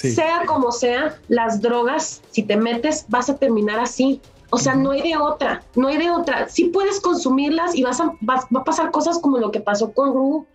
sea 0.00 0.42
como 0.46 0.72
sea, 0.72 1.18
las 1.28 1.60
drogas, 1.60 2.22
si 2.30 2.42
te 2.42 2.56
metes, 2.56 3.04
vas 3.08 3.28
a 3.28 3.36
terminar 3.36 3.78
así. 3.78 4.20
O 4.50 4.58
sea, 4.58 4.74
no 4.74 4.90
hay 4.90 5.02
de 5.02 5.16
otra, 5.16 5.62
no 5.76 5.88
hay 5.88 5.98
de 5.98 6.10
otra. 6.10 6.48
Sí 6.48 6.64
puedes 6.64 7.00
consumirlas 7.00 7.74
y 7.74 7.82
vas 7.82 8.00
a, 8.00 8.12
va 8.28 8.46
a 8.52 8.64
pasar 8.64 8.90
cosas 8.90 9.18
como 9.18 9.38
lo 9.38 9.52
que 9.52 9.60
pasó 9.60 9.92
con 9.92 10.12
Ru. 10.12 10.46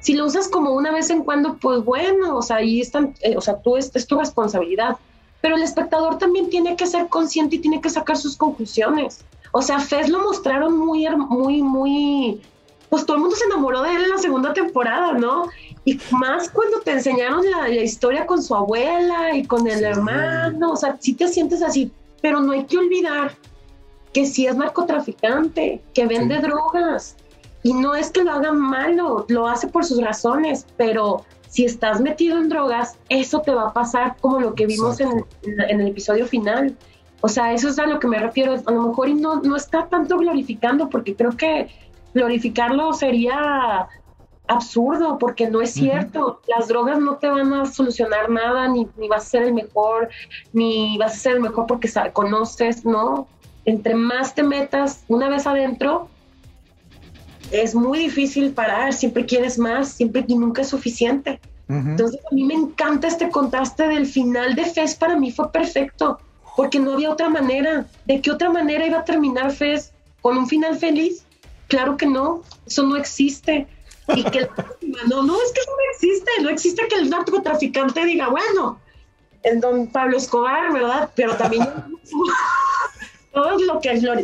Si 0.00 0.14
lo 0.14 0.24
usas 0.24 0.48
como 0.48 0.70
una 0.72 0.90
vez 0.90 1.10
en 1.10 1.24
cuando, 1.24 1.56
pues 1.58 1.84
bueno, 1.84 2.36
o 2.36 2.42
sea, 2.42 2.56
ahí 2.56 2.80
están, 2.80 3.14
eh, 3.20 3.36
o 3.36 3.40
sea, 3.40 3.60
tú 3.60 3.76
es, 3.76 3.90
es 3.94 4.06
tu 4.06 4.18
responsabilidad. 4.18 4.96
Pero 5.42 5.56
el 5.56 5.62
espectador 5.62 6.18
también 6.18 6.48
tiene 6.48 6.76
que 6.76 6.86
ser 6.86 7.08
consciente 7.08 7.56
y 7.56 7.58
tiene 7.58 7.80
que 7.80 7.90
sacar 7.90 8.16
sus 8.16 8.36
conclusiones. 8.36 9.24
O 9.52 9.62
sea, 9.62 9.80
Fez 9.80 10.08
lo 10.08 10.20
mostraron 10.20 10.78
muy, 10.78 11.06
muy, 11.16 11.62
muy, 11.62 12.40
pues 12.90 13.06
todo 13.06 13.16
el 13.16 13.22
mundo 13.22 13.36
se 13.36 13.44
enamoró 13.44 13.82
de 13.82 13.94
él 13.94 14.02
en 14.02 14.10
la 14.10 14.18
segunda 14.18 14.52
temporada, 14.52 15.12
¿no? 15.12 15.48
Y 15.84 15.98
más 16.10 16.50
cuando 16.50 16.80
te 16.80 16.90
enseñaron 16.90 17.48
la, 17.48 17.68
historia 17.70 18.26
con 18.26 18.42
su 18.42 18.54
abuela 18.54 19.34
y 19.34 19.46
con 19.46 19.66
el 19.68 19.84
hermano, 19.84 20.72
o 20.72 20.76
sea, 20.76 20.96
sí 20.98 21.14
te 21.14 21.28
sientes 21.28 21.62
así, 21.62 21.92
pero 22.20 22.40
no 22.40 22.52
hay 22.52 22.64
que 22.64 22.76
olvidar 22.76 23.32
que 24.12 24.26
sí 24.26 24.46
es 24.46 24.56
narcotraficante, 24.56 25.80
que 25.94 26.06
vende 26.06 26.40
drogas. 26.40 27.16
Y 27.62 27.74
no 27.74 27.94
es 27.94 28.10
que 28.10 28.24
lo 28.24 28.32
haga 28.32 28.52
malo, 28.52 29.24
lo 29.28 29.46
hace 29.46 29.68
por 29.68 29.84
sus 29.84 30.02
razones, 30.02 30.66
pero 30.76 31.24
si 31.48 31.64
estás 31.64 32.00
metido 32.00 32.38
en 32.38 32.48
drogas, 32.48 32.98
eso 33.08 33.40
te 33.40 33.52
va 33.52 33.68
a 33.68 33.72
pasar 33.72 34.16
como 34.20 34.40
lo 34.40 34.54
que 34.54 34.66
vimos 34.66 34.98
en, 35.00 35.24
en, 35.42 35.80
el 35.80 35.88
episodio 35.88 36.26
final. 36.26 36.76
O 37.20 37.28
sea, 37.28 37.52
eso 37.52 37.68
es 37.68 37.78
a 37.78 37.86
lo 37.86 38.00
que 38.00 38.08
me 38.08 38.18
refiero. 38.18 38.54
A 38.66 38.72
lo 38.72 38.88
mejor 38.88 39.08
y 39.08 39.14
no, 39.14 39.36
no 39.42 39.56
está 39.56 39.86
tanto 39.88 40.16
glorificando, 40.16 40.88
porque 40.88 41.14
creo 41.14 41.36
que 41.36 41.68
glorificarlo 42.14 42.92
sería 42.92 43.88
absurdo 44.50 45.18
porque 45.18 45.48
no 45.48 45.60
es 45.60 45.72
cierto. 45.72 46.40
Las 46.48 46.68
drogas 46.68 46.98
no 46.98 47.16
te 47.16 47.28
van 47.28 47.52
a 47.52 47.66
solucionar 47.66 48.28
nada, 48.30 48.68
ni, 48.68 48.88
ni, 48.96 49.08
vas 49.08 49.24
a 49.24 49.30
ser 49.30 49.42
el 49.44 49.54
mejor, 49.54 50.08
ni 50.52 50.98
vas 50.98 51.14
a 51.14 51.18
ser 51.18 51.32
el 51.34 51.40
mejor 51.40 51.66
porque 51.66 51.90
conoces, 52.12 52.84
¿no? 52.84 53.28
Entre 53.64 53.94
más 53.94 54.34
te 54.34 54.42
metas 54.42 55.04
una 55.08 55.28
vez 55.28 55.46
adentro, 55.46 56.08
es 57.52 57.74
muy 57.74 57.98
difícil 57.98 58.52
parar, 58.52 58.92
siempre 58.92 59.26
quieres 59.26 59.58
más, 59.58 59.92
siempre 59.92 60.24
y 60.26 60.36
nunca 60.36 60.62
es 60.62 60.68
suficiente. 60.68 61.40
Entonces 61.68 62.20
a 62.28 62.34
mí 62.34 62.42
me 62.42 62.54
encanta 62.54 63.06
este 63.06 63.30
contraste 63.30 63.86
del 63.86 64.04
final 64.04 64.56
de 64.56 64.64
Fez, 64.64 64.96
para 64.96 65.14
mí 65.16 65.30
fue 65.30 65.52
perfecto, 65.52 66.18
porque 66.56 66.80
no 66.80 66.94
había 66.94 67.12
otra 67.12 67.28
manera. 67.28 67.86
¿De 68.06 68.20
qué 68.20 68.32
otra 68.32 68.50
manera 68.50 68.84
iba 68.84 68.98
a 68.98 69.04
terminar 69.04 69.52
Fez? 69.52 69.92
¿Con 70.20 70.36
un 70.36 70.48
final 70.48 70.76
feliz? 70.76 71.24
Claro 71.70 71.96
que 71.96 72.06
no, 72.06 72.42
eso 72.66 72.82
no 72.82 72.96
existe. 72.96 73.66
Y 74.08 74.24
que 74.24 74.40
no, 75.08 75.22
no, 75.22 75.36
es 75.40 75.52
que 75.52 75.60
eso 75.60 75.70
no 75.70 75.92
existe, 75.94 76.30
no 76.42 76.48
existe 76.50 76.88
que 76.88 76.96
el 76.96 77.08
narcotraficante 77.08 78.04
diga, 78.04 78.28
bueno, 78.28 78.78
en 79.44 79.60
don 79.60 79.86
Pablo 79.86 80.18
Escobar, 80.18 80.72
¿verdad? 80.72 81.10
Pero 81.14 81.34
también 81.36 81.62
todo 83.32 83.58
lo 83.58 83.80
que 83.80 84.00
yo 84.00 84.14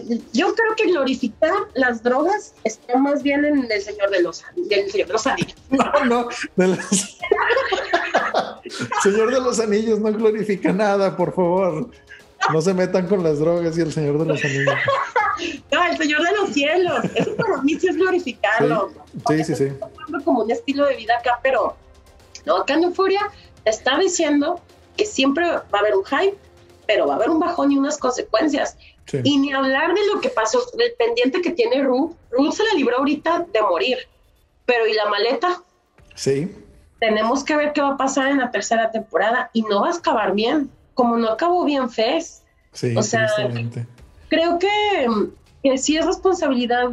creo 0.55 0.77
que 0.77 0.87
glorificar 0.87 1.53
las 1.75 2.03
drogas 2.03 2.55
está 2.65 2.99
más 2.99 3.23
bien 3.23 3.45
en 3.45 3.71
el 3.71 3.81
Señor 3.81 4.11
de 4.11 4.23
los 4.23 4.45
del 4.57 4.91
Señor 4.91 5.07
de 5.07 5.13
los 5.13 5.27
Anillos. 5.27 5.55
No, 5.71 6.05
no, 6.05 6.29
Señor 9.03 9.33
de 9.33 9.41
los 9.41 9.61
Anillos 9.61 10.01
no 10.01 10.13
glorifica 10.13 10.73
nada, 10.73 11.17
por 11.17 11.35
favor. 11.35 11.91
No 12.53 12.61
se 12.61 12.75
metan 12.75 13.07
con 13.07 13.23
las 13.23 13.39
drogas 13.39 13.77
y 13.77 13.81
el 13.81 13.93
Señor 13.93 14.19
de 14.19 14.27
los 14.27 14.45
Anillos. 14.45 14.75
No, 15.71 15.85
el 15.85 15.99
Señor 15.99 16.23
de 16.23 16.33
los 16.33 16.51
Cielos. 16.51 17.05
Eso 17.15 17.37
para 17.37 17.61
mí 17.61 17.75
sí 17.79 17.89
es 17.89 17.97
glorificarlo. 17.97 18.91
Sí, 19.29 19.45
sí, 19.45 19.55
sí. 19.55 19.69
Como 20.25 20.41
un 20.41 20.51
estilo 20.51 20.87
de 20.87 20.97
vida 20.97 21.15
acá, 21.19 21.41
pero 21.43 21.77
no, 22.47 22.57
acá 22.57 22.75
en 22.75 22.85
Euforia 22.85 23.21
te 23.65 23.71
está 23.71 23.99
diciendo 23.99 24.61
que 24.97 25.05
siempre 25.05 25.47
va 25.47 25.65
a 25.73 25.79
haber 25.79 25.95
un 25.95 26.05
hype, 26.05 26.39
pero 26.87 27.07
va 27.07 27.15
a 27.15 27.17
haber 27.17 27.29
un 27.29 27.39
bajón 27.39 27.71
y 27.73 27.77
unas 27.77 27.99
consecuencias. 27.99 28.79
Y 29.23 29.39
ni 29.39 29.53
hablar 29.53 29.95
de 29.95 30.07
lo 30.07 30.21
que 30.21 30.31
pasó, 30.31 30.59
del 30.77 30.93
pendiente 30.99 31.41
que 31.41 31.51
tiene 31.51 31.83
Ruth. 31.83 32.13
Ruth 32.31 32.55
se 32.55 32.65
la 32.65 32.73
libró 32.75 32.99
ahorita 32.99 33.47
de 33.53 33.63
morir. 33.63 33.99
Pero 34.65 34.87
¿y 34.87 34.95
la 34.95 35.07
maleta? 35.07 35.63
Sí. 36.15 36.51
Tenemos 36.99 37.45
que 37.45 37.57
ver 37.57 37.73
qué 37.73 37.83
va 37.83 37.91
a 37.91 37.97
pasar 37.97 38.29
en 38.29 38.39
la 38.39 38.51
tercera 38.51 38.91
temporada 38.91 39.51
y 39.53 39.63
no 39.63 39.83
va 39.83 39.91
a 39.91 39.95
acabar 39.95 40.35
bien, 40.35 40.71
como 40.97 41.17
no 41.17 41.29
acabó 41.29 41.65
bien 41.65 41.89
Fez. 41.89 42.43
Sí, 42.73 42.97
o 42.97 43.03
sea, 43.03 43.29
creo 44.29 44.59
que, 44.59 44.69
que, 45.63 45.79
sí 45.79 45.97
es 45.97 46.05
responsabilidad 46.05 46.89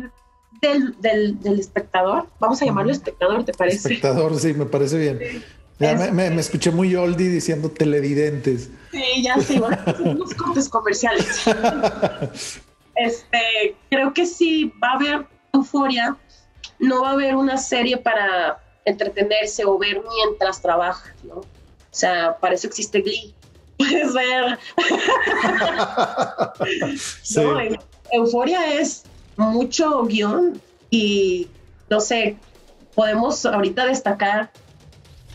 del, 0.62 0.96
del, 1.02 1.60
espectador. 1.60 2.28
Vamos 2.40 2.62
a 2.62 2.66
llamarlo 2.66 2.92
espectador, 2.92 3.44
¿te 3.44 3.54
parece? 3.54 3.78
Espectador, 3.78 4.40
sí, 4.40 4.54
me 4.54 4.66
parece 4.66 4.98
bien. 4.98 5.44
Ya 5.80 5.96
me, 5.96 6.30
me, 6.30 6.40
escuché 6.40 6.72
muy 6.72 6.96
oldie 6.96 7.30
diciendo 7.30 7.70
televidentes. 7.70 8.70
Sí, 8.92 9.24
ya 9.24 9.42
sí, 9.42 9.60
bueno, 9.60 9.78
unos 10.06 10.34
cortes 10.36 10.70
comerciales. 10.70 11.42
este, 12.96 13.76
creo 13.90 14.14
que 14.14 14.26
sí 14.26 14.72
va 14.82 14.92
a 14.92 14.94
haber 14.94 15.28
euforia, 15.54 16.16
no 16.80 17.02
va 17.02 17.10
a 17.10 17.14
haber 17.14 17.36
una 17.36 17.58
serie 17.58 17.98
para 17.98 18.62
entretenerse 18.86 19.66
o 19.66 19.78
ver 19.78 20.02
mientras 20.18 20.62
trabaja, 20.62 21.14
¿no? 21.24 21.36
O 21.36 21.46
sea, 21.96 22.38
para 22.38 22.56
eso 22.56 22.68
existe 22.68 23.02
Glee. 23.02 23.34
Puedes 23.78 24.14
ver. 24.14 24.60
sí. 27.22 27.42
no, 27.42 27.60
euforia 28.12 28.74
es 28.74 29.04
mucho 29.38 30.04
guion 30.04 30.62
y 30.90 31.48
no 31.90 32.00
sé, 32.00 32.38
podemos 32.96 33.46
ahorita 33.46 33.86
destacar 33.86 34.52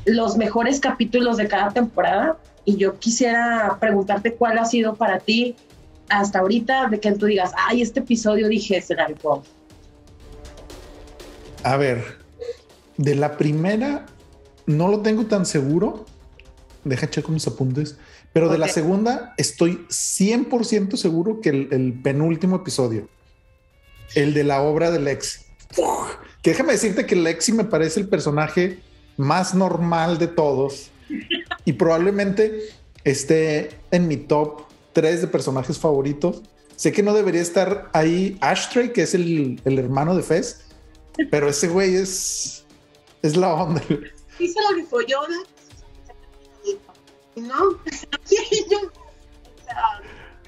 los 0.04 0.36
mejores 0.36 0.80
capítulos 0.80 1.36
de 1.36 1.48
cada 1.48 1.70
temporada 1.70 2.38
y 2.64 2.76
yo 2.76 2.98
quisiera 2.98 3.76
preguntarte 3.80 4.34
cuál 4.34 4.58
ha 4.58 4.64
sido 4.64 4.94
para 4.94 5.18
ti 5.18 5.56
hasta 6.08 6.38
ahorita 6.38 6.88
de 6.88 7.00
que 7.00 7.12
tú 7.12 7.26
digas, 7.26 7.52
ay, 7.56 7.82
este 7.82 8.00
episodio 8.00 8.48
dije, 8.48 8.80
se 8.80 8.94
la 8.94 9.08
A 11.64 11.76
ver, 11.76 12.18
de 12.96 13.14
la 13.14 13.36
primera 13.36 14.06
no 14.66 14.88
lo 14.88 15.00
tengo 15.00 15.26
tan 15.26 15.46
seguro. 15.46 16.04
Deja 16.84 17.08
checo 17.08 17.32
mis 17.32 17.46
apuntes. 17.46 17.96
Pero 18.32 18.48
de 18.48 18.58
la 18.58 18.68
segunda 18.68 19.34
estoy 19.36 19.86
100% 19.88 20.96
seguro 20.96 21.40
que 21.40 21.48
el, 21.48 22.00
penúltimo 22.02 22.56
episodio, 22.56 23.08
el 24.14 24.34
de 24.34 24.44
la 24.44 24.62
obra 24.62 24.90
de 24.90 25.00
Lexi. 25.00 25.40
Que 26.42 26.50
déjame 26.50 26.72
decirte 26.72 27.06
que 27.06 27.16
Lexi 27.16 27.52
me 27.52 27.64
parece 27.64 28.00
el 28.00 28.08
personaje 28.08 28.78
más 29.16 29.54
normal 29.54 30.18
de 30.18 30.28
todos 30.28 30.90
y 31.64 31.72
probablemente 31.72 32.60
esté 33.04 33.70
en 33.90 34.06
mi 34.06 34.16
top 34.16 34.62
3 34.92 35.22
de 35.22 35.26
personajes 35.26 35.78
favoritos. 35.78 36.42
Sé 36.76 36.92
que 36.92 37.02
no 37.02 37.14
debería 37.14 37.42
estar 37.42 37.90
ahí 37.92 38.38
Ashtray, 38.40 38.92
que 38.92 39.02
es 39.02 39.14
el, 39.14 39.60
el 39.64 39.78
hermano 39.78 40.14
de 40.14 40.22
Fez, 40.22 40.60
pero 41.30 41.48
ese 41.48 41.66
güey 41.68 41.96
es, 41.96 42.64
es 43.22 43.36
la 43.36 43.52
onda. 43.52 43.82
Lo 43.88 44.76
rifó 44.76 45.00
Yoda. 45.00 45.36
¿No? 47.40 47.54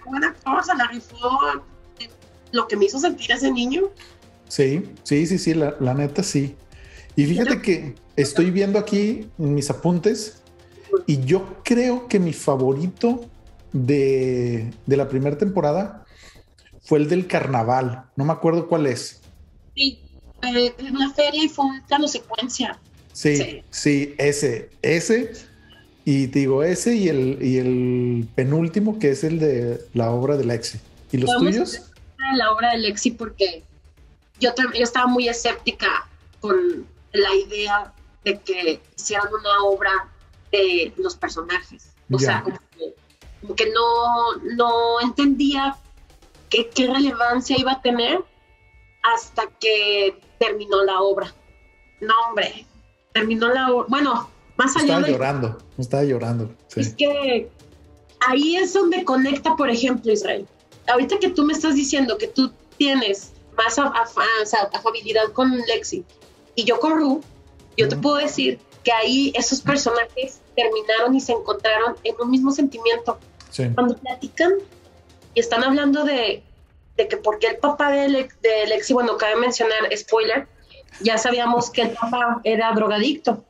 Buena 0.06 0.34
cosa, 0.44 0.74
la 0.74 0.86
rifó 0.88 1.38
lo 2.52 2.66
que 2.66 2.76
me 2.76 2.86
hizo 2.86 2.98
sentir 2.98 3.30
ese 3.32 3.50
niño. 3.50 3.90
Sí, 4.48 4.82
sí, 5.04 5.26
sí, 5.26 5.38
sí, 5.38 5.54
la, 5.54 5.76
la 5.78 5.94
neta 5.94 6.22
sí. 6.22 6.56
Y 7.16 7.26
fíjate 7.26 7.60
que 7.60 7.94
estoy 8.16 8.50
viendo 8.50 8.78
aquí 8.78 9.28
en 9.38 9.54
mis 9.54 9.70
apuntes 9.70 10.42
y 11.06 11.24
yo 11.24 11.62
creo 11.64 12.08
que 12.08 12.18
mi 12.18 12.32
favorito 12.32 13.28
de, 13.72 14.72
la 14.86 15.08
primera 15.08 15.36
temporada 15.36 16.04
fue 16.82 16.98
el 16.98 17.08
del 17.08 17.26
carnaval. 17.26 18.04
No 18.16 18.24
me 18.24 18.32
acuerdo 18.32 18.68
cuál 18.68 18.86
es. 18.86 19.20
Sí, 19.74 20.00
eh, 20.42 20.74
la 20.78 21.10
feria 21.10 21.44
y 21.44 21.48
fue 21.48 21.66
un 21.66 21.82
plano 21.82 22.08
secuencia. 22.08 22.78
Sí, 23.12 23.62
sí, 23.70 24.14
ese, 24.18 24.70
ese. 24.82 25.32
Y 26.10 26.26
digo, 26.26 26.64
ese 26.64 26.96
y 26.96 27.08
el, 27.08 27.38
y 27.40 27.58
el 27.58 28.28
penúltimo, 28.34 28.98
que 28.98 29.10
es 29.10 29.22
el 29.22 29.38
de 29.38 29.80
la 29.94 30.10
obra 30.10 30.36
de 30.36 30.44
Lexi. 30.44 30.80
¿Y 31.12 31.18
los 31.18 31.30
tuyos? 31.36 31.82
La 32.34 32.50
obra 32.50 32.72
de 32.72 32.78
Lexi, 32.78 33.12
porque 33.12 33.62
yo, 34.40 34.50
yo 34.56 34.82
estaba 34.82 35.06
muy 35.06 35.28
escéptica 35.28 36.08
con 36.40 36.84
la 37.12 37.32
idea 37.32 37.94
de 38.24 38.40
que 38.40 38.80
hicieran 38.96 39.28
una 39.32 39.62
obra 39.62 40.08
de 40.50 40.92
los 40.96 41.14
personajes. 41.14 41.92
O 42.10 42.18
sea, 42.18 42.42
como 42.42 43.54
que, 43.54 43.70
no, 43.70 44.34
no 44.56 45.00
entendía 45.02 45.76
qué, 46.48 46.70
qué 46.70 46.88
relevancia 46.88 47.56
iba 47.56 47.70
a 47.70 47.82
tener 47.82 48.18
hasta 49.04 49.44
que 49.60 50.20
terminó 50.40 50.82
la 50.82 51.02
obra. 51.02 51.32
No, 52.00 52.14
hombre, 52.26 52.66
terminó 53.12 53.46
la 53.46 53.70
obra. 53.70 53.86
Bueno, 53.88 54.28
más 54.60 54.76
allá 54.76 54.96
estaba 54.98 55.08
llorando, 55.08 55.58
estaba 55.78 56.04
llorando. 56.04 56.54
Es 56.76 56.92
que 56.94 57.48
ahí 58.28 58.56
es 58.56 58.74
donde 58.74 59.04
conecta, 59.04 59.56
por 59.56 59.70
ejemplo, 59.70 60.12
Israel. 60.12 60.46
Ahorita 60.86 61.18
que 61.18 61.30
tú 61.30 61.44
me 61.44 61.54
estás 61.54 61.76
diciendo 61.76 62.18
que 62.18 62.26
tú 62.26 62.52
tienes 62.76 63.32
más 63.56 63.78
afabilidad 63.78 65.32
con 65.32 65.56
Lexi 65.60 66.04
y 66.56 66.64
yo 66.64 66.78
con 66.78 66.98
Ru, 66.98 67.22
yo 67.78 67.88
te 67.88 67.96
puedo 67.96 68.16
decir 68.16 68.58
que 68.84 68.92
ahí 68.92 69.32
esos 69.34 69.62
personajes 69.62 70.40
terminaron 70.54 71.14
y 71.14 71.22
se 71.22 71.32
encontraron 71.32 71.96
en 72.04 72.14
un 72.20 72.30
mismo 72.30 72.52
sentimiento. 72.52 73.18
Cuando 73.74 73.96
platican 73.96 74.52
y 75.34 75.40
están 75.40 75.64
hablando 75.64 76.04
de, 76.04 76.42
de 76.98 77.08
que 77.08 77.16
porque 77.16 77.46
el 77.46 77.56
papá 77.56 77.90
de, 77.92 78.28
de 78.42 78.66
Lexi, 78.68 78.92
bueno, 78.92 79.16
cabe 79.16 79.36
mencionar, 79.36 79.88
spoiler, 79.96 80.46
ya 81.00 81.16
sabíamos 81.16 81.70
que 81.70 81.80
el 81.80 81.90
papá 81.92 82.42
era 82.44 82.72
drogadicto 82.72 83.42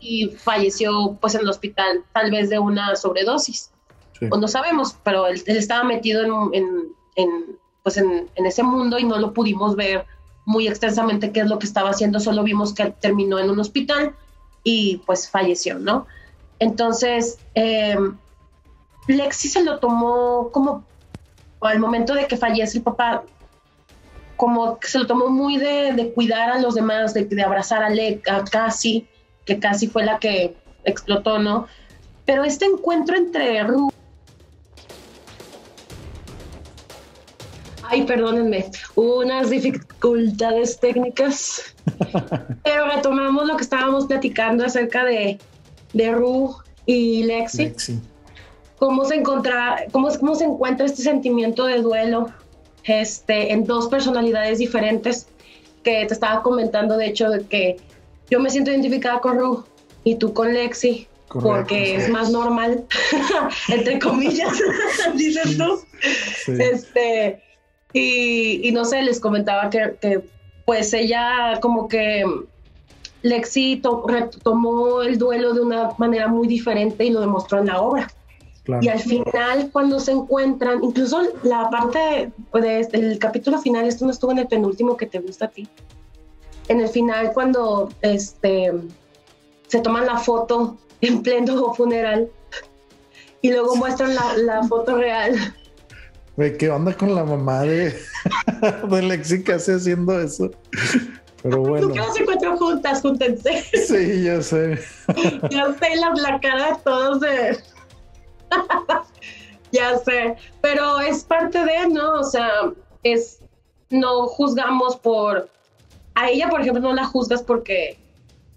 y 0.00 0.28
falleció 0.28 1.16
pues 1.20 1.34
en 1.34 1.42
el 1.42 1.48
hospital, 1.48 2.04
tal 2.12 2.30
vez 2.30 2.50
de 2.50 2.58
una 2.58 2.96
sobredosis. 2.96 3.70
O 4.30 4.36
no 4.36 4.48
sabemos, 4.48 4.96
pero 5.02 5.26
él, 5.26 5.42
estaba 5.46 5.82
metido 5.82 6.22
en, 6.52 6.92
en, 7.16 7.56
pues 7.82 7.96
en, 7.96 8.28
en, 8.34 8.46
ese 8.46 8.62
mundo 8.62 8.98
y 8.98 9.04
no 9.04 9.18
lo 9.18 9.32
pudimos 9.32 9.76
ver 9.76 10.04
muy 10.44 10.68
extensamente 10.68 11.32
qué 11.32 11.40
es 11.40 11.46
lo 11.46 11.58
que 11.58 11.66
estaba 11.66 11.90
haciendo, 11.90 12.20
solo 12.20 12.42
vimos 12.42 12.74
que 12.74 12.90
terminó 13.00 13.38
en 13.38 13.48
un 13.48 13.60
hospital 13.60 14.14
y 14.62 14.98
pues 15.06 15.30
falleció, 15.30 15.78
¿no? 15.78 16.06
Entonces, 16.58 17.38
eh, 17.54 17.96
Lexi 19.06 19.48
se 19.48 19.64
lo 19.64 19.78
tomó 19.78 20.50
como 20.52 20.84
al 21.60 21.78
momento 21.78 22.14
de 22.14 22.26
que 22.26 22.36
fallece 22.36 22.78
el 22.78 22.84
papá, 22.84 23.24
como 24.36 24.78
que 24.78 24.88
se 24.88 24.98
lo 24.98 25.06
tomó 25.06 25.28
muy 25.28 25.56
de, 25.58 26.12
cuidar 26.14 26.50
a 26.50 26.58
los 26.58 26.74
demás, 26.74 27.12
de, 27.14 27.42
abrazar 27.42 27.82
a, 27.82 27.90
Le, 27.90 28.22
a 28.30 28.44
Cassie, 28.44 29.06
que 29.44 29.58
casi 29.58 29.86
fue 29.88 30.04
la 30.04 30.18
que 30.18 30.54
explotó, 30.84 31.38
¿no? 31.38 31.66
Pero 32.24 32.44
este 32.44 32.66
encuentro 32.66 33.16
entre 33.16 33.62
Ru 33.64 33.90
Ay, 37.90 38.04
perdónenme, 38.04 38.70
hubo 38.94 39.18
unas 39.18 39.50
dificultades 39.50 40.78
técnicas, 40.78 41.74
pero 42.62 42.86
retomamos 42.86 43.48
lo 43.48 43.56
que 43.56 43.64
estábamos 43.64 44.06
platicando 44.06 44.64
acerca 44.64 45.04
de, 45.04 45.40
de 45.92 46.12
Ru 46.12 46.54
y 46.86 47.24
Lexi. 47.24 47.72
Cómo 48.78 49.04
se, 49.04 49.16
encontra, 49.16 49.86
cómo, 49.90 50.08
cómo 50.20 50.36
se 50.36 50.44
encuentra 50.44 50.86
este 50.86 51.02
sentimiento 51.02 51.66
de 51.66 51.82
duelo 51.82 52.28
este, 52.84 53.52
en 53.52 53.64
dos 53.64 53.88
personalidades 53.88 54.58
diferentes 54.58 55.26
que 55.82 56.06
te 56.06 56.14
estaba 56.14 56.44
comentando, 56.44 56.96
de 56.96 57.06
hecho, 57.06 57.28
de 57.28 57.44
que 57.44 57.76
yo 58.30 58.40
me 58.40 58.50
siento 58.50 58.70
identificada 58.70 59.20
con 59.20 59.38
Ru 59.38 59.64
y 60.04 60.14
tú 60.14 60.32
con 60.32 60.52
Lexi, 60.52 61.06
porque 61.28 61.96
es 61.96 62.08
más 62.08 62.30
normal, 62.30 62.84
entre 63.68 63.98
comillas, 63.98 64.52
dices 65.14 65.58
tú. 65.58 65.80
Este, 66.52 67.42
y, 67.92 68.70
no 68.72 68.84
sé, 68.84 69.02
les 69.02 69.20
comentaba 69.20 69.68
que, 69.70 70.22
pues 70.64 70.92
ella 70.92 71.58
como 71.60 71.88
que 71.88 72.24
Lexi 73.22 73.82
retomó 74.06 75.02
el 75.02 75.18
duelo 75.18 75.52
de 75.52 75.60
una 75.60 75.90
manera 75.98 76.28
muy 76.28 76.46
diferente 76.46 77.04
y 77.04 77.10
lo 77.10 77.20
demostró 77.20 77.58
en 77.58 77.66
la 77.66 77.80
obra. 77.80 78.08
Y 78.80 78.88
al 78.88 79.00
final, 79.00 79.70
cuando 79.72 79.98
se 79.98 80.12
encuentran, 80.12 80.84
incluso 80.84 81.22
la 81.42 81.68
parte 81.70 82.30
del 82.92 83.18
capítulo 83.18 83.58
final, 83.58 83.86
esto 83.86 84.04
no 84.04 84.12
estuvo 84.12 84.30
en 84.30 84.38
el 84.38 84.46
penúltimo 84.46 84.96
que 84.96 85.06
te 85.06 85.18
gusta 85.18 85.46
a 85.46 85.48
ti. 85.48 85.68
En 86.70 86.80
el 86.80 86.88
final, 86.88 87.32
cuando 87.32 87.92
este, 88.00 88.72
se 89.66 89.80
toman 89.80 90.06
la 90.06 90.18
foto 90.18 90.78
en 91.00 91.22
pleno 91.22 91.74
funeral 91.74 92.30
y 93.42 93.50
luego 93.50 93.76
muestran 93.76 94.14
la, 94.14 94.62
foto 94.64 94.96
real. 94.96 95.34
¿qué 96.58 96.70
onda 96.70 96.94
con 96.94 97.14
la 97.14 97.24
mamá 97.24 97.62
de, 97.62 97.94
de 98.90 99.02
Lexi 99.02 99.44
que 99.44 99.54
hace 99.54 99.74
haciendo 99.74 100.18
eso? 100.20 100.50
Pero 101.42 101.60
bueno. 101.60 101.88
¿Por 101.88 101.94
qué 101.94 102.00
no 102.00 102.12
se 102.14 102.22
encuentran 102.22 102.56
juntas? 102.56 103.02
Júntense. 103.02 103.64
Sí, 103.86 104.22
ya 104.22 104.40
sé. 104.42 104.78
ya 105.50 105.74
sé 105.74 105.96
la, 105.96 106.14
la 106.14 106.40
cara 106.40 106.68
de 106.68 106.76
todos 106.82 107.20
de 107.20 107.58
ya 109.72 109.98
sé, 109.98 110.36
pero 110.60 111.00
es 111.00 111.24
parte 111.24 111.64
de, 111.64 111.88
¿no? 111.88 112.20
O 112.20 112.24
sea, 112.24 112.72
es, 113.02 113.40
no 113.90 114.26
juzgamos 114.26 114.96
por, 114.96 115.48
a 116.20 116.28
ella, 116.28 116.48
por 116.48 116.60
ejemplo, 116.60 116.82
no 116.82 116.92
la 116.92 117.06
juzgas 117.06 117.42
porque, 117.42 117.96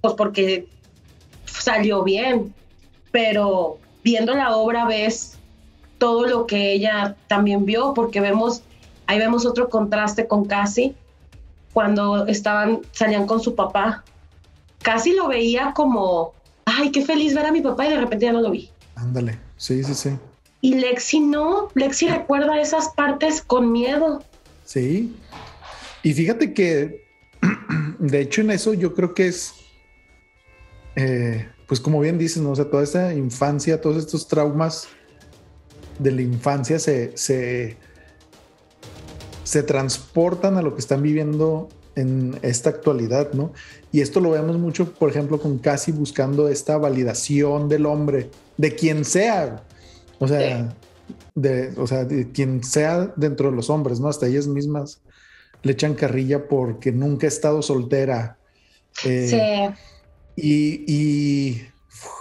pues 0.02 0.14
porque 0.16 0.68
salió 1.46 2.04
bien, 2.04 2.54
pero 3.12 3.78
viendo 4.04 4.34
la 4.36 4.56
obra 4.58 4.86
ves 4.86 5.38
todo 5.98 6.28
lo 6.28 6.46
que 6.46 6.74
ella 6.74 7.16
también 7.28 7.66
vio, 7.66 7.94
porque 7.94 8.20
vemos, 8.20 8.64
ahí 9.08 9.18
vemos 9.18 9.46
otro 9.46 9.70
contraste 9.70 10.28
con 10.28 10.44
Casi 10.44 10.94
cuando 11.72 12.28
estaban, 12.28 12.82
salían 12.92 13.26
con 13.26 13.40
su 13.40 13.56
papá. 13.56 14.04
Casi 14.82 15.14
lo 15.14 15.30
veía 15.30 15.72
como, 15.74 16.34
ay, 16.66 16.92
qué 16.92 17.06
feliz 17.06 17.34
ver 17.34 17.46
a 17.46 17.54
mi 17.54 17.62
papá 17.62 17.86
y 17.86 17.92
de 17.92 18.00
repente 18.00 18.26
ya 18.26 18.34
no 18.34 18.42
lo 18.42 18.52
vi. 18.52 18.70
Ándale. 18.96 19.40
Sí, 19.56 19.82
sí, 19.86 19.96
sí. 19.96 20.10
Y 20.60 20.76
Lexi 20.76 21.22
no, 21.22 21.70
Lexi 21.76 22.10
recuerda 22.10 22.60
esas 22.60 22.90
partes 22.90 23.42
con 23.42 23.72
miedo. 23.72 24.22
Sí. 24.66 25.16
Y 26.04 26.14
fíjate 26.14 26.54
que, 26.54 27.04
de 28.04 28.20
hecho, 28.20 28.42
en 28.42 28.52
eso 28.52 28.74
yo 28.74 28.94
creo 28.94 29.14
que 29.14 29.28
es, 29.28 29.54
eh, 30.98 31.48
pues 31.70 31.80
como 31.80 32.02
bien 32.02 32.18
dices, 32.18 32.44
¿no? 32.44 32.52
O 32.52 32.56
sea, 32.56 32.70
toda 32.70 32.84
esta 32.84 33.14
infancia, 33.14 33.80
todos 33.80 33.96
estos 33.96 34.28
traumas 34.28 34.90
de 36.00 36.12
la 36.12 36.22
infancia 36.22 36.80
se, 36.80 37.16
se, 37.16 37.78
se 39.46 39.64
transportan 39.64 40.58
a 40.58 40.62
lo 40.62 40.74
que 40.74 40.82
están 40.82 41.02
viviendo 41.02 41.70
en 41.96 42.38
esta 42.42 42.72
actualidad, 42.72 43.32
¿no? 43.32 43.54
Y 43.94 44.02
esto 44.02 44.20
lo 44.20 44.32
vemos 44.32 44.60
mucho, 44.60 44.92
por 44.92 45.10
ejemplo, 45.10 45.40
con 45.40 45.58
casi 45.58 45.94
buscando 45.94 46.50
esta 46.50 46.78
validación 46.78 47.70
del 47.70 47.86
hombre 47.86 48.30
de 48.58 48.76
quien 48.76 49.06
sea, 49.06 49.64
o 50.20 50.28
sea, 50.28 50.76
de, 51.36 51.74
o 51.78 51.88
sea, 51.88 52.04
de 52.04 52.30
quien 52.34 52.66
sea 52.66 53.14
dentro 53.16 53.50
de 53.50 53.56
los 53.56 53.70
hombres, 53.70 54.02
¿no? 54.02 54.10
Hasta 54.10 54.28
ellas 54.28 54.46
mismas 54.46 55.02
le 55.64 55.72
echan 55.72 55.96
carrilla 55.96 56.48
porque 56.48 56.92
nunca 56.92 57.26
ha 57.26 57.30
estado 57.30 57.62
soltera. 57.62 58.38
Eh, 59.06 59.28
sí. 59.28 59.76
Y, 60.36 61.64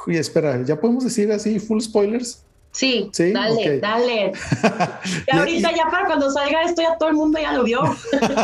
y, 0.07 0.17
espera, 0.17 0.63
¿ya 0.65 0.81
podemos 0.81 1.05
decir 1.05 1.31
así 1.33 1.59
full 1.59 1.81
spoilers? 1.81 2.45
Sí, 2.71 3.11
¿Sí? 3.13 3.33
dale, 3.33 3.81
dale. 3.81 4.33
y 5.27 5.37
ahorita 5.37 5.73
ya 5.77 5.91
para 5.91 6.07
cuando 6.07 6.31
salga 6.31 6.63
esto 6.63 6.81
ya 6.81 6.97
todo 6.97 7.11
el 7.11 7.17
mundo 7.17 7.39
ya 7.39 7.53
lo 7.53 7.65
vio. 7.65 7.83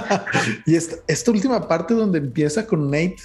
y 0.67 0.75
esta, 0.75 0.97
esta 1.07 1.31
última 1.31 1.67
parte 1.67 1.95
donde 1.95 2.19
empieza 2.19 2.67
con 2.67 2.91
Nate, 2.91 3.17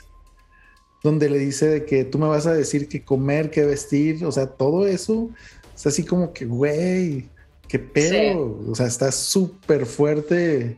donde 1.04 1.30
le 1.30 1.40
dice 1.40 1.68
de 1.68 1.86
que 1.86 2.06
tú 2.06 2.20
me 2.20 2.28
vas 2.28 2.48
a 2.48 2.54
decir 2.54 2.88
qué 2.88 3.04
comer, 3.04 3.50
qué 3.50 3.66
vestir, 3.66 4.24
o 4.24 4.32
sea, 4.32 4.48
todo 4.48 4.88
eso 4.88 5.30
es 5.76 5.88
así 5.88 6.06
como 6.06 6.32
que, 6.32 6.46
güey, 6.46 7.28
qué 7.68 7.80
pedo, 7.80 8.62
o 8.70 8.76
sea, 8.76 8.86
está 8.86 9.12
súper 9.12 9.86
fuerte 9.86 10.78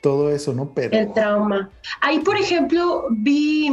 todo 0.00 0.30
eso, 0.30 0.52
¿no? 0.52 0.70
Pero... 0.74 0.96
El 0.96 1.12
trauma. 1.12 1.70
Ahí, 2.00 2.20
por 2.20 2.36
ejemplo, 2.36 3.06
vi, 3.10 3.72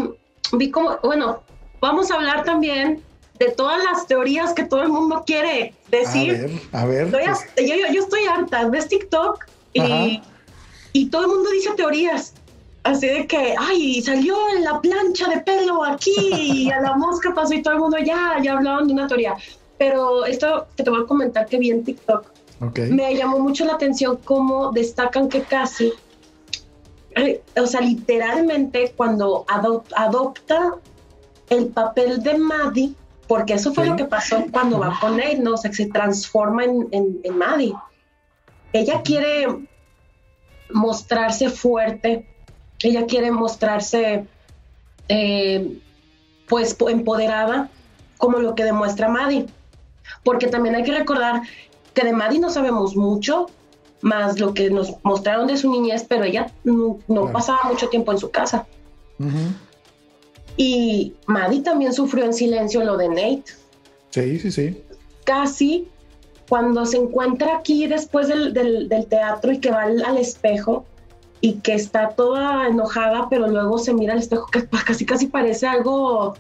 vi 0.53 0.71
como, 0.71 0.97
bueno, 1.03 1.41
vamos 1.80 2.11
a 2.11 2.15
hablar 2.15 2.43
también 2.43 3.01
de 3.39 3.51
todas 3.51 3.84
las 3.84 4.07
teorías 4.07 4.53
que 4.53 4.63
todo 4.63 4.82
el 4.82 4.89
mundo 4.89 5.23
quiere 5.25 5.73
decir. 5.89 6.59
A 6.71 6.86
ver, 6.86 7.01
a 7.01 7.09
ver. 7.09 7.11
Pues. 7.11 7.67
yo, 7.67 8.01
estoy 8.01 8.25
harta, 8.25 8.67
ves 8.69 8.88
TikTok 8.88 9.45
y, 9.73 10.21
y 10.93 11.09
todo 11.09 11.23
el 11.23 11.28
mundo 11.28 11.49
dice 11.51 11.71
teorías. 11.75 12.34
Así 12.84 13.05
de 13.05 13.28
que, 13.28 13.53
ay, 13.59 14.01
salió 14.01 14.36
en 14.55 14.63
la 14.63 14.80
plancha 14.80 15.28
de 15.28 15.41
pelo 15.41 15.84
aquí 15.84 16.15
y 16.32 16.71
a 16.71 16.80
la 16.80 16.95
mosca 16.95 17.34
pasó 17.34 17.53
y 17.53 17.61
todo 17.61 17.73
el 17.73 17.80
mundo 17.82 17.97
ya, 17.97 18.38
ya 18.41 18.53
hablaban 18.53 18.88
de 18.88 18.93
una 18.93 19.07
teoría. 19.07 19.36
Pero 19.78 20.25
esto 20.25 20.67
que 20.75 20.84
te 20.84 20.89
voy 20.89 21.03
a 21.03 21.05
comentar 21.05 21.45
que 21.47 21.57
vi 21.57 21.69
en 21.69 21.84
TikTok, 21.84 22.25
me 22.89 23.15
llamó 23.15 23.39
mucho 23.39 23.65
la 23.65 23.73
atención 23.73 24.17
cómo 24.23 24.71
destacan 24.71 25.28
que 25.28 25.41
casi, 25.41 25.91
o 27.55 27.68
sea, 27.68 27.82
literalmente 27.82 28.93
cuando 28.95 29.45
adopta 29.47 30.76
el 31.49 31.68
papel 31.68 32.22
de 32.22 32.38
Maddie, 32.38 32.93
porque 33.28 33.53
eso 33.53 33.74
fue 33.74 33.86
lo 33.86 33.95
que 33.95 34.05
pasó 34.05 34.45
cuando 34.51 34.80
va 34.80 34.97
con 34.99 35.20
¿no? 35.39 35.53
O 35.53 35.57
sea, 35.57 35.70
que 35.70 35.78
se 35.78 35.88
transforma 35.88 36.63
en, 36.63 36.88
en, 36.91 37.20
en 37.24 37.38
Maddie. 37.38 37.74
Ella 38.74 39.01
quiere 39.01 39.47
mostrarse 40.72 41.49
fuerte, 41.49 42.28
ella 42.82 43.05
quiere 43.05 43.32
mostrarse 43.32 44.26
eh, 45.09 45.80
pues 46.47 46.78
empoderada 46.88 47.70
como 48.18 48.39
lo 48.39 48.55
que 48.55 48.63
demuestra 48.63 49.09
Maddie. 49.09 49.47
Porque 50.24 50.47
también 50.47 50.76
hay 50.76 50.84
que 50.84 50.97
recordar 50.97 51.41
que 51.93 52.05
de 52.05 52.13
Maddie 52.13 52.39
no 52.39 52.49
sabemos 52.49 52.95
mucho, 52.95 53.47
más 54.02 54.39
lo 54.39 54.54
que 54.54 54.70
nos 54.70 54.95
mostraron 55.04 55.48
de 55.48 55.58
su 55.58 55.72
niñez, 55.72 56.06
pero 56.08 56.24
ella 56.24 56.52
no, 56.64 57.00
pasaba 57.32 57.60
mucho 57.70 57.89
tiempo 57.89 58.12
en 58.12 58.18
su 58.18 58.30
casa. 58.30 58.66
Y 60.56 61.14
Maddie 61.26 61.62
también 61.62 61.93
sufrió 61.93 62.26
en 62.26 62.34
silencio 62.34 62.84
lo 62.84 62.98
de 62.98 63.10
Nate. 63.10 63.45
Sí, 64.10 64.39
sí, 64.39 64.52
sí. 64.52 64.84
Casi 65.24 65.88
cuando 66.50 66.86
se 66.86 66.98
encuentra 66.98 67.58
aquí 67.58 67.88
después 67.88 68.28
del, 68.28 69.08
teatro 69.10 69.52
y 69.52 69.60
que 69.60 69.72
va 69.72 69.84
al 69.84 70.18
espejo, 70.18 70.86
y 71.41 71.54
que 71.60 71.74
está 71.74 72.10
toda 72.10 72.68
enojada, 72.68 73.28
pero 73.30 73.48
luego 73.48 73.78
se 73.78 73.93
mira 73.93 74.14
al 74.14 74.20
espejo 74.20 74.48
que 74.48 74.66
casi 74.86 75.06
casi 75.06 75.28
parece 75.28 75.68
algo, 75.68 76.36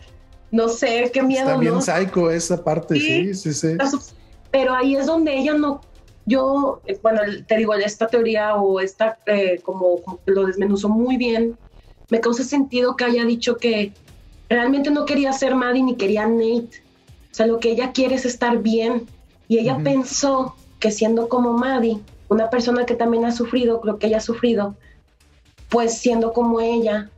no 0.51 0.69
sé, 0.69 1.09
qué 1.13 1.21
miedo. 1.21 1.45
Está 1.45 1.57
bien 1.57 1.81
psycho 1.81 2.31
esa 2.31 2.63
parte, 2.63 2.95
sí, 2.95 3.33
sí, 3.33 3.53
sí. 3.53 3.77
Pero 4.51 4.73
ahí 4.73 4.95
es 4.95 5.05
donde 5.05 5.37
ella 5.37 5.53
no, 5.53 5.81
yo, 6.27 6.81
eh, 6.85 6.99
bueno, 7.01 7.21
te 7.47 7.57
digo, 7.57 7.73
esta 7.73 8.07
teoría 8.07 8.55
o 8.55 8.81
esta, 8.81 9.17
eh, 9.25 9.61
como, 9.63 10.01
lo 10.25 10.45
desmenuzó 10.45 10.89
muy 10.89 11.15
bien, 11.15 11.57
me 12.09 12.19
causa 12.19 12.43
sentido 12.43 12.97
que 12.97 13.05
haya 13.05 13.23
dicho 13.23 13.57
que 13.57 13.93
realmente 14.49 14.91
no 14.91 15.05
quería 15.05 15.31
ser 15.31 15.55
Maddie 15.55 15.83
ni 15.83 15.95
quería 15.95 16.27
Nate. 16.27 16.83
O 17.31 17.35
sea, 17.37 17.47
lo 17.47 17.59
que 17.59 17.71
ella 17.71 17.93
quiere 17.93 18.15
es 18.15 18.25
estar 18.25 18.59
bien. 18.59 19.07
Y 19.47 19.59
ella 19.59 19.77
pensó 19.81 20.55
que 20.79 20.91
siendo 20.91 21.29
como 21.29 21.53
Maddie, 21.53 22.01
una 22.27 22.49
persona 22.49 22.85
que 22.85 22.95
también 22.95 23.23
ha 23.23 23.31
sufrido, 23.31 23.79
creo 23.79 23.97
que 23.97 24.07
ella 24.07 24.17
ha 24.17 24.21
sufrido, 24.21 24.75
pues 25.69 25.97
siendo 25.97 26.33
como 26.33 26.59
ella. 26.59 27.09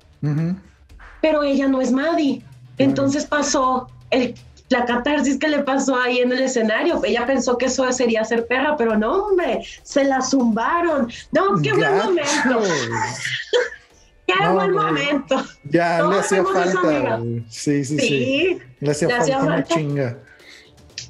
Pero 1.22 1.42
ella 1.42 1.68
no 1.68 1.82
es 1.82 1.92
Maddie. 1.92 2.44
Entonces 2.78 3.26
pasó 3.26 3.88
el, 4.12 4.36
la 4.70 4.86
catarsis 4.86 5.38
que 5.38 5.48
le 5.48 5.60
pasó 5.60 5.96
ahí 5.96 6.20
en 6.20 6.32
el 6.32 6.42
escenario. 6.42 7.02
Ella 7.04 7.26
pensó 7.26 7.58
que 7.58 7.66
eso 7.66 7.92
sería 7.92 8.24
ser 8.24 8.48
perra, 8.48 8.76
pero 8.78 8.98
no, 8.98 9.26
hombre, 9.26 9.64
se 9.84 10.04
la 10.04 10.22
zumbaron. 10.22 11.12
No, 11.32 11.62
qué 11.62 11.74
buen 11.74 11.98
momento. 11.98 12.62
qué 14.28 14.48
buen 14.48 14.72
momento. 14.72 15.44
Ya 15.64 16.04
le 16.04 16.20
hacía 16.20 16.44
falta. 16.44 17.20
Sí, 17.50 17.84
sí, 17.84 18.00
sí, 18.00 18.60
Le 18.80 18.92
hacía, 18.92 19.40
falta, 19.40 19.64
chinga. 19.64 20.18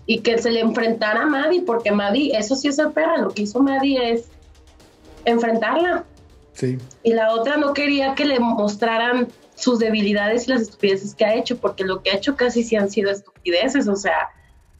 Y 0.05 0.21
que 0.21 0.37
se 0.37 0.49
le 0.51 0.61
enfrentara 0.61 1.23
a 1.23 1.25
Maddie, 1.25 1.61
porque 1.61 1.91
Maddie, 1.91 2.35
eso 2.37 2.55
sí 2.55 2.69
es 2.69 2.77
ser 2.77 2.91
perra. 2.91 3.17
Lo 3.17 3.29
que 3.29 3.43
hizo 3.43 3.61
Maddie 3.61 4.13
es 4.13 4.25
enfrentarla. 5.25 6.05
Y 7.03 7.13
la 7.13 7.33
otra 7.33 7.57
no 7.57 7.73
quería 7.73 8.15
que 8.15 8.25
le 8.25 8.39
mostraran 8.39 9.27
sus 9.59 9.79
debilidades 9.79 10.47
y 10.47 10.51
las 10.51 10.61
estupideces 10.61 11.15
que 11.15 11.25
ha 11.25 11.35
hecho, 11.35 11.57
porque 11.57 11.83
lo 11.83 12.01
que 12.01 12.11
ha 12.11 12.15
hecho 12.15 12.35
casi 12.35 12.63
sí 12.63 12.75
han 12.75 12.89
sido 12.89 13.11
estupideces, 13.11 13.87
o 13.87 13.95
sea, 13.95 14.29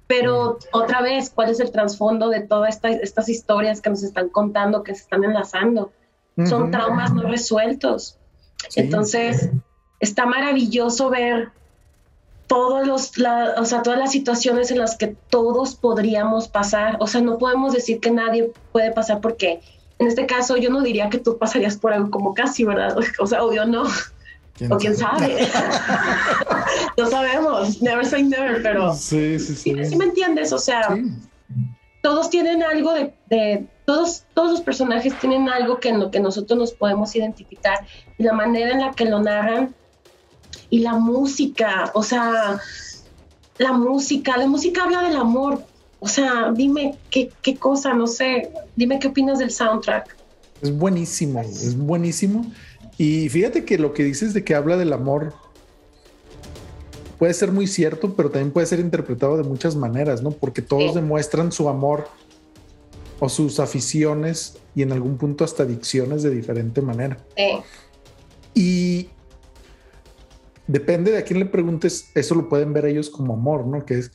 pero 0.08 0.58
otra 0.72 1.02
vez, 1.02 1.30
¿cuál 1.30 1.50
es 1.50 1.60
el 1.60 1.72
trasfondo 1.72 2.30
de 2.30 2.42
todas 2.42 2.80
estas 2.84 3.30
historias 3.30 3.80
que 3.80 3.92
nos 3.92 4.02
están 4.02 4.30
contando, 4.30 4.82
que 4.82 4.96
se 4.96 5.02
están 5.02 5.24
enlazando? 5.24 5.92
Son 6.48 6.72
traumas 6.72 7.14
no 7.14 7.24
resueltos. 7.24 8.18
Entonces, 8.76 9.52
está 10.00 10.26
maravilloso 10.26 11.10
ver 11.10 11.52
todos 12.48 12.88
los, 12.88 13.12
o 13.58 13.66
sea, 13.66 13.84
todas 13.84 14.00
las 14.00 14.12
situaciones 14.12 14.72
en 14.72 14.80
las 14.80 14.98
que 14.98 15.16
todos 15.30 15.76
podríamos 15.76 16.48
pasar. 16.48 16.98
O 17.00 17.06
sea, 17.06 17.22
no 17.22 17.38
podemos 17.38 17.74
decir 17.74 18.00
que 18.00 18.10
nadie 18.10 18.52
puede 18.72 18.92
pasar 18.92 19.22
porque 19.22 19.62
en 20.00 20.08
este 20.08 20.26
caso 20.26 20.58
yo 20.58 20.72
no 20.72 20.82
diría 20.82 21.12
que 21.12 21.20
tú 21.20 21.38
pasarías 21.38 21.78
por 21.78 21.94
algo 21.94 22.10
como 22.10 22.34
casi, 22.34 22.64
¿verdad? 22.64 22.98
O 23.20 23.28
sea, 23.28 23.44
obvio 23.44 23.68
no. 23.68 23.84
O 24.70 24.78
quién 24.78 24.96
sabe. 24.96 25.48
no 26.98 27.10
sabemos. 27.10 27.82
Never 27.82 28.06
say 28.06 28.24
never, 28.24 28.62
pero. 28.62 28.94
Sí, 28.94 29.40
sí, 29.40 29.56
sí. 29.56 29.86
Sí, 29.86 29.96
me 29.96 30.06
entiendes. 30.06 30.52
O 30.52 30.60
sea, 30.60 30.98
todos 32.02 32.30
tienen 32.30 32.64
algo 32.64 32.94
de, 32.94 33.68
todos, 33.86 34.24
todos 34.34 34.52
los 34.52 34.62
personajes 34.62 35.18
tienen 35.20 35.50
algo 35.50 35.80
que 35.80 35.90
en 35.90 36.00
lo 36.00 36.12
que 36.12 36.20
nosotros 36.20 36.58
nos 36.58 36.74
podemos 36.74 37.16
identificar 37.16 37.86
y 38.18 38.24
la 38.24 38.34
manera 38.34 38.72
en 38.72 38.82
la 38.82 38.92
que 38.92 39.06
lo 39.06 39.22
narran 39.22 39.74
y 40.70 40.80
la 40.80 40.94
música, 40.94 41.92
o 41.94 42.04
sea, 42.04 42.60
la 43.58 43.74
música, 43.74 44.38
la 44.38 44.48
música 44.48 44.84
habla 44.84 45.04
del 45.04 45.18
amor. 45.18 45.64
O 46.02 46.08
sea, 46.08 46.52
dime 46.54 46.96
qué, 47.10 47.30
qué 47.42 47.58
cosa, 47.58 47.94
no 47.94 48.08
sé, 48.08 48.52
dime 48.76 49.00
qué 49.00 49.10
opinas 49.10 49.40
del 49.40 49.52
soundtrack. 49.52 50.16
Es 50.62 50.78
buenísimo, 50.78 51.42
es 51.42 51.78
buenísimo. 51.78 52.46
Y 53.00 53.30
fíjate 53.30 53.64
que 53.64 53.78
lo 53.78 53.94
que 53.94 54.04
dices 54.04 54.34
de 54.34 54.44
que 54.44 54.56
habla 54.56 54.76
del 54.76 54.92
amor 54.92 55.34
puede 57.18 57.34
ser 57.34 57.54
muy 57.54 57.66
cierto, 57.66 58.14
pero 58.14 58.30
también 58.30 58.52
puede 58.52 58.68
ser 58.68 58.82
interpretado 58.82 59.38
de 59.38 59.44
muchas 59.44 59.78
maneras, 59.78 60.22
¿no? 60.22 60.32
Porque 60.32 60.62
todos 60.62 60.96
demuestran 60.96 61.54
su 61.54 61.70
amor 61.70 62.10
o 63.22 63.30
sus 63.30 63.62
aficiones 63.62 64.58
y 64.76 64.82
en 64.82 64.92
algún 64.92 65.18
punto 65.18 65.46
hasta 65.46 65.64
adicciones 65.64 66.24
de 66.24 66.30
diferente 66.30 66.82
manera. 66.82 67.18
Y 68.54 69.08
depende 70.68 71.12
de 71.12 71.20
a 71.20 71.24
quién 71.24 71.40
le 71.40 71.46
preguntes, 71.46 72.12
eso 72.16 72.36
lo 72.36 72.50
pueden 72.50 72.74
ver 72.74 72.86
ellos 72.86 73.10
como 73.10 73.34
amor, 73.34 73.66
¿no? 73.66 73.86
Que 73.86 74.00
es 74.00 74.12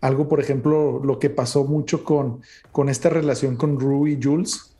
algo, 0.00 0.28
por 0.28 0.38
ejemplo, 0.38 1.00
lo 1.02 1.18
que 1.18 1.28
pasó 1.28 1.64
mucho 1.64 2.04
con, 2.04 2.40
con 2.70 2.88
esta 2.88 3.10
relación 3.10 3.56
con 3.56 3.80
Rue 3.80 4.12
y 4.12 4.22
Jules. 4.22 4.76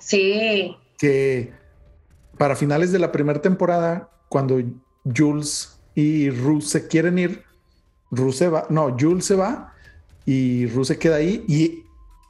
Sí. 0.00 0.76
Que 0.98 1.63
para 2.38 2.56
finales 2.56 2.92
de 2.92 2.98
la 2.98 3.12
primera 3.12 3.40
temporada, 3.40 4.10
cuando 4.28 4.60
Jules 5.04 5.78
y 5.94 6.30
Rue 6.30 6.60
se 6.60 6.86
quieren 6.88 7.18
ir, 7.18 7.44
Rue 8.10 8.32
se 8.32 8.48
va, 8.48 8.66
no, 8.70 8.96
Jules 8.98 9.24
se 9.24 9.36
va 9.36 9.72
y 10.26 10.66
Rue 10.66 10.84
se 10.84 10.98
queda 10.98 11.16
ahí 11.16 11.44
y 11.46 11.84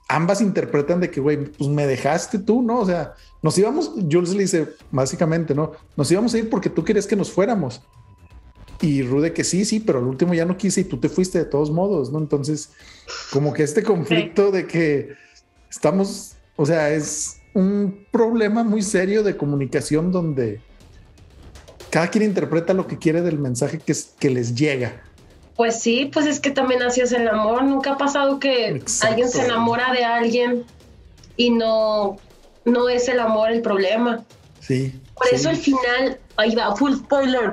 ambas 0.08 0.40
interpretan 0.40 1.00
de 1.00 1.10
que, 1.10 1.20
güey, 1.20 1.44
pues 1.44 1.70
me 1.70 1.86
dejaste 1.86 2.38
tú, 2.38 2.62
¿no? 2.62 2.80
O 2.80 2.86
sea, 2.86 3.14
nos 3.42 3.56
íbamos, 3.58 3.92
Jules 4.10 4.34
le 4.34 4.42
dice 4.42 4.68
básicamente, 4.90 5.54
¿no? 5.54 5.72
Nos 5.96 6.10
íbamos 6.10 6.34
a 6.34 6.38
ir 6.38 6.50
porque 6.50 6.70
tú 6.70 6.84
querías 6.84 7.06
que 7.06 7.16
nos 7.16 7.30
fuéramos. 7.30 7.82
Y 8.80 9.02
Rue 9.02 9.22
de 9.22 9.32
que 9.32 9.44
sí, 9.44 9.64
sí, 9.64 9.80
pero 9.80 9.98
al 9.98 10.04
último 10.04 10.34
ya 10.34 10.44
no 10.44 10.56
quise 10.56 10.82
y 10.82 10.84
tú 10.84 10.98
te 10.98 11.08
fuiste 11.08 11.38
de 11.38 11.44
todos 11.46 11.70
modos, 11.70 12.12
¿no? 12.12 12.18
Entonces, 12.18 12.72
como 13.32 13.52
que 13.52 13.62
este 13.62 13.82
conflicto 13.82 14.50
de 14.50 14.66
que 14.66 15.14
estamos, 15.70 16.36
o 16.56 16.66
sea, 16.66 16.90
es 16.90 17.38
un 17.54 18.06
problema 18.10 18.64
muy 18.64 18.82
serio 18.82 19.22
de 19.22 19.36
comunicación 19.36 20.12
donde 20.12 20.60
cada 21.90 22.08
quien 22.08 22.24
interpreta 22.24 22.74
lo 22.74 22.86
que 22.86 22.98
quiere 22.98 23.22
del 23.22 23.38
mensaje 23.38 23.78
que, 23.78 23.94
que 24.18 24.30
les 24.30 24.54
llega. 24.54 25.00
Pues 25.56 25.80
sí, 25.80 26.10
pues 26.12 26.26
es 26.26 26.40
que 26.40 26.50
también 26.50 26.82
así 26.82 27.00
es 27.00 27.12
el 27.12 27.28
amor. 27.28 27.62
Nunca 27.62 27.92
ha 27.92 27.96
pasado 27.96 28.40
que 28.40 28.82
alguien 29.02 29.28
se 29.28 29.44
enamora 29.44 29.92
de 29.92 30.04
alguien 30.04 30.64
y 31.36 31.50
no, 31.50 32.16
no 32.64 32.88
es 32.88 33.08
el 33.08 33.20
amor 33.20 33.52
el 33.52 33.62
problema. 33.62 34.24
Sí. 34.58 35.00
Por 35.14 35.28
eso 35.32 35.50
el 35.50 35.56
final, 35.56 36.18
ahí 36.36 36.54
va, 36.56 36.74
full 36.74 36.94
spoiler, 36.94 37.52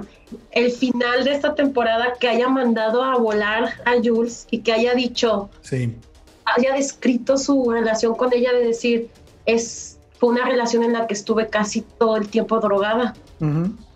el 0.51 0.71
final 0.71 1.23
de 1.23 1.33
esta 1.33 1.53
temporada 1.53 2.13
que 2.19 2.27
haya 2.27 2.47
mandado 2.47 3.03
a 3.03 3.17
volar 3.17 3.73
a 3.85 3.93
Jules 4.03 4.47
y 4.49 4.59
que 4.59 4.71
haya 4.71 4.95
dicho, 4.95 5.49
sí. 5.61 5.93
haya 6.45 6.73
descrito 6.73 7.37
su 7.37 7.69
relación 7.69 8.15
con 8.15 8.33
ella 8.33 8.51
de 8.53 8.65
decir, 8.65 9.09
es 9.45 9.99
fue 10.21 10.29
una 10.29 10.45
relación 10.45 10.83
en 10.83 10.93
la 10.93 11.07
que 11.07 11.15
estuve 11.15 11.47
casi 11.47 11.81
todo 11.81 12.15
el 12.15 12.27
tiempo 12.27 12.59
drogada. 12.59 13.15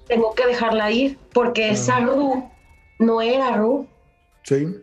Tengo 0.08 0.34
que 0.34 0.48
dejarla 0.48 0.90
ir 0.90 1.20
porque 1.34 1.70
esa 1.70 2.00
Ru 2.00 2.50
no 2.98 3.22
era 3.22 3.58
Ru. 3.58 3.86
Sí. 4.42 4.76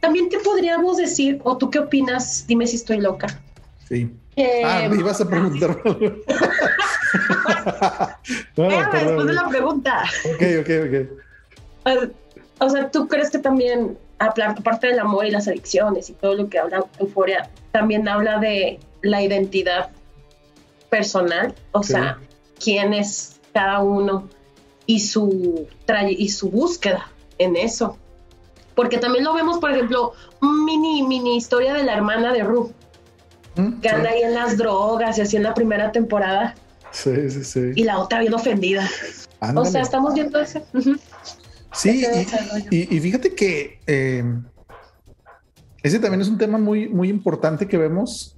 También 0.00 0.28
te 0.28 0.40
podríamos 0.40 0.96
decir, 0.96 1.40
o 1.44 1.56
tú 1.56 1.70
qué 1.70 1.78
opinas, 1.78 2.48
dime 2.48 2.66
si 2.66 2.74
estoy 2.74 2.98
loca. 2.98 3.28
Sí. 3.88 4.10
ah, 4.64 4.88
me 4.90 4.96
ibas 4.96 5.20
a 5.20 5.28
preguntar. 5.28 5.80
después 8.56 9.26
de 9.26 9.32
la 9.32 9.48
pregunta. 9.48 10.02
Ok, 10.34 10.42
ok, 10.62 10.70
ok. 10.88 10.94
O 12.58 12.68
sea, 12.68 12.90
¿tú 12.90 13.06
crees 13.06 13.30
que 13.30 13.38
también, 13.38 13.96
aparte 14.18 14.88
del 14.88 14.98
amor 14.98 15.26
y 15.26 15.30
las 15.30 15.46
adicciones 15.46 16.10
y 16.10 16.14
todo 16.14 16.34
lo 16.34 16.48
que 16.48 16.58
habla 16.58 16.84
Euforia, 16.98 17.48
también 17.70 18.08
habla 18.08 18.38
de 18.38 18.80
la 19.02 19.22
identidad 19.22 19.90
personal, 20.88 21.54
o 21.72 21.82
sea, 21.82 22.18
quién 22.62 22.92
es 22.92 23.40
cada 23.52 23.80
uno 23.80 24.28
y 24.86 25.00
su, 25.00 25.68
y 26.08 26.28
su 26.28 26.50
búsqueda 26.50 27.10
en 27.38 27.56
eso. 27.56 27.96
Porque 28.74 28.98
también 28.98 29.24
lo 29.24 29.34
vemos, 29.34 29.58
por 29.58 29.70
ejemplo, 29.70 30.12
un 30.40 30.64
mini, 30.64 31.02
mini 31.02 31.36
historia 31.36 31.74
de 31.74 31.84
la 31.84 31.94
hermana 31.94 32.32
de 32.32 32.42
Ru, 32.42 32.72
mm, 33.56 33.80
que 33.80 33.88
anda 33.88 34.10
ahí 34.10 34.22
en 34.22 34.34
las 34.34 34.56
drogas 34.56 35.18
y 35.18 35.20
así 35.20 35.36
en 35.36 35.44
la 35.44 35.54
primera 35.54 35.92
temporada. 35.92 36.54
Sí, 36.90 37.30
sí, 37.30 37.44
sí. 37.44 37.60
Y 37.76 37.84
la 37.84 37.98
otra 37.98 38.20
bien 38.20 38.34
ofendida. 38.34 38.88
O 39.54 39.64
sea, 39.64 39.82
estamos 39.82 40.14
viendo 40.14 40.40
eso. 40.40 40.62
Sí, 41.72 42.04
y, 42.70 43.00
fíjate 43.00 43.34
que 43.34 43.78
eh, 43.86 44.24
ese 45.82 45.98
también 45.98 46.20
es 46.20 46.28
un 46.28 46.36
tema 46.36 46.58
muy, 46.58 46.88
muy 46.88 47.08
importante 47.08 47.68
que 47.68 47.78
vemos. 47.78 48.36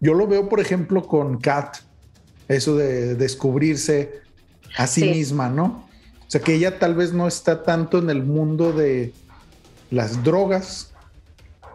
Yo 0.00 0.14
lo 0.14 0.26
veo, 0.26 0.48
por 0.48 0.60
ejemplo, 0.60 1.06
con 1.06 1.38
Kat 1.38 1.78
eso 2.48 2.76
de 2.76 3.14
descubrirse 3.14 4.22
a 4.76 4.86
sí, 4.86 5.04
misma, 5.04 5.48
¿no? 5.48 5.86
O 6.26 6.30
sea, 6.30 6.40
que 6.40 6.54
ella 6.54 6.78
tal 6.78 6.94
vez 6.94 7.12
no 7.12 7.26
está 7.26 7.62
tanto 7.62 7.98
en 7.98 8.10
el 8.10 8.22
mundo 8.24 8.72
de 8.72 9.12
las 9.90 10.22
drogas 10.24 10.92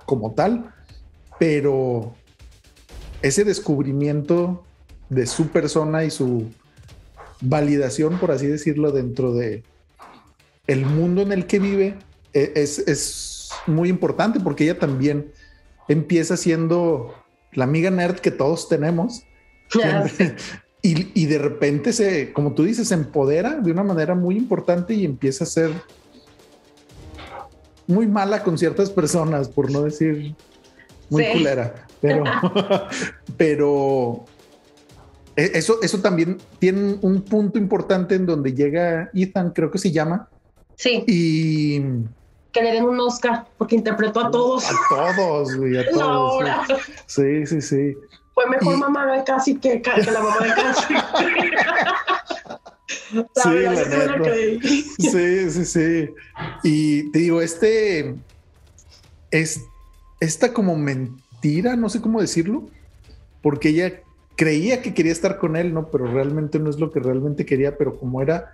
como 0.06 0.34
tal, 0.34 0.74
pero 1.40 2.16
ese 3.22 3.44
descubrimiento 3.44 4.64
de 5.10 5.26
su 5.26 5.48
persona 5.48 6.04
y 6.04 6.12
su 6.12 6.52
validación, 7.42 8.20
por 8.20 8.32
así 8.32 8.48
decirlo, 8.48 8.92
dentro 8.92 9.34
de 9.34 9.64
el 10.68 10.86
mundo 10.86 11.22
en 11.22 11.32
el 11.32 11.46
que 11.46 11.60
vive 11.60 11.98
e, 12.34 12.54
es, 12.56 12.80
es 12.80 13.50
muy 13.68 13.90
importante 13.90 14.40
porque 14.40 14.64
ella 14.64 14.80
también 14.80 15.32
empieza 15.88 16.38
siendo 16.38 17.14
la 17.56 17.66
amiga 17.66 17.90
nerd 17.90 18.20
que 18.20 18.32
todos 18.32 18.70
tenemos. 18.70 19.24
Y, 20.86 21.28
de 21.28 21.38
repente 21.38 21.94
se, 21.94 22.34
como 22.34 22.54
tú 22.54 22.66
dices, 22.66 22.90
se 22.90 22.94
empodera 22.94 23.56
de 23.56 23.72
una 23.72 23.84
manera 23.84 24.16
muy 24.16 24.36
importante 24.36 24.94
y 24.94 25.06
empieza 25.06 25.46
a 25.46 25.48
ser 25.48 25.72
muy 27.88 28.06
mala 28.06 28.44
con 28.44 28.58
ciertas 28.58 28.90
personas, 28.90 29.48
por 29.48 29.72
no 29.72 29.84
decir 29.84 30.36
muy 31.10 31.26
culera. 31.32 31.88
Pero, 32.02 32.26
pero 33.38 34.26
e, 35.38 35.52
eso, 35.54 35.82
eso 35.82 36.00
también 36.00 36.38
tiene 36.60 36.98
un 37.02 37.22
punto 37.22 37.58
importante 37.58 38.16
en 38.16 38.26
donde 38.26 38.54
llega 38.54 39.10
Ethan, 39.14 39.52
creo 39.52 39.72
que 39.72 39.78
se 39.78 39.94
llama. 39.94 40.28
Sí. 40.76 41.06
Y 41.08 41.82
que 42.54 42.62
le 42.62 42.72
den 42.72 42.86
un 42.86 42.98
Oscar 43.00 43.46
porque 43.58 43.76
interpretó 43.76 44.20
a 44.22 44.32
todos. 44.32 44.64
A 44.66 44.74
todos, 44.90 45.56
güey, 45.58 45.78
a 45.78 45.90
todos. 45.92 46.46
Sí, 47.08 47.46
sí, 47.46 47.62
sí. 47.62 47.98
Fue 48.34 48.48
mejor 48.48 48.78
mamá 48.78 49.12
de 49.12 49.24
casi 49.24 49.58
que, 49.58 49.82
que, 49.82 50.12
la 50.12 50.22
mamá 50.22 50.38
de 50.40 50.54
casi. 50.54 50.94
sí, 53.44 53.68
sí, 55.00 55.52
sí, 55.52 55.66
sí. 55.66 56.10
Y 56.64 57.12
te 57.12 57.20
digo, 57.20 57.42
este 57.42 58.16
es 59.30 59.62
esta 60.20 60.54
como 60.54 60.76
mentira, 60.76 61.76
no 61.76 61.90
sé 61.90 62.02
cómo 62.02 62.22
decirlo, 62.22 62.70
porque 63.42 63.70
ella 63.70 64.02
creía 64.36 64.82
que 64.82 64.94
quería 64.94 65.12
estar 65.12 65.38
con 65.38 65.56
él, 65.56 65.74
¿no? 65.74 65.92
Pero 65.92 66.08
realmente 66.08 66.60
no 66.60 66.70
es 66.70 66.80
lo 66.80 66.92
que 66.92 67.00
realmente 67.00 67.46
quería, 67.46 67.78
pero 67.78 67.98
como 67.98 68.22
era 68.22 68.54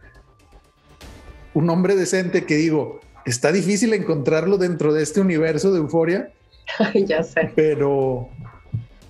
un 1.54 1.70
hombre 1.70 1.95
decente 1.95 2.45
que 2.45 2.56
digo, 2.56 3.00
está 3.26 3.51
difícil 3.51 3.93
encontrarlo 3.93 4.57
dentro 4.57 4.93
de 4.93 5.03
este 5.03 5.22
universo 5.22 5.72
de 5.72 5.80
euforia. 5.80 6.32
ya 6.93 7.24
sé. 7.24 7.51
Pero 7.55 8.30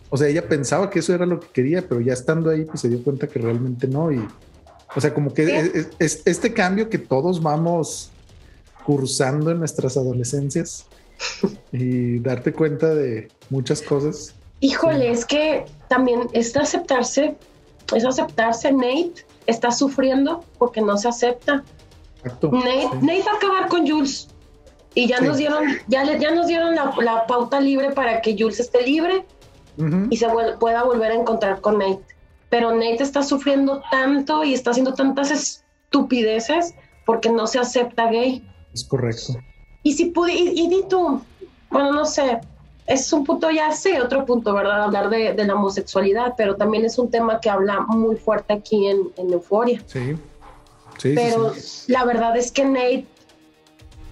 o 0.09 0.17
sea, 0.17 0.27
ella 0.27 0.47
pensaba 0.47 0.89
que 0.89 0.99
eso 0.99 1.13
era 1.13 1.25
lo 1.25 1.39
que 1.39 1.47
quería, 1.47 1.87
pero 1.87 2.01
ya 2.01 2.13
estando 2.13 2.49
ahí, 2.49 2.65
pues 2.65 2.81
se 2.81 2.89
dio 2.89 3.03
cuenta 3.03 3.27
que 3.27 3.39
realmente 3.39 3.87
no. 3.87 4.11
Y, 4.11 4.19
o 4.95 5.01
sea, 5.01 5.13
como 5.13 5.33
que 5.33 5.87
es, 5.99 6.21
este 6.25 6.53
cambio 6.53 6.89
que 6.89 6.97
todos 6.97 7.41
vamos 7.41 8.11
cursando 8.85 9.51
en 9.51 9.59
nuestras 9.59 9.97
adolescencias 9.97 10.87
y 11.71 12.19
darte 12.19 12.53
cuenta 12.53 12.95
de 12.95 13.27
muchas 13.51 13.83
cosas. 13.83 14.33
Híjole, 14.61 15.11
es 15.11 15.25
que 15.25 15.65
también 15.87 16.21
es 16.33 16.57
aceptarse, 16.57 17.35
es 17.95 18.03
aceptarse. 18.03 18.71
Nate 18.71 19.25
está 19.45 19.71
sufriendo 19.71 20.43
porque 20.57 20.81
no 20.81 20.97
se 20.97 21.07
acepta. 21.07 21.63
Nate, 22.23 22.89
Nate 23.01 23.23
va 23.23 23.31
a 23.31 23.35
acabar 23.35 23.67
con 23.69 23.87
Jules 23.87 24.27
Y 24.93 25.07
ya 25.07 25.21
nos 25.21 25.37
dieron, 25.37 25.63
ya, 25.87 26.03
ya 26.17 26.31
nos 26.31 26.47
dieron 26.47 26.75
la, 26.75 27.25
pauta 27.27 27.59
libre 27.59 27.91
para 27.91 28.21
que 28.21 28.35
Jules 28.37 28.59
esté 28.59 28.81
libre 28.81 29.25
y 30.09 30.17
se 30.17 30.27
pueda 30.59 30.83
volver 30.83 31.11
a 31.11 31.15
encontrar 31.15 31.61
con 31.61 31.77
Nate. 31.77 32.03
Pero 32.49 32.71
Nate 32.73 33.01
está 33.01 33.23
sufriendo 33.23 33.81
tanto 33.91 34.43
y 34.43 34.53
está 34.53 34.71
haciendo 34.71 34.93
tantas 34.93 35.31
estupideces 35.31 36.75
porque 37.05 37.29
no 37.29 37.47
se 37.47 37.59
acepta 37.59 38.09
gay. 38.09 38.45
Es 38.73 38.83
correcto. 38.83 39.37
Y 39.83 39.93
si 39.93 40.05
pude, 40.05 40.33
y, 40.33 40.67
di 40.67 40.83
tú, 40.89 41.21
bueno, 41.69 41.93
no 41.93 42.05
sé, 42.05 42.41
es 42.87 43.13
un 43.13 43.23
punto 43.23 43.49
ya 43.49 43.71
sí, 43.71 43.93
otro 43.93 44.25
punto, 44.25 44.53
¿verdad? 44.53 44.83
Hablar 44.83 45.09
de, 45.09 45.33
la 45.33 45.55
homosexualidad, 45.55 46.33
pero 46.35 46.57
también 46.57 46.83
es 46.83 46.99
un 46.99 47.09
tema 47.09 47.39
que 47.39 47.49
habla 47.49 47.79
muy 47.81 48.17
fuerte 48.17 48.53
aquí 48.53 48.87
en, 48.87 49.09
en 49.15 49.31
Euforia. 49.31 49.81
Sí. 49.85 50.17
Sí, 50.99 51.13
pero 51.15 51.53
la 51.87 52.05
verdad 52.05 52.37
es 52.37 52.51
que 52.51 52.65
Nate 52.65 53.07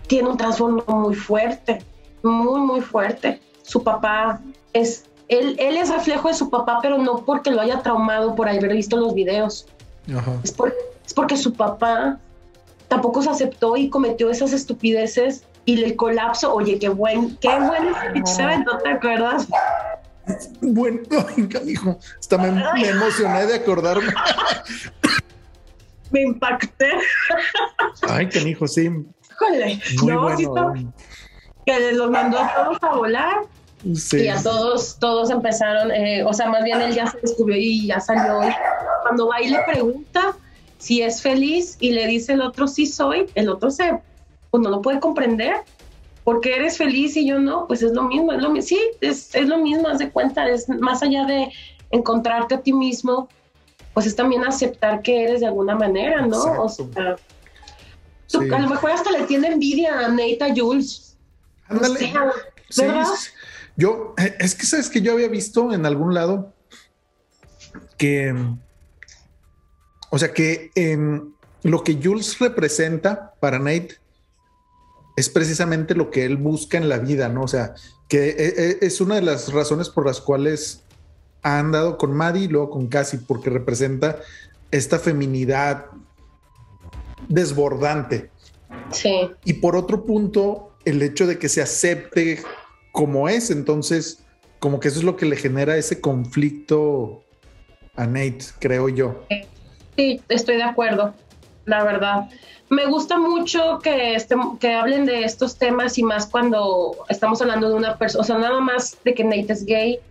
tiene 0.07 0.29
un 0.29 0.37
trasfondo 0.37 0.83
muy 0.87 1.15
fuerte, 1.15 1.83
muy, 2.23 2.61
muy 2.61 2.81
fuerte. 2.81 3.41
Su 3.63 3.83
papá 3.83 4.41
es, 4.73 5.05
él, 5.27 5.55
él 5.59 5.77
es 5.77 5.89
reflejo 5.89 6.29
de 6.29 6.33
su 6.33 6.49
papá, 6.49 6.79
pero 6.81 6.97
no 6.97 7.23
porque 7.25 7.51
lo 7.51 7.61
haya 7.61 7.81
traumado 7.81 8.35
por 8.35 8.47
haber 8.47 8.73
visto 8.73 8.97
los 8.97 9.13
videos. 9.13 9.67
Es, 10.43 10.55
es 11.05 11.13
porque 11.13 11.37
su 11.37 11.53
papá 11.53 12.19
tampoco 12.87 13.21
se 13.21 13.29
aceptó 13.29 13.75
y 13.75 13.89
cometió 13.89 14.29
esas 14.29 14.53
estupideces 14.53 15.43
y 15.65 15.83
el 15.83 15.95
colapso, 15.97 16.53
oye, 16.53 16.79
qué 16.79 16.87
buen, 16.87 17.35
qué 17.37 17.49
buen 17.59 17.93
speech 17.93 18.65
¿no 18.65 18.77
te 18.77 18.89
acuerdas? 18.89 19.47
Bueno, 20.61 20.99
hijo, 21.65 21.99
hasta 22.19 22.37
me, 22.37 22.51
me, 22.51 22.87
emocioné 22.87 23.45
de 23.45 23.55
acordarme. 23.55 24.07
me 26.11 26.21
impacté. 26.21 26.91
Ay, 28.07 28.29
hijo, 28.45 28.67
sí. 28.67 28.89
Híjole, 29.31 29.79
no, 30.05 30.73
que 31.65 31.91
los 31.91 32.09
mandó 32.09 32.39
a 32.39 32.53
todos 32.55 32.77
a 32.81 32.95
volar. 32.95 33.35
Sí. 33.93 34.23
Y 34.23 34.27
a 34.27 34.41
todos, 34.41 34.97
todos 34.99 35.29
empezaron, 35.29 35.91
eh, 35.91 36.23
o 36.23 36.33
sea, 36.33 36.49
más 36.49 36.63
bien 36.63 36.81
él 36.81 36.95
ya 36.95 37.07
se 37.07 37.19
descubrió 37.19 37.57
y 37.57 37.87
ya 37.87 37.99
salió. 37.99 38.39
cuando 39.03 39.27
va 39.27 39.41
y 39.41 39.49
le 39.49 39.59
pregunta, 39.67 40.35
si 40.79 41.01
es 41.01 41.21
feliz 41.21 41.77
y 41.79 41.91
le 41.91 42.07
dice 42.07 42.33
el 42.33 42.41
otro 42.41 42.67
sí 42.67 42.85
soy, 42.87 43.27
el 43.35 43.49
otro 43.49 43.69
se, 43.69 43.99
pues 44.49 44.63
no 44.63 44.69
lo 44.69 44.81
puede 44.81 44.99
comprender. 44.99 45.57
porque 46.23 46.55
eres 46.55 46.77
feliz 46.77 47.15
y 47.15 47.25
yo 47.25 47.39
no? 47.39 47.67
Pues 47.67 47.81
es 47.81 47.93
lo 47.93 48.03
mismo, 48.03 48.33
es 48.33 48.41
lo 48.41 48.49
mismo. 48.49 48.67
Sí, 48.67 48.79
es, 48.99 49.33
es 49.33 49.47
lo 49.47 49.59
mismo, 49.59 49.87
haz 49.87 49.99
de 49.99 50.09
cuenta, 50.09 50.45
es 50.49 50.67
más 50.67 51.01
allá 51.01 51.23
de 51.23 51.49
encontrarte 51.91 52.55
a 52.55 52.61
ti 52.61 52.73
mismo, 52.73 53.29
pues 53.97 54.05
es 54.05 54.15
también 54.15 54.43
aceptar 54.43 55.01
que 55.01 55.23
eres 55.23 55.39
de 55.39 55.47
alguna 55.47 55.73
manera, 55.73 56.23
¿no? 56.23 56.61
O 56.61 56.69
sea, 56.69 57.15
a 58.35 58.59
lo 58.59 58.69
mejor 58.69 58.91
hasta 58.91 59.09
le 59.09 59.23
tiene 59.23 59.47
envidia 59.47 60.05
a 60.05 60.09
Neita 60.09 60.53
Jules. 60.55 61.17
Ándale. 61.67 62.13
Yo, 63.75 64.13
eh, 64.19 64.35
es 64.39 64.53
que 64.53 64.67
sabes 64.67 64.91
que 64.91 65.01
yo 65.01 65.13
había 65.13 65.29
visto 65.29 65.73
en 65.73 65.87
algún 65.87 66.13
lado 66.13 66.53
que 67.97 68.35
o 70.11 70.19
sea 70.19 70.31
que 70.31 70.69
em, 70.75 71.33
lo 71.63 71.83
que 71.83 71.99
Jules 71.99 72.37
representa 72.37 73.33
para 73.39 73.57
Nate 73.57 73.97
es 75.15 75.27
precisamente 75.27 75.95
lo 75.95 76.11
que 76.11 76.23
él 76.23 76.37
busca 76.37 76.77
en 76.77 76.87
la 76.87 76.99
vida, 76.99 77.29
¿no? 77.29 77.41
O 77.41 77.47
sea, 77.47 77.73
que 78.07 78.29
e, 78.29 78.45
e, 78.57 78.77
es 78.81 79.01
una 79.01 79.15
de 79.15 79.23
las 79.23 79.51
razones 79.51 79.89
por 79.89 80.05
las 80.05 80.21
cuales 80.21 80.83
ha 81.47 81.59
andado 81.59 81.97
con 81.97 82.13
Maddie 82.13 82.43
y 82.43 82.47
luego 82.49 82.69
con 82.69 82.87
Cassie, 82.87 83.19
porque 83.25 83.49
representa 83.49 84.17
esta 84.69 84.99
feminidad 84.99 85.85
desbordante. 87.29 88.29
Sí. 88.91 89.29
Y 89.45 89.53
por 89.53 89.77
otro 89.77 90.03
punto, 90.03 90.73
el 90.83 91.01
hecho 91.01 91.25
de 91.25 91.39
que 91.39 91.47
se 91.47 91.61
acepte 91.61 92.43
como 92.91 93.29
es, 93.29 93.49
entonces, 93.49 94.25
como 94.59 94.81
que 94.81 94.89
eso 94.89 94.99
es 94.99 95.05
lo 95.05 95.15
que 95.15 95.25
le 95.25 95.37
genera 95.37 95.77
ese 95.77 96.01
conflicto 96.01 97.23
a 97.95 98.05
Nate, 98.05 98.45
creo 98.59 98.89
yo. 98.89 99.23
Sí, 99.95 100.21
estoy 100.27 100.57
de 100.57 100.63
acuerdo, 100.63 101.13
la 101.63 101.85
verdad. 101.85 102.29
Me 102.69 102.87
gusta 102.87 103.17
mucho 103.17 103.79
que, 103.81 104.15
este, 104.15 104.35
que 104.59 104.73
hablen 104.73 105.05
de 105.05 105.23
estos 105.23 105.57
temas 105.57 105.97
y 105.97 106.03
más 106.03 106.27
cuando 106.27 106.97
estamos 107.07 107.41
hablando 107.41 107.69
de 107.69 107.75
una 107.75 107.97
persona, 107.97 108.21
o 108.21 108.25
sea, 108.25 108.37
nada 108.37 108.59
más 108.59 108.97
de 109.05 109.13
que 109.13 109.23
Nate 109.23 109.53
es 109.53 109.63
gay, 109.63 110.01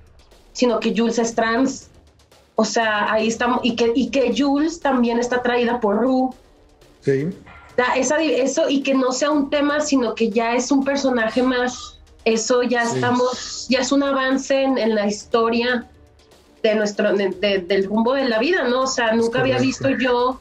sino 0.57 0.81
que 0.81 0.95
Jules 0.97 1.19
es 1.19 1.35
trans. 1.35 1.89
O 2.55 2.65
sea, 2.65 3.13
ahí 3.13 3.29
estamos, 3.29 3.61
y 3.63 3.77
que, 3.77 3.93
y 3.95 4.09
que 4.09 4.35
Jules 4.35 4.81
también 4.81 5.19
está 5.19 5.43
traída 5.43 5.81
por 5.81 6.01
Ru. 6.01 6.35
Sí. 7.03 7.29
esa, 7.95 8.23
eso, 8.23 8.69
y 8.71 8.83
que 8.83 8.95
no 8.95 9.13
sea 9.13 9.31
un 9.31 9.51
tema, 9.51 9.81
sino 9.81 10.15
que 10.15 10.31
ya 10.31 10.55
es 10.55 10.73
un 10.73 10.83
personaje 10.83 11.43
más. 11.43 12.01
Eso 12.25 12.63
ya 12.63 12.85
estamos, 12.85 13.67
ya 13.69 13.81
es 13.81 13.93
un 13.93 14.03
avance 14.03 14.63
en 14.63 14.95
la 14.95 15.07
historia 15.07 15.87
de 16.63 16.75
nuestro, 16.75 17.13
del 17.13 17.85
rumbo 17.85 18.15
de 18.15 18.27
la 18.27 18.39
vida, 18.39 18.67
¿no? 18.67 18.85
O 18.85 18.87
sea, 18.87 19.13
nunca 19.13 19.41
había 19.41 19.59
visto 19.59 19.91
yo 19.91 20.41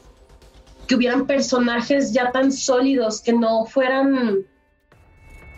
que 0.88 0.94
hubieran 0.94 1.26
personajes 1.26 2.12
ya 2.12 2.32
tan 2.32 2.50
sólidos 2.50 3.20
que 3.20 3.34
no 3.34 3.66
fueran, 3.66 4.38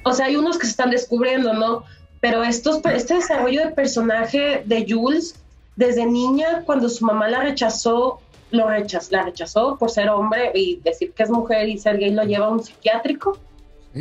o 0.03 0.13
sea, 0.13 0.27
hay 0.27 0.37
unos 0.37 0.59
que 0.59 0.67
se 0.67 0.73
están 0.73 0.91
descubriendo, 0.91 1.55
¿no? 1.55 1.85
Pero 2.21 2.43
estos, 2.43 2.81
este 2.85 3.15
desarrollo 3.15 3.65
de 3.65 3.71
personaje 3.73 4.63
de 4.65 4.87
Jules, 4.89 5.37
desde 5.77 6.05
niña, 6.07 6.63
cuando 6.65 6.89
su 6.89 7.05
mamá 7.05 7.29
la 7.29 7.43
rechazó, 7.43 8.21
lo 8.51 8.69
rechazó, 8.69 9.13
la 9.13 9.23
rechazó 9.23 9.77
por 9.79 9.91
ser 9.91 10.09
hombre 10.09 10.51
y 10.55 10.81
decir 10.83 11.13
que 11.13 11.23
es 11.23 11.31
mujer 11.31 11.69
y 11.69 11.79
ser 11.79 11.99
gay 11.99 12.11
lo 12.11 12.25
lleva 12.25 12.47
a 12.47 12.51
un 12.51 12.63
psiquiátrico, 12.63 13.39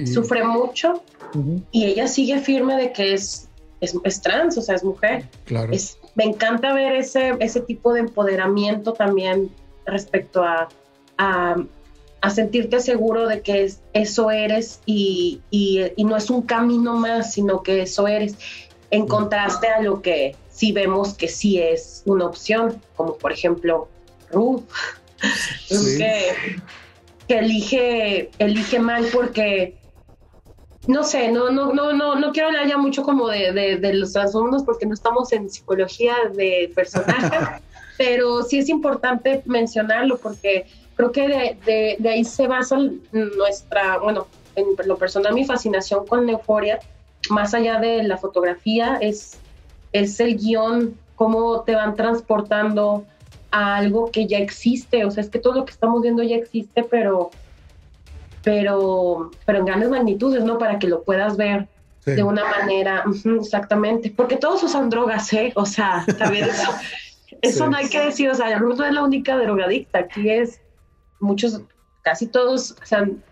sufre 0.05 0.43
mucho 0.43 1.01
y 1.71 1.85
ella 1.85 2.07
sigue 2.07 2.39
firme 2.39 2.75
de 2.77 2.91
que 2.91 3.13
es, 3.13 3.47
es, 3.81 4.21
trans, 4.21 4.57
o 4.57 4.61
sea, 4.61 4.75
es 4.75 4.83
mujer. 4.83 5.27
Claro. 5.45 5.71
Es, 5.71 5.97
me 6.15 6.23
encanta 6.23 6.73
ver 6.73 6.93
ese, 6.95 7.35
ese 7.39 7.61
tipo 7.61 7.93
de 7.93 8.01
empoderamiento 8.01 8.93
también 8.93 9.49
respecto 9.85 10.43
a, 10.43 10.67
a, 11.17 11.55
sentirte 12.29 12.79
seguro 12.79 13.27
de 13.27 13.41
que 13.41 13.71
eso 13.93 14.31
eres 14.31 14.81
y, 14.85 15.41
y, 15.49 16.03
no 16.03 16.17
es 16.17 16.29
un 16.29 16.41
camino 16.41 16.95
más, 16.95 17.33
sino 17.33 17.63
que 17.63 17.83
eso 17.83 18.07
eres, 18.07 18.35
en 18.91 19.07
contraste 19.07 19.67
a 19.67 19.81
lo 19.81 20.01
que 20.01 20.35
sí 20.49 20.71
vemos 20.71 21.13
que 21.13 21.27
sí 21.27 21.59
es 21.59 22.03
una 22.05 22.25
opción, 22.25 22.81
como 22.95 23.17
por 23.17 23.31
ejemplo 23.31 23.87
Ruth, 24.31 24.63
que, 25.69 26.31
que, 27.27 27.37
elige, 27.37 28.29
elige 28.39 28.79
mal 28.79 29.05
porque 29.13 29.77
no 30.87 31.03
sé, 31.03 31.31
no, 31.31 31.51
no, 31.51 31.73
no, 31.73 31.93
no, 31.93 32.15
no 32.15 32.31
quiero 32.31 32.47
hablar 32.47 32.67
ya 32.67 32.77
mucho 32.77 33.03
como 33.03 33.27
de, 33.27 33.51
de, 33.51 33.93
los 33.93 34.13
trasfondos 34.13 34.63
porque 34.63 34.85
no 34.85 34.93
estamos 34.93 35.31
en 35.33 35.49
psicología 35.49 36.15
de 36.33 36.71
personajes, 36.73 37.61
pero 37.97 38.41
sí 38.43 38.59
es 38.59 38.69
importante 38.69 39.43
mencionarlo 39.45 40.17
porque 40.17 40.65
creo 40.97 41.11
que 41.11 41.57
de, 41.65 41.95
de, 41.99 42.09
ahí 42.09 42.25
se 42.25 42.47
basa 42.47 42.77
nuestra, 43.11 43.99
bueno, 43.99 44.27
en 44.55 44.65
lo 44.85 44.97
personal 44.97 45.33
mi 45.33 45.45
fascinación 45.45 46.05
con 46.05 46.27
Euforia, 46.29 46.79
más 47.29 47.53
allá 47.53 47.79
de 47.79 48.03
la 48.03 48.17
fotografía, 48.17 48.97
es, 48.99 49.39
es 49.93 50.19
el 50.19 50.37
guion, 50.37 50.97
cómo 51.15 51.61
te 51.61 51.75
van 51.75 51.95
transportando 51.95 53.05
a 53.51 53.77
algo 53.77 54.11
que 54.11 54.27
ya 54.27 54.39
existe, 54.39 55.05
o 55.05 55.11
sea, 55.11 55.23
es 55.23 55.29
que 55.29 55.39
todo 55.39 55.53
lo 55.53 55.65
que 55.65 55.71
estamos 55.71 56.01
viendo 56.01 56.23
ya 56.23 56.35
existe, 56.35 56.83
pero 56.83 57.31
pero, 58.47 59.31
pero 59.45 59.59
en 59.59 59.65
grandes 59.65 59.89
magnitudes, 59.89 60.41
¿no? 60.41 60.57
Para 60.57 60.79
que 60.79 60.87
lo 60.87 61.03
puedas 61.03 61.35
ver 61.35 61.67
de 62.05 62.23
una 62.23 62.45
manera, 62.45 63.03
exactamente, 63.41 64.13
porque 64.15 64.37
todos 64.37 64.63
usan 64.63 64.89
drogas, 64.89 65.33
¿eh? 65.33 65.51
O 65.55 65.65
sea, 65.65 66.05
también 66.17 66.45
eso, 66.45 66.71
eso 67.41 67.69
no 67.69 67.75
hay 67.75 67.89
que 67.89 67.99
decir, 67.99 68.29
o 68.29 68.35
sea, 68.35 68.57
Ruth 68.57 68.77
no 68.77 68.85
es 68.85 68.93
la 68.93 69.03
única 69.03 69.35
drogadicta, 69.35 69.99
aquí 69.99 70.29
es, 70.29 70.61
muchos, 71.19 71.61
casi 72.01 72.27
todos 72.27 72.75
se 72.83 72.95
han, 72.95 73.23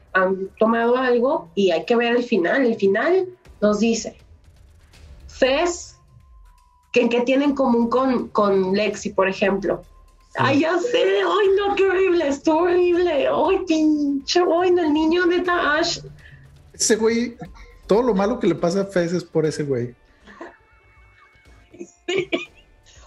tomado 0.57 0.95
algo 0.95 1.49
y 1.55 1.71
hay 1.71 1.83
que 1.83 1.97
ver 1.97 2.15
el 2.15 2.23
final, 2.23 2.65
el 2.65 2.75
final 2.75 3.27
nos 3.59 3.81
dice, 3.81 4.15
Fez, 5.27 5.97
que 6.93 7.01
en 7.01 7.09
qué 7.09 7.19
tienen 7.21 7.53
común 7.53 7.89
con, 7.89 8.29
con 8.29 8.71
Lexi, 8.71 9.09
por 9.09 9.27
ejemplo, 9.27 9.83
Ay, 10.37 10.61
ya 10.61 10.77
sé, 10.79 10.97
ay 10.97 11.47
no, 11.57 11.75
qué 11.75 11.85
horrible, 11.85 12.27
estuvo 12.27 12.63
horrible, 12.63 13.27
ay 13.27 13.65
pinche, 13.65 14.41
ay 14.41 14.69
el 14.69 14.93
niño 14.93 15.25
de 15.25 15.43
Ash. 15.49 15.99
Ese 16.73 16.97
güey, 16.97 17.37
todo 17.87 18.01
lo 18.01 18.13
malo 18.13 18.39
que 18.39 18.47
le 18.47 18.55
pasa 18.55 18.81
a 18.81 18.85
Fez 18.85 19.13
es 19.13 19.23
por 19.23 19.45
ese 19.45 19.63
güey. 19.63 19.95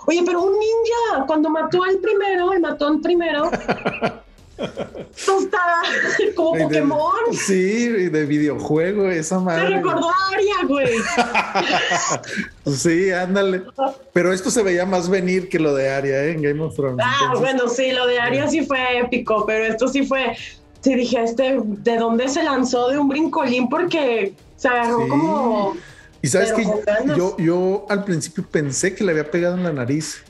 Oye, 0.06 0.22
pero 0.24 0.42
un 0.42 0.52
ninja, 0.52 1.26
cuando 1.26 1.50
mató 1.50 1.82
al 1.84 1.98
primero, 1.98 2.52
el 2.52 2.60
matón 2.60 3.02
primero, 3.02 3.50
tostada, 4.58 5.82
como 6.34 6.58
Pokémon. 6.58 7.12
sí, 7.32 7.88
de 7.88 8.26
videojuego, 8.26 9.08
esa 9.08 9.38
madre. 9.38 9.70
Me 9.70 9.76
recordó 9.76 10.08
a 10.08 10.14
Aria, 10.32 10.54
güey. 10.66 10.98
sí, 12.76 13.10
ándale. 13.10 13.62
Pero 14.12 14.32
esto 14.32 14.50
se 14.50 14.62
veía 14.62 14.84
más 14.86 15.08
venir 15.08 15.48
que 15.48 15.58
lo 15.58 15.74
de 15.74 15.90
Aria 15.90 16.24
¿eh? 16.24 16.32
en 16.32 16.42
Game 16.42 16.60
of 16.62 16.74
Thrones. 16.74 17.04
Ah, 17.06 17.34
bueno, 17.38 17.68
sí, 17.68 17.92
lo 17.92 18.06
de 18.06 18.18
Aria 18.18 18.48
sí 18.48 18.64
fue 18.64 18.98
épico, 18.98 19.44
pero 19.46 19.64
esto 19.64 19.88
sí 19.88 20.04
fue. 20.04 20.36
sí 20.80 20.94
dije, 20.94 21.22
este, 21.22 21.60
¿de 21.62 21.96
dónde 21.96 22.28
se 22.28 22.42
lanzó 22.42 22.88
de 22.88 22.98
un 22.98 23.08
brincolín? 23.08 23.68
Porque 23.68 24.34
se 24.56 24.68
agarró 24.68 25.08
como... 25.08 25.76
Y 26.20 26.26
sabes 26.26 26.52
que 26.52 26.66
yo, 27.16 27.36
yo 27.38 27.86
al 27.88 28.02
principio 28.02 28.44
pensé 28.50 28.92
que 28.92 29.04
le 29.04 29.12
había 29.12 29.30
pegado 29.30 29.56
en 29.56 29.62
la 29.62 29.72
nariz. 29.72 30.24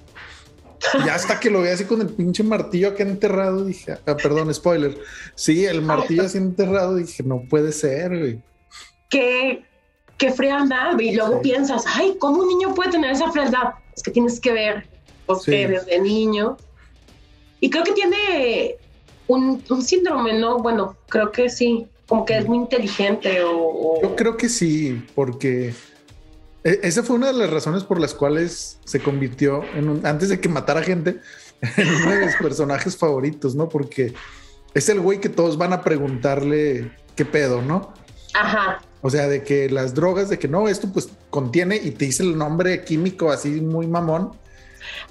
Y 1.05 1.09
hasta 1.09 1.41
que 1.41 1.51
lo 1.51 1.61
veía 1.61 1.74
así 1.74 1.85
con 1.85 2.01
el 2.01 2.09
pinche 2.09 2.43
martillo 2.43 2.89
acá 2.89 3.03
enterrado, 3.03 3.64
dije, 3.64 3.99
ah, 4.07 4.16
perdón, 4.16 4.53
spoiler. 4.55 4.97
Sí, 5.35 5.64
el 5.64 5.83
martillo 5.83 6.22
así 6.22 6.39
enterrado, 6.39 6.97
dije, 6.97 7.22
no 7.22 7.43
puede 7.49 7.72
ser, 7.72 8.16
güey. 8.16 8.41
Qué, 9.11 9.64
qué 10.16 10.33
frialdad. 10.33 10.99
Y 10.99 11.14
luego 11.14 11.43
piensas, 11.43 11.85
ay, 11.87 12.16
¿cómo 12.18 12.43
un 12.43 12.49
niño 12.49 12.74
puede 12.74 12.91
tener 12.91 13.11
esa 13.11 13.31
frialdad? 13.31 13.74
Es 13.95 14.03
que 14.03 14.11
tienes 14.11 14.41
que 14.41 14.53
ver, 14.53 14.87
porque 15.26 15.68
desde 15.68 16.01
niño. 16.01 16.57
Y 17.61 17.70
creo 17.70 17.85
que 17.85 17.93
tiene 17.93 18.76
un, 19.26 19.62
un, 19.68 19.83
síndrome, 19.83 20.35
¿no? 20.35 20.59
Bueno, 20.59 20.97
creo 21.09 21.33
que 21.33 21.49
sí, 21.49 21.89
como 22.07 22.24
que 22.24 22.39
es 22.39 22.47
muy 22.47 22.59
inteligente 22.59 23.43
o... 23.45 24.01
Yo 24.01 24.14
creo 24.14 24.37
que 24.37 24.49
sí, 24.49 25.05
porque 25.14 25.74
esa 26.65 27.03
fue 27.03 27.17
una 27.17 27.29
de 27.29 27.35
las 27.35 27.51
razones 27.51 27.85
por 27.85 28.01
las 28.01 28.15
cuales 28.15 28.79
se 28.85 29.01
convirtió 29.01 29.63
en 29.75 29.89
un, 29.89 30.07
antes 30.07 30.29
de 30.29 30.41
que 30.41 30.49
matara 30.49 30.83
gente, 30.83 31.21
en 31.77 31.89
uno 31.89 32.11
de 32.11 32.27
mis 32.27 32.37
personajes 32.37 32.97
favoritos, 32.97 33.55
¿no? 33.55 33.69
Porque 33.69 34.15
es 34.75 34.89
el 34.89 35.01
güey 35.01 35.21
que 35.21 35.29
todos 35.29 35.57
van 35.57 35.73
a 35.73 35.83
preguntarle 35.83 36.93
qué 37.17 37.25
pedo, 37.25 37.63
¿no? 37.63 37.93
Ajá. 38.35 38.83
O 39.01 39.11
sea, 39.11 39.29
de 39.29 39.43
que 39.43 39.71
las 39.71 39.95
drogas, 39.95 40.29
de 40.29 40.39
que 40.39 40.49
no, 40.49 40.69
esto 40.69 40.93
pues 40.93 41.09
contiene 41.31 41.77
y 41.77 41.93
te 41.93 42.07
dice 42.07 42.23
el 42.23 42.37
nombre 42.37 42.85
químico 42.85 43.31
así 43.31 43.61
muy 43.61 43.87
mamón. 43.87 44.33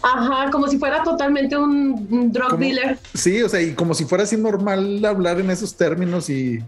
Ajá, 0.01 0.49
como 0.51 0.67
si 0.67 0.77
fuera 0.77 1.03
totalmente 1.03 1.57
un 1.57 2.31
drug 2.31 2.57
dealer. 2.57 2.97
Sí, 3.13 3.41
o 3.41 3.49
sea, 3.49 3.61
y 3.61 3.73
como 3.73 3.93
si 3.93 4.05
fuera 4.05 4.23
así 4.23 4.37
normal 4.37 5.03
hablar 5.05 5.39
en 5.39 5.49
esos 5.49 5.75
términos 5.75 6.29
y 6.29 6.59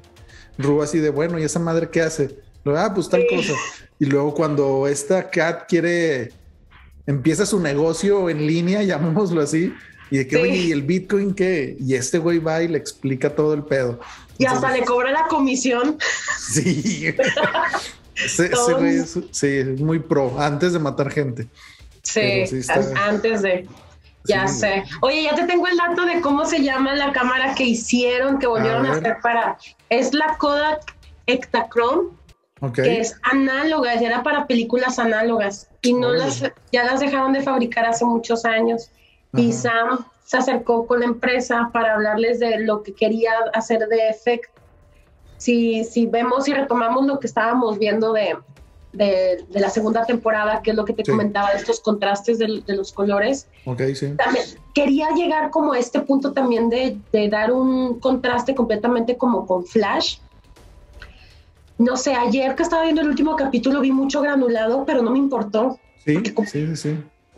Ru 0.57 0.81
así 0.81 0.99
de 0.99 1.09
bueno, 1.09 1.39
¿y 1.39 1.43
esa 1.43 1.59
madre 1.59 1.89
qué 1.89 2.01
hace? 2.01 2.37
Ah, 2.65 2.91
pues 2.93 3.09
tal 3.09 3.25
cosa. 3.27 3.53
Y 3.99 4.05
luego 4.05 4.33
cuando 4.33 4.87
esta 4.87 5.29
Cat 5.29 5.67
quiere, 5.67 6.31
empieza 7.05 7.45
su 7.45 7.59
negocio 7.59 8.29
en 8.29 8.45
línea, 8.45 8.83
llamémoslo 8.83 9.41
así, 9.41 9.73
y 10.11 10.17
de 10.17 10.27
que, 10.27 10.37
oye, 10.37 10.55
¿y 10.55 10.71
el 10.71 10.81
Bitcoin 10.81 11.33
qué? 11.33 11.77
Y 11.79 11.93
este 11.93 12.17
güey 12.17 12.39
va 12.39 12.63
y 12.63 12.67
le 12.67 12.77
explica 12.77 13.35
todo 13.35 13.53
el 13.53 13.63
pedo. 13.63 13.99
Y 14.37 14.45
hasta 14.45 14.71
le 14.71 14.83
cobra 14.83 15.11
la 15.11 15.27
comisión. 15.27 15.97
Sí. 16.49 17.13
ese, 18.15 18.49
güey 18.73 18.95
es, 18.95 19.19
sí, 19.29 19.63
muy 19.77 19.99
pro, 19.99 20.41
antes 20.41 20.73
de 20.73 20.79
matar 20.79 21.11
gente. 21.11 21.47
Sí, 22.01 22.43
antes 22.95 23.43
de... 23.43 23.67
Ya 24.25 24.47
sé. 24.47 24.83
Oye, 25.01 25.23
ya 25.23 25.35
te 25.35 25.43
tengo 25.43 25.67
el 25.67 25.77
dato 25.77 26.05
de 26.05 26.21
cómo 26.21 26.45
se 26.45 26.63
llama 26.63 26.95
la 26.95 27.11
cámara 27.11 27.53
que 27.53 27.65
hicieron, 27.65 28.39
que 28.39 28.47
volvieron 28.47 28.85
a, 28.87 28.93
hacer 28.93 29.17
para... 29.21 29.57
Es 29.89 30.13
la 30.13 30.37
Kodak 30.39 30.95
Ektachrome 31.27 32.09
que 32.73 32.99
es 32.99 33.15
análoga, 33.23 33.93
era 33.93 34.23
para 34.23 34.47
películas 34.47 34.99
análogas 34.99 35.69
y 35.81 35.93
no 35.93 36.11
las, 36.11 36.43
ya 36.71 36.83
las 36.83 36.99
dejaron 36.99 37.33
de 37.33 37.41
fabricar 37.41 37.85
hace 37.85 38.05
muchos 38.05 38.45
años. 38.45 38.89
Y 39.33 39.53
Sam 39.53 40.05
se 40.25 40.37
acercó 40.37 40.85
con 40.85 40.99
la 40.99 41.05
empresa 41.05 41.69
para 41.71 41.93
hablarles 41.93 42.39
de 42.39 42.59
lo 42.59 42.83
que 42.83 42.93
quería 42.93 43.31
hacer 43.53 43.87
de 43.87 44.09
efecto. 44.09 44.61
Si, 45.37 45.85
si 45.85 46.05
vemos 46.05 46.47
y 46.47 46.53
retomamos 46.53 47.05
lo 47.05 47.19
que 47.19 47.27
estábamos 47.27 47.79
viendo 47.79 48.11
de, 48.11 48.35
de, 48.93 49.45
la 49.51 49.69
segunda 49.69 50.05
temporada, 50.05 50.61
que 50.61 50.71
es 50.71 50.75
lo 50.75 50.85
que 50.85 50.93
te 50.93 51.03
comentaba, 51.03 51.51
de 51.51 51.57
estos 51.57 51.79
contrastes 51.79 52.39
de, 52.39 52.63
los 52.67 52.91
colores. 52.91 53.47
Okay, 53.65 53.95
sí. 53.95 54.13
También 54.17 54.45
quería 54.73 55.09
llegar 55.11 55.49
como 55.51 55.73
a 55.73 55.79
este 55.79 55.99
punto 56.01 56.33
también 56.33 56.69
de, 56.69 56.97
de 57.11 57.29
dar 57.29 57.51
un 57.51 57.99
contraste 57.99 58.55
completamente 58.55 59.17
como 59.17 59.45
con 59.45 59.65
Flash, 59.65 60.17
no 61.79 61.95
sé, 61.95 62.13
ayer 62.13 62.55
que 62.55 62.63
estaba 62.63 62.83
viendo 62.83 63.01
el 63.01 63.07
último 63.07 63.37
capítulo 63.37 63.79
vi 63.79 63.93
mucho 63.93 64.21
granulado, 64.21 64.85
pero 64.85 65.01
no 65.01 65.11
me 65.11 65.17
importó. 65.17 65.79
Sí, 66.05 66.21
sí, 66.45 66.75
sí. 66.75 66.97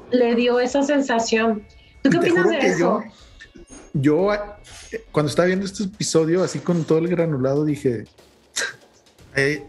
Le 0.10 0.36
dio 0.36 0.60
esa 0.60 0.82
sensación. 0.82 1.64
¿Tú 2.02 2.10
qué 2.10 2.18
opinas 2.18 2.50
de 2.50 2.58
eso? 2.58 3.04
Yo, 3.94 4.30
cuando 5.12 5.30
estaba 5.30 5.46
viendo 5.46 5.66
este 5.66 5.84
episodio, 5.84 6.44
así 6.44 6.58
con 6.58 6.84
todo 6.86 6.98
el 6.98 7.08
granulado, 7.08 7.66
dije, 7.66 8.06
hay, 9.36 9.64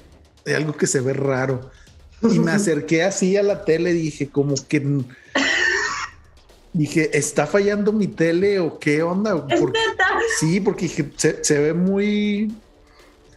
algo 0.55 0.73
que 0.73 0.87
se 0.87 1.01
ve 1.01 1.13
raro. 1.13 1.71
Y 2.23 2.39
me 2.39 2.53
acerqué 2.53 3.03
así 3.03 3.37
a 3.37 3.43
la 3.43 3.65
tele, 3.65 3.93
dije, 3.93 4.31
como 4.31 4.55
que... 4.69 5.03
Dije, 6.73 7.11
¿está 7.13 7.47
fallando 7.47 7.93
mi 7.93 8.07
tele 8.07 8.59
o 8.59 8.79
qué 8.79 9.03
onda? 9.03 9.47
sí, 10.41 10.61
porque 10.61 10.89
se, 10.89 11.45
se 11.45 11.59
ve 11.59 11.75
muy 11.75 12.51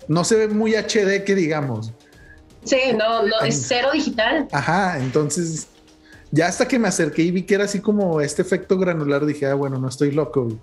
no 0.08 0.24
se 0.24 0.36
ve 0.36 0.48
muy 0.48 0.76
HD 0.76 1.24
que 1.24 1.36
digamos. 1.36 1.94
Sí, 2.64 2.78
no, 2.98 3.24
no, 3.24 3.42
es 3.42 3.66
cero 3.68 3.90
digital. 3.94 4.48
Ajá, 4.52 4.98
entonces 5.00 5.68
ya 6.32 6.48
hasta 6.48 6.68
que 6.68 6.80
me 6.80 6.88
acerqué 6.88 7.22
y 7.22 7.32
vi 7.32 7.44
que 7.44 7.56
era 7.56 7.66
así 7.66 7.80
como 7.80 8.22
este 8.22 8.42
efecto 8.42 8.78
granular, 8.78 9.26
dije, 9.26 9.46
ah, 9.46 9.54
bueno, 9.54 9.78
no 9.78 9.88
estoy 9.88 10.12
loco. 10.12 10.60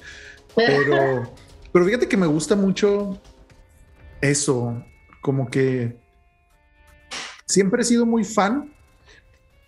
Pero, 0.55 1.33
pero 1.73 1.85
fíjate 1.85 2.09
que 2.09 2.17
me 2.17 2.27
gusta 2.27 2.57
mucho 2.57 3.21
eso, 4.21 4.83
como 5.21 5.49
que 5.49 5.97
siempre 7.47 7.83
he 7.83 7.85
sido 7.85 8.05
muy 8.07 8.25
fan 8.25 8.73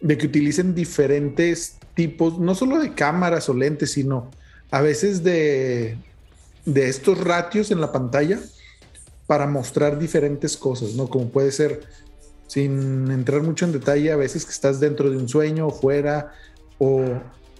de 0.00 0.18
que 0.18 0.26
utilicen 0.26 0.74
diferentes 0.74 1.78
tipos, 1.94 2.38
no 2.38 2.54
solo 2.54 2.78
de 2.80 2.94
cámaras 2.94 3.48
o 3.48 3.54
lentes, 3.54 3.92
sino 3.92 4.30
a 4.70 4.80
veces 4.80 5.22
de, 5.22 5.96
de 6.64 6.88
estos 6.88 7.18
ratios 7.22 7.70
en 7.70 7.80
la 7.80 7.92
pantalla 7.92 8.40
para 9.26 9.46
mostrar 9.46 9.98
diferentes 9.98 10.56
cosas, 10.56 10.94
¿no? 10.94 11.08
Como 11.08 11.28
puede 11.28 11.50
ser, 11.50 11.82
sin 12.46 13.10
entrar 13.10 13.42
mucho 13.42 13.64
en 13.64 13.72
detalle, 13.72 14.12
a 14.12 14.16
veces 14.16 14.44
que 14.44 14.52
estás 14.52 14.80
dentro 14.80 15.10
de 15.10 15.16
un 15.16 15.28
sueño 15.28 15.66
o 15.66 15.70
fuera, 15.70 16.32
o 16.78 17.02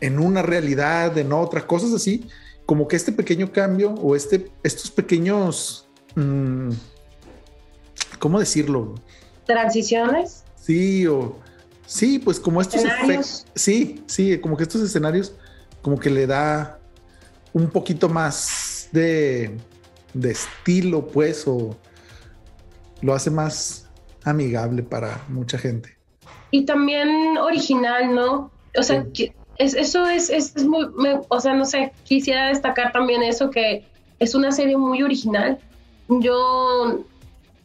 en 0.01 0.19
una 0.19 0.43
realidad, 0.43 1.17
en 1.17 1.33
otra, 1.33 1.67
cosas 1.67 1.93
así, 1.93 2.29
como 2.67 2.89
que 2.89 2.97
este 2.97 3.13
pequeño 3.13 3.53
cambio 3.53 3.95
o 3.95 4.17
este, 4.17 4.51
estos 4.63 4.91
pequeños, 4.91 5.87
mm, 6.15 6.71
¿cómo 8.19 8.39
decirlo? 8.39 8.95
Transiciones. 9.47 10.45
Sí, 10.57 11.07
o 11.07 11.37
sí, 11.87 12.19
pues 12.19 12.41
como 12.41 12.61
estos 12.61 12.83
sí, 13.55 14.03
sí, 14.07 14.39
como 14.39 14.57
que 14.57 14.63
estos 14.63 14.83
escenarios, 14.83 15.35
como 15.83 15.99
que 15.99 16.11
le 16.11 16.27
da 16.27 16.79
un 17.53 17.69
poquito 17.71 18.09
más 18.09 18.89
de 18.93 19.59
de 20.15 20.31
estilo, 20.31 21.07
pues, 21.07 21.47
o 21.47 21.77
lo 23.03 23.15
hace 23.15 23.31
más 23.31 23.91
amigable 24.25 24.83
para 24.83 25.23
mucha 25.29 25.59
gente. 25.59 25.97
Y 26.51 26.65
también 26.65 27.37
original, 27.37 28.15
¿no? 28.15 28.51
O 28.77 28.83
sea, 28.83 29.05
es, 29.59 29.75
eso 29.75 30.07
es, 30.07 30.31
es, 30.31 30.65
muy, 30.65 30.89
o 31.29 31.41
sea, 31.41 31.55
no 31.55 31.65
sé, 31.65 31.93
quisiera 32.05 32.49
destacar 32.49 32.93
también 32.93 33.23
eso, 33.23 33.51
que 33.51 33.85
es 34.19 34.35
una 34.35 34.53
serie 34.53 34.77
muy 34.77 35.03
original. 35.03 35.59
Yo, 36.09 37.05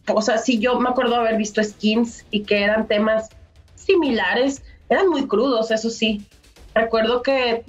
o 0.07 0.21
sea, 0.21 0.37
sí, 0.37 0.59
yo 0.59 0.79
me 0.79 0.89
acuerdo 0.89 1.15
haber 1.15 1.37
visto 1.37 1.63
skins 1.63 2.25
y 2.31 2.43
que 2.43 2.63
eran 2.63 2.87
temas 2.87 3.29
similares, 3.75 4.61
eran 4.89 5.07
muy 5.09 5.27
crudos, 5.27 5.71
eso 5.71 5.89
sí. 5.89 6.25
Recuerdo 6.75 7.23
que, 7.23 7.63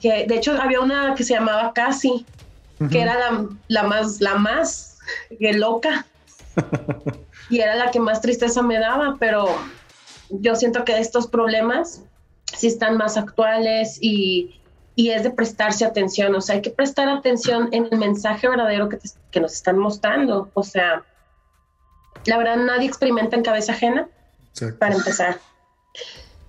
que 0.00 0.26
de 0.26 0.36
hecho, 0.36 0.52
había 0.60 0.80
una 0.80 1.14
que 1.14 1.24
se 1.24 1.34
llamaba 1.34 1.72
Casi, 1.72 2.26
que 2.90 3.00
era 3.00 3.16
la, 3.68 3.82
más, 3.82 4.20
la 4.20 4.34
más 4.36 4.98
loca. 5.38 6.06
y 7.50 7.60
era 7.60 7.74
la 7.74 7.90
que 7.90 8.00
más 8.00 8.20
tristeza 8.20 8.62
me 8.62 8.78
daba, 8.78 9.16
pero 9.18 9.46
yo 10.30 10.54
siento 10.54 10.84
que 10.84 10.98
estos 10.98 11.26
problemas 11.26 12.02
sí 12.56 12.66
están 12.66 12.96
más 12.96 13.16
actuales 13.16 13.98
y, 14.00 14.58
es 14.96 15.22
de 15.24 15.30
prestarse 15.30 15.84
atención, 15.84 16.34
o 16.34 16.40
sea, 16.40 16.56
hay 16.56 16.62
que 16.62 16.70
prestar 16.70 17.08
atención 17.08 17.68
en 17.72 17.88
el 17.90 17.98
mensaje 17.98 18.48
verdadero 18.48 18.88
que, 18.88 18.98
que 19.30 19.40
nos 19.40 19.52
están 19.54 19.78
mostrando, 19.78 20.50
o 20.54 20.62
sea, 20.62 21.02
la 22.24 22.38
verdad 22.38 22.56
nadie 22.56 22.86
experimenta 22.86 23.34
en 23.34 23.42
cabeza 23.42 23.72
ajena, 23.72 24.08
para 24.78 24.94
empezar. 24.94 25.38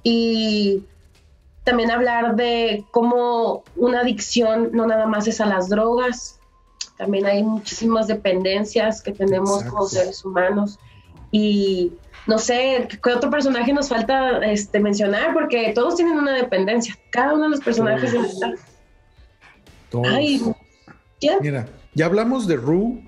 Y 0.03 0.83
también 1.63 1.91
hablar 1.91 2.35
de 2.35 2.85
cómo 2.91 3.63
una 3.75 4.01
adicción 4.01 4.69
no 4.73 4.85
nada 4.85 5.05
más 5.05 5.27
es 5.27 5.39
a 5.41 5.45
las 5.45 5.69
drogas, 5.69 6.39
también 6.97 7.25
hay 7.25 7.43
muchísimas 7.43 8.07
dependencias 8.07 9.01
que 9.01 9.11
tenemos 9.11 9.63
como 9.63 9.85
seres 9.87 10.23
humanos. 10.23 10.79
Y 11.31 11.93
no 12.27 12.37
sé 12.37 12.87
qué 13.03 13.11
otro 13.11 13.29
personaje 13.29 13.73
nos 13.73 13.89
falta 13.89 14.39
este, 14.45 14.79
mencionar 14.79 15.33
porque 15.33 15.71
todos 15.73 15.95
tienen 15.95 16.17
una 16.17 16.33
dependencia, 16.33 16.97
cada 17.09 17.33
uno 17.33 17.43
de 17.43 17.49
los 17.49 17.59
personajes 17.61 18.13
todos. 19.89 20.07
Mira, 21.41 21.67
ya 21.93 22.05
hablamos 22.05 22.47
de 22.47 22.55
Rue, 22.55 23.03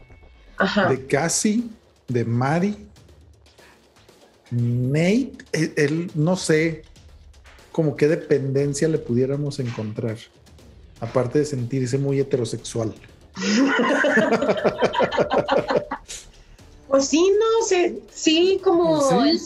de 0.89 1.05
Cassie, 1.07 1.63
de 2.07 2.25
Mari, 2.25 2.87
Nate, 4.51 5.33
él 5.53 6.11
no 6.15 6.35
sé, 6.35 6.83
como 7.75 7.97
qué 7.97 8.07
dependencia 8.07 8.87
le 8.87 8.97
pudiéramos 8.97 9.59
encontrar, 9.59 10.15
aparte 11.01 11.39
de 11.39 11.45
sentirse 11.45 11.97
muy 11.97 12.21
heterosexual. 12.21 12.95
pues 16.87 17.05
sí, 17.05 17.33
no 17.37 17.65
sé, 17.67 17.99
sí, 18.13 18.61
como, 18.63 19.25
El, 19.25 19.41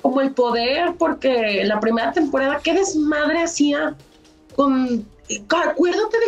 como 0.00 0.20
el 0.20 0.30
poder, 0.30 0.94
porque 0.96 1.64
la 1.64 1.80
primera 1.80 2.12
temporada, 2.12 2.60
qué 2.62 2.72
desmadre 2.72 3.42
hacía 3.42 3.96
con. 4.54 5.04
Acuérdate 5.48 6.18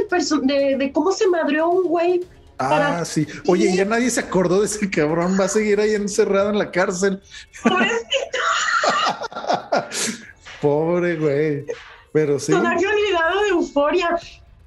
de, 0.43 0.76
de 0.76 0.93
cómo 0.93 1.12
se 1.12 1.28
madreó 1.28 1.68
un 1.68 1.84
güey 1.84 2.26
Ah, 2.59 3.05
sí. 3.05 3.24
Oye, 3.47 3.72
ya 3.76 3.84
nadie 3.84 4.11
se 4.11 4.18
acordó 4.18 4.59
de 4.59 4.66
ese 4.66 4.91
cabrón. 4.91 5.36
Va 5.41 5.45
a 5.45 5.49
seguir 5.49 5.78
ahí 5.78 5.95
encerrado 5.95 6.51
en 6.51 6.59
la 6.59 6.72
cárcel. 6.72 7.22
Pobre 10.61 11.17
güey. 11.17 11.67
Pero 12.13 12.39
sí. 12.39 12.53
Todavía 12.53 12.89
olvidado 12.89 13.43
de 13.43 13.49
euforia. 13.51 14.19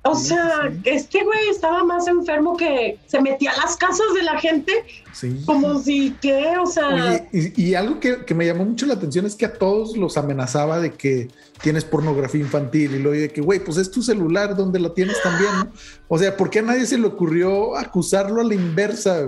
O 0.04 0.16
sea, 0.16 0.72
este 0.84 1.24
güey 1.24 1.50
estaba 1.50 1.84
más 1.84 2.08
enfermo 2.08 2.58
que 2.58 2.98
se 3.06 3.22
metía 3.22 3.52
a 3.52 3.58
las 3.58 3.78
casas 3.78 4.08
de 4.16 4.24
la 4.24 4.39
gente. 4.39 4.84
Sí. 5.14 5.44
Como 5.46 5.78
si 5.78 6.16
qué, 6.20 6.58
o 6.58 6.66
sea. 6.66 6.88
Oye, 6.88 7.28
y, 7.32 7.76
algo 7.76 8.00
que, 8.00 8.34
me 8.34 8.48
llamó 8.48 8.66
mucho 8.66 8.88
la 8.88 8.96
atención 8.96 9.28
es 9.28 9.36
que 9.36 9.46
a 9.46 9.54
todos 9.54 9.96
los 9.96 10.18
amenazaba 10.18 10.80
de 10.80 10.94
que 10.94 11.28
tienes 11.62 11.86
pornografía 11.86 12.42
infantil 12.42 12.96
y 12.96 13.00
lo 13.00 13.12
de 13.12 13.30
que, 13.30 13.42
güey, 13.42 13.60
pues 13.64 13.78
es 13.78 13.92
tu 13.92 14.02
celular 14.02 14.56
donde 14.56 14.80
lo 14.80 14.92
tienes 14.94 15.22
también, 15.22 15.52
¿no? 15.66 15.72
O 16.08 16.18
sea, 16.18 16.36
¿por 16.36 16.50
qué 16.50 16.60
a 16.60 16.64
nadie 16.64 16.88
se 16.88 16.98
le 16.98 17.06
ocurrió 17.06 17.78
acusarlo 17.78 18.42
a 18.42 18.44
la 18.44 18.56
inversa? 18.56 19.28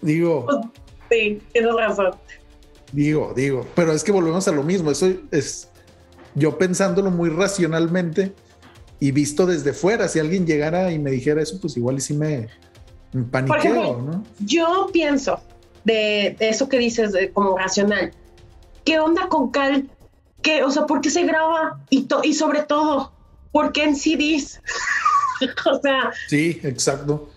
Digo. 0.00 0.46
Pues, 0.46 0.58
sí, 1.10 1.42
tienes 1.52 1.74
razón. 1.74 2.14
Digo, 2.94 3.32
digo, 3.34 3.66
pero 3.74 3.92
es 3.92 4.04
que 4.04 4.12
volvemos 4.12 4.46
a 4.46 4.52
lo 4.52 4.62
mismo. 4.62 4.92
Eso 4.92 5.12
es 5.32 5.68
yo 6.36 6.56
pensándolo 6.58 7.10
muy 7.10 7.28
racionalmente 7.28 8.32
y 9.00 9.10
visto 9.10 9.46
desde 9.46 9.72
fuera, 9.72 10.06
si 10.06 10.20
alguien 10.20 10.46
llegara 10.46 10.92
y 10.92 11.00
me 11.00 11.10
dijera 11.10 11.42
eso, 11.42 11.60
pues 11.60 11.76
igual 11.76 11.96
y 11.96 12.00
sí 12.00 12.14
me, 12.14 12.48
paniqueo, 13.32 14.00
¿no? 14.00 14.24
Yo 14.38 14.88
pienso 14.92 15.40
de, 15.82 16.36
eso 16.38 16.68
que 16.68 16.78
dices 16.78 17.12
como 17.32 17.58
racional. 17.58 18.12
¿Qué 18.84 19.00
onda 19.00 19.28
con 19.28 19.50
Cal? 19.50 19.90
¿Qué, 20.40 20.62
o 20.62 20.70
sea, 20.70 20.86
¿por 20.86 21.00
qué 21.00 21.10
se 21.10 21.24
graba? 21.24 21.80
Y, 21.90 22.06
y 22.22 22.34
sobre 22.34 22.62
todo, 22.62 23.12
¿por 23.50 23.72
qué 23.72 23.82
en 23.82 23.96
CDs? 23.96 24.60
o 25.66 25.80
sea. 25.80 26.12
Sí, 26.28 26.60
exacto. 26.62 27.28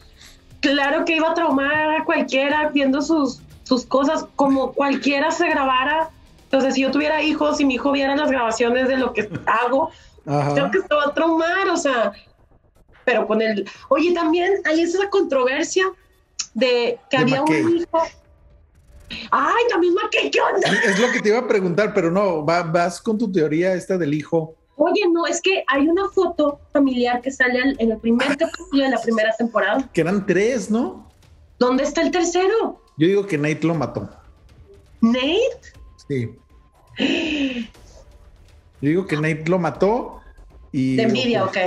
Claro 0.60 1.04
que 1.04 1.16
iba 1.16 1.32
a 1.32 1.34
traumar 1.34 2.02
a 2.02 2.06
cualquiera 2.06 2.70
viendo 2.70 3.02
sus, 3.02 3.42
sus 3.68 3.86
cosas, 3.86 4.26
como 4.36 4.72
cualquiera 4.74 5.32
se 5.32 5.50
grabara. 5.50 6.10
Entonces, 6.44 6.76
si 6.76 6.82
yo 6.82 6.92
tuviera 6.92 7.22
hijos 7.22 7.60
y 7.60 7.66
mi 7.66 7.76
hijo 7.76 7.92
viera 7.92 8.16
las 8.16 8.32
grabaciones 8.32 8.88
de 8.88 8.98
lo 8.98 9.12
que 9.14 9.30
hago, 9.46 9.92
Creo 10.54 10.72
que 10.72 10.82
se 10.82 10.94
va 10.94 11.06
a 11.06 11.14
traumar, 11.14 11.70
o 11.70 11.78
sea, 11.78 12.12
pero 13.06 13.26
con 13.26 13.42
el... 13.42 13.66
Oye, 13.88 14.14
también 14.14 14.56
hay 14.66 14.82
esa 14.82 15.10
controversia 15.10 15.86
de 16.54 17.00
que 17.10 17.18
había 17.18 17.42
un 17.44 17.78
hijo... 17.78 18.04
Ay, 19.32 19.64
también 19.70 19.94
McKay, 19.94 20.30
¿qué 20.30 20.42
onda? 20.42 20.70
Es 20.84 21.00
lo 21.00 21.10
que 21.12 21.22
te 21.22 21.30
iba 21.30 21.40
a 21.40 21.48
preguntar, 21.48 21.94
pero 21.94 22.12
no, 22.12 22.44
vas 22.44 23.00
con 23.00 23.18
tu 23.18 23.32
teoría 23.32 23.74
esta 23.74 23.98
del 23.98 24.14
hijo. 24.14 24.54
Oye, 24.76 25.06
no, 25.10 25.26
es 25.26 25.42
que 25.42 25.64
hay 25.68 25.88
una 25.88 26.10
foto 26.10 26.60
familiar 26.74 27.22
que 27.22 27.32
sale 27.32 27.74
en 27.78 27.92
el 27.92 27.98
primer 28.00 28.36
capítulo 28.36 28.84
de 28.84 28.90
la 28.90 29.02
primera 29.02 29.34
temporada. 29.38 29.90
Que 29.94 30.02
eran 30.02 30.26
tres, 30.26 30.70
¿no? 30.70 31.10
¿Dónde 31.58 31.84
está 31.84 32.02
el 32.02 32.12
tercero? 32.12 32.82
Yo 32.98 33.08
digo 33.08 33.28
que 33.28 33.38
Nate 33.38 33.66
lo 33.68 33.76
mató. 33.76 34.10
¿Nate? 35.02 35.38
Sí. 36.08 36.36
Yo 38.82 38.90
digo 38.90 39.06
que 39.06 39.16
Nate 39.16 39.44
lo 39.48 39.60
mató 39.60 40.22
y... 40.72 40.96
De 40.96 41.04
envidia, 41.04 41.46
ok. 41.46 41.58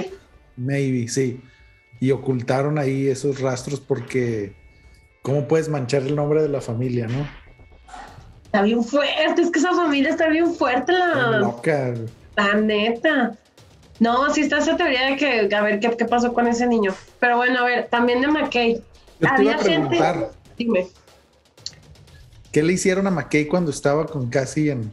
Maybe, 0.56 1.08
sí. 1.08 1.40
Y 2.00 2.10
ocultaron 2.10 2.78
ahí 2.78 3.08
esos 3.08 3.40
rastros 3.40 3.80
porque... 3.80 4.58
¿Cómo 5.22 5.46
puedes 5.46 5.68
manchar 5.68 6.02
el 6.02 6.16
nombre 6.16 6.42
de 6.42 6.48
la 6.48 6.60
familia, 6.60 7.06
no? 7.06 7.28
Está 8.44 8.62
bien 8.62 8.82
fuerte, 8.82 9.42
es 9.42 9.50
que 9.50 9.58
esa 9.58 9.74
familia 9.74 10.10
está 10.10 10.28
bien 10.28 10.52
fuerte. 10.54 10.92
La, 10.92 11.38
loca. 11.38 11.94
La 12.36 12.54
neta. 12.54 13.36
No, 14.00 14.32
sí 14.32 14.40
está 14.40 14.58
esa 14.58 14.76
teoría 14.76 15.10
de 15.10 15.16
que, 15.16 15.54
a 15.54 15.62
ver, 15.62 15.78
¿qué, 15.78 15.94
qué 15.96 16.06
pasó 16.06 16.32
con 16.32 16.48
ese 16.48 16.66
niño? 16.66 16.94
Pero 17.20 17.36
bueno, 17.36 17.60
a 17.60 17.64
ver, 17.64 17.88
también 17.88 18.22
de 18.22 18.28
McKay. 18.28 18.82
Había 19.22 19.58
gente... 19.58 20.00
Dime. 20.56 20.88
¿Qué 22.52 22.62
le 22.62 22.72
hicieron 22.72 23.06
a 23.06 23.10
McKay 23.10 23.46
cuando 23.46 23.70
estaba 23.70 24.06
con 24.06 24.28
Cassie 24.28 24.72
en, 24.72 24.92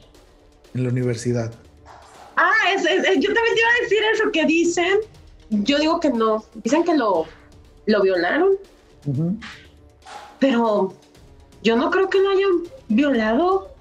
en 0.76 0.84
la 0.84 0.90
universidad? 0.90 1.52
Ah, 2.36 2.52
es, 2.74 2.84
yo 2.84 3.34
también 3.34 3.56
te 3.56 3.62
iba 3.62 3.70
a 3.70 3.82
decir 3.82 4.00
eso 4.14 4.32
que 4.32 4.46
dicen. 4.46 5.00
Yo 5.50 5.80
digo 5.80 6.00
que 6.00 6.12
no. 6.12 6.44
Dicen 6.64 6.84
que 6.84 6.96
lo, 6.96 7.26
lo 7.88 8.02
violaron. 8.02 8.58
Pero 10.40 10.94
yo 11.64 11.76
no 11.76 11.90
creo 11.90 12.10
que 12.10 12.20
lo 12.20 12.30
hayan 12.30 12.64
violado. 12.90 13.74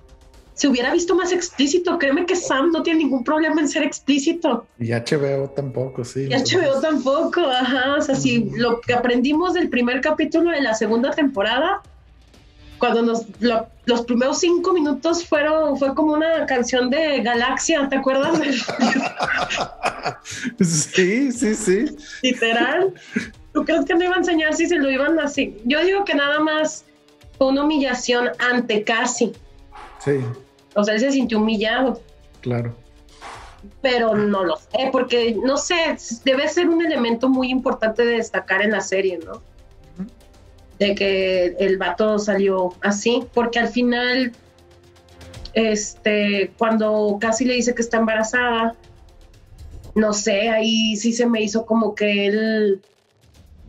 Se 0.54 0.68
hubiera 0.68 0.90
visto 0.90 1.14
más 1.14 1.32
explícito. 1.32 1.98
Créeme 1.98 2.24
que 2.24 2.34
Sam 2.34 2.72
no 2.72 2.82
tiene 2.82 3.00
ningún 3.00 3.24
problema 3.24 3.60
en 3.60 3.68
ser 3.68 3.82
explícito. 3.82 4.66
Y 4.78 4.92
HBO 4.92 5.50
tampoco, 5.50 6.02
sí. 6.02 6.28
Y 6.30 6.34
HBO 6.34 6.80
tampoco, 6.80 7.42
ajá. 7.42 7.96
O 7.98 8.00
sea, 8.00 8.14
si 8.14 8.48
lo 8.52 8.80
que 8.80 8.94
aprendimos 8.94 9.52
del 9.52 9.68
primer 9.68 10.00
capítulo 10.00 10.50
de 10.50 10.62
la 10.62 10.72
segunda 10.72 11.10
temporada 11.10 11.82
cuando 12.78 13.02
nos 13.02 13.26
los 13.86 14.02
primeros 14.02 14.40
cinco 14.40 14.72
minutos 14.72 15.26
fueron 15.26 15.78
fue 15.78 15.94
como 15.94 16.12
una 16.12 16.46
canción 16.46 16.90
de 16.90 17.22
Galaxia, 17.22 17.88
¿te 17.88 17.96
acuerdas? 17.96 18.38
sí, 20.60 21.32
sí, 21.32 21.54
sí. 21.54 21.96
Literal. 22.22 22.92
¿Tú 23.52 23.64
crees 23.64 23.84
que 23.84 23.94
no 23.94 24.04
iba 24.04 24.14
a 24.14 24.18
enseñar 24.18 24.54
si 24.54 24.66
se 24.66 24.76
lo 24.76 24.90
iban 24.90 25.18
así? 25.18 25.56
Yo 25.64 25.82
digo 25.84 26.04
que 26.04 26.14
nada 26.14 26.40
más 26.40 26.84
fue 27.38 27.48
una 27.48 27.64
humillación 27.64 28.30
ante 28.38 28.82
casi. 28.82 29.32
Sí. 30.04 30.20
O 30.74 30.84
sea, 30.84 30.94
él 30.94 31.00
se 31.00 31.12
sintió 31.12 31.38
humillado. 31.38 32.00
Claro. 32.42 32.74
Pero 33.80 34.14
no 34.14 34.44
lo 34.44 34.56
sé, 34.56 34.90
porque 34.92 35.36
no 35.42 35.56
sé, 35.56 35.96
debe 36.24 36.48
ser 36.48 36.68
un 36.68 36.84
elemento 36.84 37.28
muy 37.28 37.50
importante 37.50 38.04
de 38.04 38.16
destacar 38.16 38.62
en 38.62 38.72
la 38.72 38.80
serie, 38.80 39.18
¿no? 39.24 39.42
De 40.78 40.94
que 40.94 41.56
el 41.58 41.78
vato 41.78 42.18
salió 42.18 42.74
así, 42.82 43.24
porque 43.32 43.58
al 43.58 43.68
final, 43.68 44.32
este, 45.54 46.52
cuando 46.58 47.18
casi 47.20 47.44
le 47.44 47.54
dice 47.54 47.74
que 47.74 47.82
está 47.82 47.98
embarazada, 47.98 48.74
no 49.94 50.12
sé, 50.12 50.50
ahí 50.50 50.96
sí 50.96 51.12
se 51.12 51.26
me 51.26 51.42
hizo 51.42 51.64
como 51.64 51.94
que 51.94 52.26
él 52.26 52.82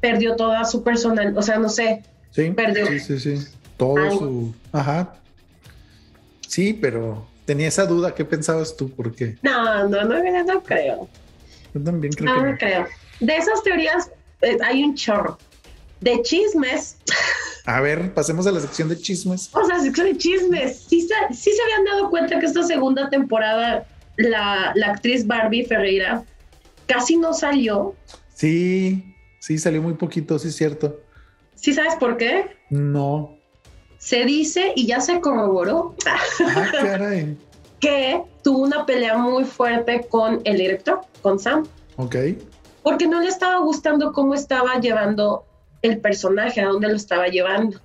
perdió 0.01 0.35
toda 0.35 0.65
su 0.65 0.83
personal, 0.83 1.37
o 1.37 1.41
sea, 1.41 1.57
no 1.57 1.69
sé. 1.69 2.03
Sí, 2.31 2.51
perdió. 2.51 2.85
Sí, 2.87 2.99
sí, 2.99 3.19
sí. 3.19 3.47
Todo 3.77 4.11
su. 4.11 4.55
Ajá. 4.71 5.15
Sí, 6.47 6.73
pero 6.73 7.25
tenía 7.45 7.67
esa 7.67 7.85
duda. 7.85 8.13
¿Qué 8.13 8.25
pensabas 8.25 8.75
tú? 8.75 8.89
¿Por 8.89 9.15
qué? 9.15 9.37
No, 9.41 9.87
no, 9.87 10.03
no, 10.03 10.43
no, 10.43 10.63
creo. 10.63 11.07
Yo 11.73 11.83
también 11.83 12.11
creo 12.13 12.35
no, 12.35 12.43
que. 12.43 12.51
No, 12.51 12.57
creo. 12.57 12.87
De 13.19 13.37
esas 13.37 13.63
teorías 13.63 14.11
eh, 14.41 14.57
hay 14.63 14.83
un 14.83 14.95
chorro 14.95 15.37
de 16.01 16.21
chismes. 16.21 16.97
A 17.65 17.81
ver, 17.81 18.13
pasemos 18.13 18.47
a 18.47 18.51
la 18.51 18.61
sección 18.61 18.87
de 18.89 18.97
chismes. 18.97 19.49
O 19.53 19.65
sea, 19.65 19.79
sección 19.79 20.07
de 20.07 20.17
chismes. 20.17 20.85
Sí, 20.87 21.01
se 21.01 21.63
habían 21.63 21.85
dado 21.85 22.09
cuenta 22.09 22.39
que 22.39 22.45
esta 22.45 22.63
segunda 22.63 23.09
temporada 23.09 23.85
la, 24.17 24.73
actriz 24.85 25.27
Barbie 25.27 25.65
Ferreira 25.65 26.23
casi 26.85 27.17
no 27.17 27.33
salió. 27.33 27.93
Sí, 28.33 29.15
sí, 29.39 29.57
salió 29.57 29.81
muy 29.81 29.95
poquito, 29.95 30.39
sí 30.39 30.49
es 30.49 30.55
cierto. 30.55 30.99
¿Sí 31.55 31.73
sabes 31.73 31.95
por 31.95 32.17
qué? 32.17 32.55
No. 32.69 33.35
Se 33.97 34.25
dice 34.25 34.73
y 34.75 34.85
ya 34.87 35.01
se 35.01 35.19
corroboró 35.19 35.95
ah, 36.05 36.71
caray. 36.71 37.35
que 37.79 38.21
tuvo 38.43 38.59
una 38.59 38.85
pelea 38.85 39.17
muy 39.17 39.43
fuerte 39.43 40.05
con 40.07 40.41
el 40.45 40.57
director, 40.57 41.01
con 41.21 41.39
Sam. 41.39 41.67
Ok. 41.97 42.15
Porque 42.83 43.07
no 43.07 43.19
le 43.19 43.27
estaba 43.27 43.59
gustando 43.59 44.13
cómo 44.13 44.35
estaba 44.35 44.79
llevando 44.79 45.45
el 45.81 45.99
personaje, 45.99 46.61
a 46.61 46.67
dónde 46.67 46.87
lo 46.87 46.95
estaba 46.95 47.27
llevando. 47.27 47.79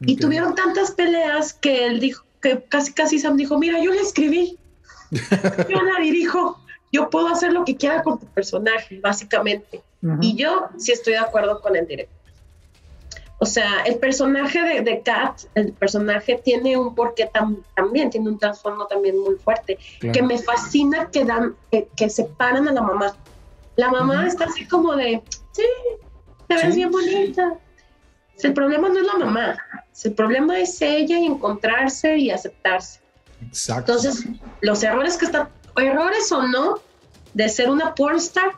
Y 0.00 0.16
tuvieron 0.16 0.54
tantas 0.54 0.92
peleas 0.92 1.52
que 1.52 1.86
él 1.86 1.98
dijo, 1.98 2.24
que 2.40 2.62
casi 2.68 2.92
casi 2.92 3.18
Sam 3.18 3.36
dijo, 3.36 3.58
mira, 3.58 3.82
yo 3.82 3.92
la 3.92 4.00
escribí, 4.00 4.56
yo 5.10 5.82
la 5.82 6.00
dirijo, 6.00 6.60
yo 6.92 7.10
puedo 7.10 7.28
hacer 7.28 7.52
lo 7.52 7.64
que 7.64 7.76
quiera 7.76 8.02
con 8.02 8.18
tu 8.18 8.26
personaje, 8.26 9.00
básicamente. 9.00 9.82
Y 10.20 10.36
yo 10.36 10.68
sí 10.76 10.92
estoy 10.92 11.14
de 11.14 11.18
acuerdo 11.18 11.60
con 11.60 11.74
el 11.74 11.86
director. 11.86 12.18
O 13.40 13.46
sea, 13.46 13.82
el 13.82 13.98
personaje 13.98 14.60
de, 14.62 14.80
de 14.80 15.02
Kat, 15.02 15.42
el 15.54 15.72
personaje 15.72 16.40
tiene 16.44 16.76
un 16.76 16.94
porqué 16.94 17.30
también, 17.74 18.10
tiene 18.10 18.28
un 18.28 18.38
trasfondo 18.38 18.86
también 18.86 19.18
muy 19.18 19.36
fuerte, 19.36 19.78
que 20.00 20.22
me 20.22 20.38
fascina 20.38 21.08
que, 21.10 21.24
dan, 21.24 21.54
que, 21.70 22.10
separan 22.10 22.66
a 22.66 22.72
la 22.72 22.82
mamá. 22.82 23.16
La 23.76 23.90
mamá 23.90 24.26
está 24.26 24.46
así 24.46 24.66
como 24.66 24.96
de, 24.96 25.22
sí, 25.52 25.62
te 26.48 26.54
ves 26.54 26.74
bien 26.74 26.90
bonita. 26.90 27.54
El 28.42 28.52
problema 28.52 28.88
no 28.88 28.98
es 28.98 29.06
la 29.06 29.18
mamá, 29.18 29.58
el 30.04 30.12
problema 30.12 30.58
es 30.58 30.80
ella 30.80 31.18
y 31.18 31.26
encontrarse 31.26 32.16
y 32.16 32.30
aceptarse. 32.30 33.00
Exacto. 33.46 33.92
Entonces, 33.92 34.24
los 34.60 34.82
errores 34.82 35.16
que 35.16 35.26
están, 35.26 35.48
errores 35.76 36.30
o 36.32 36.46
no, 36.46 36.80
de 37.34 37.48
ser 37.48 37.70
una 37.70 37.94
pornstar. 37.94 38.50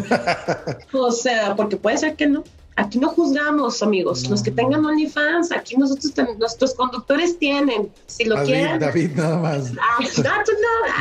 o 0.92 1.10
sea, 1.12 1.54
porque 1.54 1.76
puede 1.76 1.98
ser 1.98 2.16
que 2.16 2.26
no. 2.26 2.44
Aquí 2.76 2.98
no 2.98 3.08
juzgamos, 3.08 3.82
amigos. 3.82 4.28
Los 4.30 4.42
que 4.42 4.50
tengan 4.50 4.84
OnlyFans, 4.84 5.52
aquí 5.52 5.76
nosotros, 5.76 6.14
nuestros 6.38 6.74
conductores 6.74 7.38
tienen. 7.38 7.90
Si 8.06 8.24
lo 8.24 8.42
quieren. 8.44 8.78
David, 8.78 9.10
nada 9.16 9.36
más. 9.36 9.72
Ah, 9.78 9.98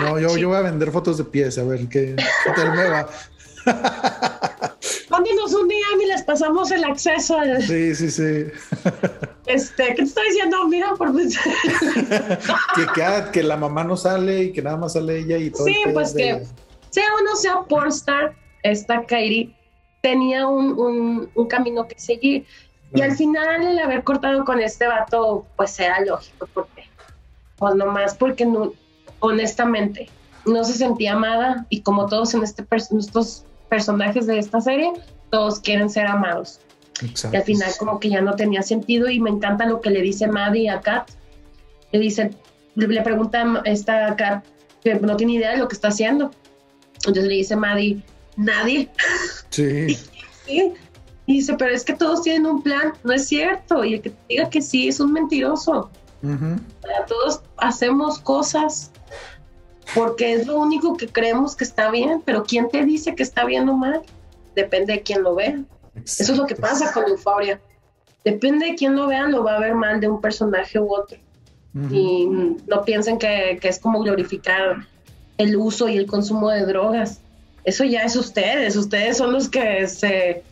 no, 0.01 0.19
yo, 0.19 0.35
yo 0.35 0.49
voy 0.49 0.57
a 0.57 0.61
vender 0.61 0.91
fotos 0.91 1.17
de 1.17 1.23
pies, 1.23 1.57
a 1.57 1.63
ver 1.63 1.87
qué, 1.87 2.15
tal 2.53 2.75
me 2.75 2.89
va. 2.89 3.07
Mándenos 5.09 5.53
un 5.53 5.67
día 5.67 5.85
y 6.01 6.05
les 6.05 6.23
pasamos 6.23 6.71
el 6.71 6.83
acceso 6.83 7.37
al. 7.37 7.61
Sí, 7.63 7.95
sí, 7.95 8.11
sí. 8.11 8.45
Este, 9.45 9.87
¿qué 9.87 9.95
te 9.95 10.03
estoy 10.03 10.27
diciendo? 10.29 10.67
Mira, 10.67 10.93
por 10.95 11.11
que, 12.75 13.31
que 13.33 13.43
la 13.43 13.57
mamá 13.57 13.83
no 13.83 13.97
sale 13.97 14.43
y 14.43 14.51
que 14.51 14.61
nada 14.61 14.77
más 14.77 14.93
sale 14.93 15.19
ella 15.19 15.37
y 15.37 15.49
todo. 15.49 15.65
Sí, 15.65 15.75
pues 15.93 16.13
que 16.13 16.45
sea 16.89 17.05
o 17.19 17.23
no 17.23 17.35
sea 17.35 17.61
pornstar, 17.67 18.35
esta 18.63 19.05
Kairi 19.05 19.55
tenía 20.01 20.47
un, 20.47 21.29
un, 21.33 21.47
camino 21.47 21.87
que 21.87 21.99
seguir. 21.99 22.45
Y 22.93 23.01
al 23.01 23.15
final 23.15 23.67
el 23.67 23.79
haber 23.79 24.03
cortado 24.03 24.43
con 24.45 24.59
este 24.59 24.87
vato, 24.87 25.45
pues 25.55 25.79
era 25.79 25.99
lógico, 26.01 26.47
porque, 26.53 26.89
pues 27.57 27.75
nomás 27.75 28.15
porque 28.15 28.45
no, 28.45 28.73
honestamente, 29.19 30.09
no 30.49 30.63
se 30.63 30.73
sentía 30.73 31.13
amada 31.13 31.65
y 31.69 31.81
como 31.81 32.07
todos 32.07 32.33
en 32.33 32.43
este 32.43 32.65
estos 32.71 33.45
personajes 33.69 34.27
de 34.27 34.39
esta 34.39 34.61
serie, 34.61 34.93
todos 35.29 35.59
quieren 35.59 35.89
ser 35.89 36.07
amados. 36.07 36.59
Y 37.01 37.35
al 37.35 37.43
final 37.43 37.71
como 37.77 37.99
que 37.99 38.09
ya 38.09 38.21
no 38.21 38.35
tenía 38.35 38.61
sentido 38.61 39.09
y 39.09 39.19
me 39.19 39.29
encanta 39.29 39.65
lo 39.65 39.79
que 39.79 39.89
le 39.89 40.01
dice 40.01 40.27
Maddie 40.27 40.69
a 40.69 40.81
Kat. 40.81 41.09
Le 41.91 41.99
dice, 41.99 42.31
le, 42.75 43.01
pregunta 43.01 43.61
a 43.65 43.69
esta 43.69 44.15
Kat 44.15 44.43
que 44.83 44.95
no 44.95 45.15
tiene 45.15 45.33
idea 45.33 45.51
de 45.51 45.57
lo 45.57 45.67
que 45.67 45.75
está 45.75 45.89
haciendo. 45.89 46.31
Entonces 46.95 47.25
le 47.25 47.35
dice 47.35 47.55
Maddie, 47.55 48.03
nadie. 48.35 48.89
Sí. 49.49 49.97
y, 50.47 50.73
dice, 51.27 51.55
pero 51.57 51.73
es 51.73 51.83
que 51.83 51.93
todos 51.93 52.21
tienen 52.21 52.45
un 52.45 52.61
plan, 52.61 52.93
no 53.03 53.13
es 53.13 53.27
cierto. 53.27 53.83
Y 53.83 53.95
el 53.95 54.01
que 54.01 54.13
diga 54.27 54.49
que 54.49 54.61
sí 54.61 54.87
es 54.87 54.99
un 54.99 55.13
mentiroso. 55.13 55.89
Todos 57.07 57.41
hacemos 57.57 58.19
cosas 58.19 58.91
porque 59.95 60.33
es 60.33 60.47
lo 60.47 60.59
único 60.59 60.97
que 60.97 61.07
creemos 61.07 61.55
que 61.55 61.63
está 61.63 61.89
bien, 61.89 62.21
pero 62.25 62.43
¿quién 62.43 62.69
te 62.69 62.85
dice 62.85 63.15
que 63.15 63.23
está 63.23 63.45
bien 63.45 63.67
o 63.69 63.75
mal? 63.75 64.01
Depende 64.55 64.93
de 64.93 65.01
quién 65.01 65.23
lo 65.23 65.35
vea. 65.35 65.61
Eso 66.05 66.33
es 66.33 66.37
lo 66.37 66.45
que 66.45 66.55
pasa 66.55 66.91
con 66.93 67.07
euforia. 67.07 67.59
Depende 68.23 68.67
de 68.67 68.75
quién 68.75 68.95
lo 68.95 69.07
vea, 69.07 69.27
lo 69.27 69.43
va 69.43 69.55
a 69.55 69.59
ver 69.59 69.75
mal 69.75 69.99
de 69.99 70.07
un 70.07 70.21
personaje 70.21 70.79
u 70.79 70.93
otro. 70.93 71.17
Y 71.91 72.27
no 72.67 72.83
piensen 72.83 73.19
que, 73.19 73.59
que, 73.61 73.69
es 73.69 73.79
como 73.79 74.01
glorificar 74.01 74.87
el 75.37 75.55
uso 75.55 75.87
y 75.87 75.97
el 75.97 76.07
consumo 76.07 76.49
de 76.49 76.65
drogas. 76.65 77.19
Eso 77.63 77.83
ya 77.83 78.01
es 78.01 78.15
ustedes, 78.15 78.75
ustedes 78.75 79.17
son 79.17 79.31
los 79.31 79.49
que 79.49 79.87
se... 79.87 80.43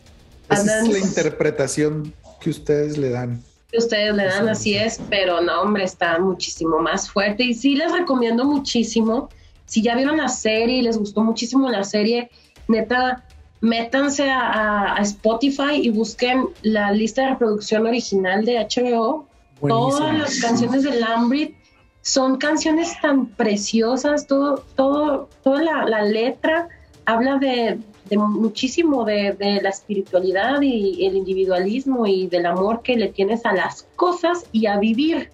Esa 0.48 0.80
es 0.80 0.88
la 0.88 0.98
interpretación 0.98 2.14
que 2.40 2.50
ustedes 2.50 2.96
le 2.96 3.10
dan. 3.10 3.42
Que 3.70 3.78
ustedes 3.78 4.14
le 4.14 4.24
dan, 4.24 4.48
así 4.48 4.74
es, 4.74 4.98
pero 5.10 5.42
no, 5.42 5.60
hombre, 5.60 5.84
está 5.84 6.18
muchísimo 6.18 6.78
más 6.78 7.10
fuerte 7.10 7.44
y 7.44 7.52
sí 7.52 7.76
les 7.76 7.92
recomiendo 7.92 8.44
muchísimo. 8.44 9.28
Si 9.66 9.82
ya 9.82 9.94
vieron 9.94 10.16
la 10.16 10.28
serie 10.28 10.78
y 10.78 10.82
les 10.82 10.96
gustó 10.96 11.22
muchísimo 11.22 11.68
la 11.68 11.84
serie, 11.84 12.30
neta, 12.66 13.26
métanse 13.60 14.30
a, 14.30 14.96
Spotify 15.00 15.74
y 15.82 15.90
busquen 15.90 16.48
la 16.62 16.92
lista 16.92 17.22
de 17.22 17.28
reproducción 17.30 17.86
original 17.86 18.44
de 18.46 18.58
HBO. 18.58 19.26
Todas 19.60 20.16
las 20.16 20.40
canciones 20.40 20.84
de 20.84 21.00
Lambrit 21.00 21.54
son 22.00 22.38
canciones 22.38 22.98
tan 23.02 23.26
preciosas, 23.26 24.26
todo, 24.26 24.64
todo, 24.76 25.28
toda 25.42 25.62
la, 25.62 26.02
letra 26.04 26.68
habla 27.04 27.36
de, 27.36 27.78
muchísimo 28.16 29.04
de, 29.04 29.36
la 29.62 29.68
espiritualidad 29.68 30.60
y 30.62 31.04
el 31.06 31.16
individualismo 31.16 32.06
y 32.06 32.26
del 32.26 32.46
amor 32.46 32.82
que 32.82 32.96
le 32.96 33.08
tienes 33.08 33.44
a 33.44 33.52
las 33.52 33.86
cosas 33.96 34.46
y 34.52 34.66
a 34.66 34.78
vivir. 34.78 35.30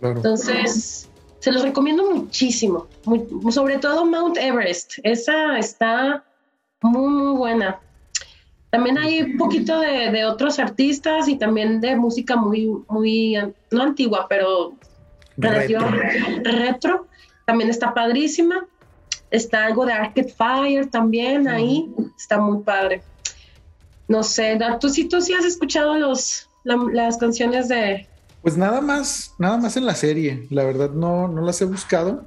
Entonces, 0.00 1.08
se 1.38 1.52
los 1.52 1.62
recomiendo 1.62 2.10
muchísimo, 2.12 2.86
sobre 3.50 3.78
todo 3.78 4.04
Mount 4.04 4.36
Everest, 4.38 4.94
esa 5.02 5.58
está 5.58 6.24
muy, 6.82 7.10
muy 7.10 7.36
buena. 7.36 7.80
También 8.70 8.98
hay 8.98 9.22
un 9.22 9.38
poquito 9.38 9.80
de, 9.80 10.10
de, 10.10 10.26
otros 10.26 10.58
artistas 10.58 11.26
y 11.26 11.36
también 11.36 11.80
de 11.80 11.96
música 11.96 12.36
muy, 12.36 12.70
muy, 12.88 13.36
no 13.70 13.82
antigua, 13.82 14.26
pero 14.28 14.74
retro. 15.38 17.06
También 17.46 17.70
está 17.70 17.94
padrísima. 17.94 18.66
Está 19.30 19.66
algo 19.66 19.84
de 19.84 19.92
Arcade 19.92 20.32
Fire 20.32 20.86
también 20.90 21.48
ahí. 21.48 21.92
Está 22.16 22.38
muy 22.38 22.62
padre. 22.62 23.02
No 24.08 24.22
sé, 24.22 24.58
tú 24.80 24.88
sí, 24.88 25.06
tú 25.06 25.20
sí 25.20 25.34
has 25.34 25.44
escuchado 25.44 25.94
los, 25.98 26.48
las 26.64 27.18
canciones 27.18 27.68
de... 27.68 28.06
Pues 28.40 28.56
nada 28.56 28.80
más, 28.80 29.34
nada 29.38 29.58
más 29.58 29.76
en 29.76 29.84
la 29.84 29.94
serie. 29.94 30.46
La 30.50 30.64
verdad 30.64 30.90
no, 30.90 31.28
no 31.28 31.42
las 31.42 31.60
he 31.60 31.66
buscado, 31.66 32.26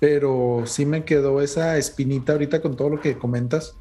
pero 0.00 0.62
sí 0.64 0.86
me 0.86 1.04
quedó 1.04 1.42
esa 1.42 1.76
espinita 1.76 2.32
ahorita 2.32 2.62
con 2.62 2.76
todo 2.76 2.88
lo 2.88 3.00
que 3.00 3.18
comentas 3.18 3.74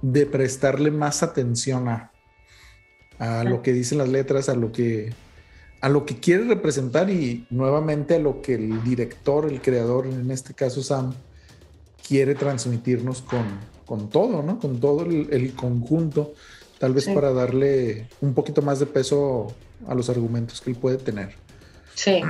de 0.00 0.26
prestarle 0.26 0.92
más 0.92 1.24
atención 1.24 1.88
a, 1.88 2.12
a 3.18 3.42
lo 3.42 3.62
que 3.62 3.72
dicen 3.72 3.98
las 3.98 4.08
letras, 4.08 4.48
a 4.48 4.54
lo 4.54 4.70
que 4.70 5.12
a 5.80 5.88
lo 5.88 6.04
que 6.04 6.18
quiere 6.18 6.44
representar 6.44 7.08
y 7.08 7.46
nuevamente 7.50 8.16
a 8.16 8.18
lo 8.18 8.42
que 8.42 8.54
el 8.54 8.82
director, 8.82 9.46
el 9.46 9.60
creador, 9.60 10.06
en 10.06 10.28
este 10.32 10.52
caso 10.52 10.82
Sam, 10.82 11.14
quiere 12.08 12.34
transmitirnos 12.34 13.20
con, 13.20 13.44
con 13.84 14.08
todo, 14.08 14.42
¿no? 14.42 14.58
Con 14.58 14.80
todo 14.80 15.02
el, 15.04 15.52
conjunto, 15.54 16.32
tal 16.78 16.94
vez 16.94 17.06
para 17.08 17.32
darle 17.32 18.08
un 18.22 18.32
poquito 18.32 18.62
más 18.62 18.80
de 18.80 18.86
peso 18.86 19.54
a 19.86 19.94
los 19.94 20.08
argumentos 20.08 20.60
que 20.62 20.70
él 20.70 20.76
puede 20.76 20.96
tener. 20.96 21.34
Sí. 21.94 22.22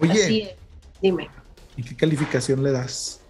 Oye, 0.00 0.56
dime. 1.02 1.28
¿Y 1.76 1.82
qué 1.82 1.94
calificación 1.94 2.62
le 2.62 2.72
das? 2.72 3.20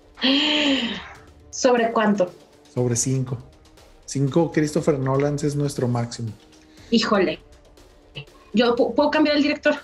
¿Sobre 1.51 1.91
cuánto? 1.93 2.33
Sobre 2.73 2.95
cinco. 2.95 3.39
Cinco 4.05 4.53
Christopher 4.53 4.99
Nolan 4.99 5.37
es 5.43 5.57
nuestro 5.57 5.89
máximo. 5.89 6.31
Híjole, 6.91 7.41
yo 8.53 8.77
puedo 8.77 9.11
cambiar 9.11 9.37
el 9.37 9.43
director. 9.43 9.75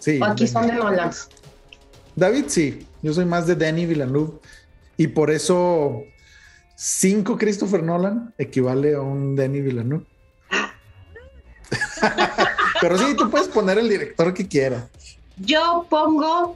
Sí. 0.00 0.18
O 0.20 0.24
aquí 0.24 0.46
son 0.46 0.66
de 0.66 0.74
Nolan. 0.74 1.10
David, 2.16 2.44
sí. 2.48 2.86
Yo 3.02 3.14
soy 3.14 3.24
más 3.24 3.46
de 3.46 3.56
Danny 3.56 3.86
Villeneuve. 3.86 4.32
Y 5.00 5.06
por 5.08 5.30
eso, 5.30 6.04
cinco 6.76 7.38
Christopher 7.38 7.82
Nolan 7.82 8.34
equivale 8.36 8.94
a 8.94 9.00
un 9.00 9.34
Danny 9.34 9.62
Villeneuve. 9.62 10.04
Pero 12.82 12.98
sí, 12.98 13.16
tú 13.16 13.30
puedes 13.30 13.48
poner 13.48 13.78
el 13.78 13.88
director 13.88 14.34
que 14.34 14.46
quieras. 14.46 14.84
Yo 15.38 15.86
pongo 15.88 16.54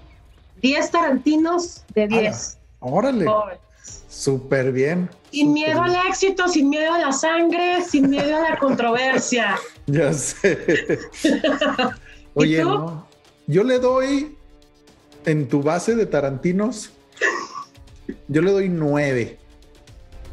10 0.60 0.90
Tarantinos 0.90 1.84
de 1.94 2.06
10. 2.06 2.58
Órale. 2.80 3.24
Súper 4.10 4.72
bien. 4.72 5.08
Sin 5.30 5.54
miedo 5.54 5.80
al 5.80 5.96
éxito, 6.06 6.46
sin 6.46 6.68
miedo 6.68 6.92
a 6.92 6.98
la 6.98 7.12
sangre, 7.12 7.82
sin 7.82 8.10
miedo 8.10 8.36
a 8.36 8.50
la 8.50 8.58
controversia. 8.58 9.56
Ya 9.86 10.12
sé. 10.12 10.98
Oye, 12.34 12.62
no. 12.62 13.06
Yo 13.46 13.64
le 13.64 13.78
doy 13.78 14.36
en 15.24 15.48
tu 15.48 15.62
base 15.62 15.94
de 15.94 16.04
Tarantinos, 16.04 16.93
yo 18.28 18.42
le 18.42 18.50
doy 18.50 18.68
nueve. 18.68 19.38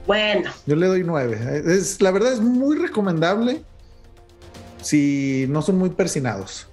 Bueno. 0.07 0.51
Yo 0.65 0.75
le 0.75 0.87
doy 0.87 1.03
nueve. 1.03 1.63
Es, 1.65 2.01
la 2.01 2.11
verdad 2.11 2.33
es 2.33 2.41
muy 2.41 2.75
recomendable 2.77 3.63
si 4.81 5.45
no 5.49 5.61
son 5.61 5.77
muy 5.77 5.91
persinados. 5.91 6.67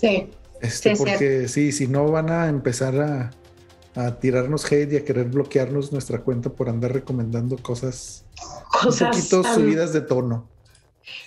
Sí. 0.00 0.30
Este, 0.60 0.96
porque 0.96 1.48
sí, 1.48 1.72
si 1.72 1.86
no 1.86 2.08
van 2.08 2.30
a 2.30 2.48
empezar 2.48 2.98
a, 3.00 3.30
a 3.96 4.18
tirarnos 4.18 4.64
hate 4.70 4.92
y 4.92 4.96
a 4.96 5.04
querer 5.04 5.26
bloquearnos 5.26 5.92
nuestra 5.92 6.20
cuenta 6.20 6.50
por 6.50 6.68
andar 6.68 6.92
recomendando 6.92 7.56
cosas, 7.58 8.24
un 8.84 8.96
poquito 8.96 9.44
subidas 9.44 9.92
de 9.92 10.00
tono. 10.00 10.48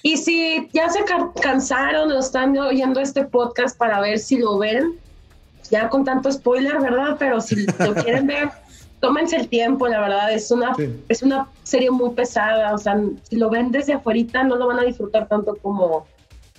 Y 0.01 0.17
si 0.17 0.69
ya 0.73 0.89
se 0.89 0.99
cansaron 1.41 2.11
o 2.11 2.19
están 2.19 2.57
oyendo 2.57 2.99
este 2.99 3.25
podcast 3.25 3.77
para 3.77 3.99
ver 4.01 4.19
si 4.19 4.37
lo 4.37 4.57
ven, 4.57 4.95
ya 5.69 5.89
con 5.89 6.03
tanto 6.03 6.31
spoiler, 6.31 6.79
¿verdad? 6.79 7.15
Pero 7.19 7.39
si 7.41 7.65
lo 7.65 7.93
quieren 8.03 8.27
ver, 8.27 8.49
tómense 8.99 9.35
el 9.35 9.47
tiempo, 9.47 9.87
la 9.87 9.99
verdad, 9.99 10.31
es 10.33 10.49
una, 10.51 10.75
es 11.07 11.21
una 11.21 11.49
serie 11.63 11.91
muy 11.91 12.11
pesada, 12.11 12.73
o 12.73 12.77
sea, 12.77 12.99
si 13.23 13.35
lo 13.35 13.49
ven 13.49 13.71
desde 13.71 13.93
afuera 13.93 14.43
no 14.43 14.55
lo 14.55 14.67
van 14.67 14.79
a 14.79 14.83
disfrutar 14.83 15.27
tanto 15.27 15.55
como, 15.61 16.05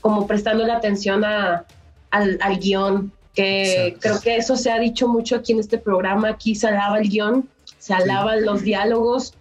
como 0.00 0.26
prestando 0.26 0.66
la 0.66 0.76
atención 0.76 1.24
a, 1.24 1.64
al, 2.10 2.38
al 2.40 2.58
guion 2.58 3.12
que 3.34 3.96
creo 4.00 4.20
que 4.20 4.36
eso 4.36 4.56
se 4.56 4.70
ha 4.72 4.80
dicho 4.80 5.06
mucho 5.06 5.36
aquí 5.36 5.52
en 5.52 5.60
este 5.60 5.78
programa, 5.78 6.30
aquí 6.30 6.56
se 6.56 6.66
alaba 6.66 6.98
el 6.98 7.08
guion, 7.08 7.48
se 7.78 7.94
alaban 7.94 8.44
los 8.44 8.62
diálogos, 8.62 9.34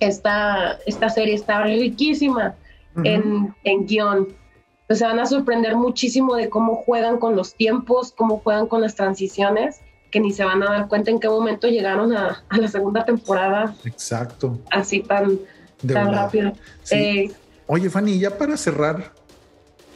esta, 0.00 0.78
esta 0.84 1.08
serie 1.08 1.34
está 1.34 1.62
riquísima 1.62 2.56
en, 3.04 3.54
en 3.62 3.86
guion. 3.86 4.28
se 4.90 5.04
van 5.04 5.20
a 5.20 5.26
sorprender 5.26 5.76
muchísimo 5.76 6.34
de 6.34 6.48
cómo 6.48 6.74
juegan 6.74 7.18
con 7.18 7.36
los 7.36 7.54
tiempos, 7.54 8.12
cómo 8.12 8.40
juegan 8.40 8.66
con 8.66 8.80
las 8.80 8.96
transiciones, 8.96 9.80
que 10.16 10.20
ni 10.20 10.32
se 10.32 10.44
van 10.44 10.62
a 10.62 10.70
dar 10.70 10.88
cuenta 10.88 11.10
en 11.10 11.20
qué 11.20 11.28
momento 11.28 11.68
llegaron 11.68 12.16
a, 12.16 12.42
la 12.50 12.68
segunda 12.68 13.04
temporada. 13.04 13.76
Exacto. 13.84 14.58
Así 14.70 15.00
tan, 15.00 15.38
tan 15.86 16.10
rápido. 16.10 16.54
Eh, 16.90 17.30
Oye, 17.66 17.90
Fanny, 17.90 18.18
ya 18.18 18.38
para 18.38 18.56
cerrar, 18.56 19.12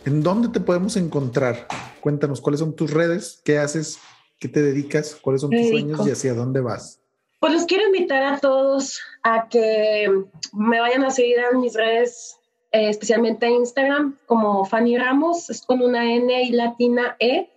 ¿en 0.04 0.22
dónde 0.22 0.48
te 0.48 0.60
podemos 0.60 0.98
encontrar? 0.98 1.66
Cuéntanos 2.02 2.42
cuáles 2.42 2.60
son 2.60 2.76
tus 2.76 2.90
redes, 2.90 3.40
qué 3.46 3.56
haces, 3.56 3.98
qué 4.38 4.48
te 4.48 4.60
dedicas, 4.60 5.14
cuáles 5.14 5.40
son 5.40 5.52
tus 5.52 5.68
sueños 5.70 6.06
y 6.06 6.10
hacia 6.10 6.34
dónde 6.34 6.60
vas. 6.60 7.00
Pues 7.38 7.54
los 7.54 7.64
quiero 7.64 7.86
invitar 7.86 8.22
a 8.22 8.38
todos 8.40 9.00
a 9.22 9.48
que 9.48 10.06
me 10.52 10.80
vayan 10.80 11.02
a 11.02 11.10
seguir 11.10 11.38
en 11.50 11.60
mis 11.60 11.72
redes, 11.72 12.36
eh, 12.72 12.90
especialmente 12.90 13.46
en 13.46 13.54
Instagram, 13.54 14.18
como 14.26 14.66
Fanny 14.66 14.98
Ramos, 14.98 15.48
es 15.48 15.62
con 15.62 15.80
una 15.80 16.12
N 16.12 16.42
y 16.42 16.52
latina 16.52 17.16
E, 17.20 17.48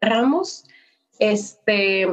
Ramos. 0.00 0.66
Este, 1.22 2.08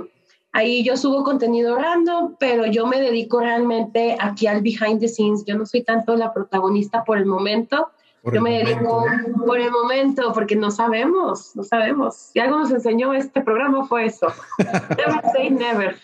ahí 0.51 0.83
yo 0.83 0.95
subo 0.95 1.23
contenido 1.23 1.75
random, 1.75 2.35
pero 2.39 2.67
yo 2.67 2.85
me 2.85 3.01
dedico 3.01 3.39
realmente 3.39 4.15
aquí 4.19 4.45
al 4.45 4.61
behind 4.61 4.99
the 4.99 5.07
scenes. 5.07 5.43
Yo 5.45 5.57
no 5.57 5.65
soy 5.65 5.83
tanto 5.83 6.15
la 6.15 6.31
protagonista 6.31 7.03
por 7.03 7.17
el 7.17 7.25
momento. 7.25 7.89
yo 8.23 8.39
me 8.39 8.63
dedico 8.63 9.03
por 9.47 9.59
el 9.59 9.71
momento, 9.71 10.31
porque 10.31 10.55
no 10.55 10.69
sabemos, 10.69 11.55
no 11.55 11.63
sabemos. 11.63 12.15
Si 12.33 12.39
algo 12.39 12.59
nos 12.59 12.69
enseñó 12.69 13.11
este 13.15 13.41
programa 13.41 13.87
fue 13.87 14.05
eso. 14.05 14.27
never 14.59 15.23
say 15.33 15.49
never. 15.49 15.95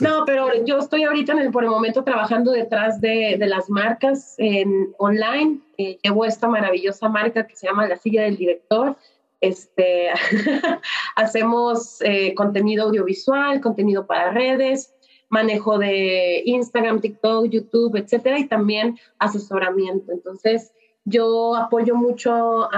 No, 0.00 0.26
pero 0.26 0.62
yo 0.66 0.76
estoy 0.76 1.04
ahorita 1.04 1.32
en 1.32 1.38
el, 1.38 1.50
por 1.50 1.64
el 1.64 1.70
momento 1.70 2.04
trabajando 2.04 2.52
detrás 2.52 3.00
de, 3.00 3.36
de 3.38 3.46
las 3.46 3.70
marcas 3.70 4.34
en 4.36 4.92
online. 4.98 5.60
Eh, 5.78 5.98
llevo 6.02 6.26
esta 6.26 6.48
maravillosa 6.48 7.08
marca 7.08 7.46
que 7.46 7.56
se 7.56 7.66
llama 7.66 7.88
La 7.88 7.96
Silla 7.96 8.24
del 8.24 8.36
Director 8.36 8.94
este, 9.40 10.10
hacemos 11.16 12.00
eh, 12.02 12.34
contenido 12.34 12.84
audiovisual, 12.84 13.60
contenido 13.60 14.06
para 14.06 14.30
redes, 14.30 14.94
manejo 15.28 15.78
de 15.78 16.42
Instagram, 16.44 17.00
TikTok, 17.00 17.46
YouTube, 17.46 17.96
etcétera, 17.96 18.38
y 18.38 18.46
también 18.46 18.98
asesoramiento. 19.18 20.12
Entonces, 20.12 20.72
yo 21.04 21.54
apoyo 21.54 21.94
mucho 21.94 22.68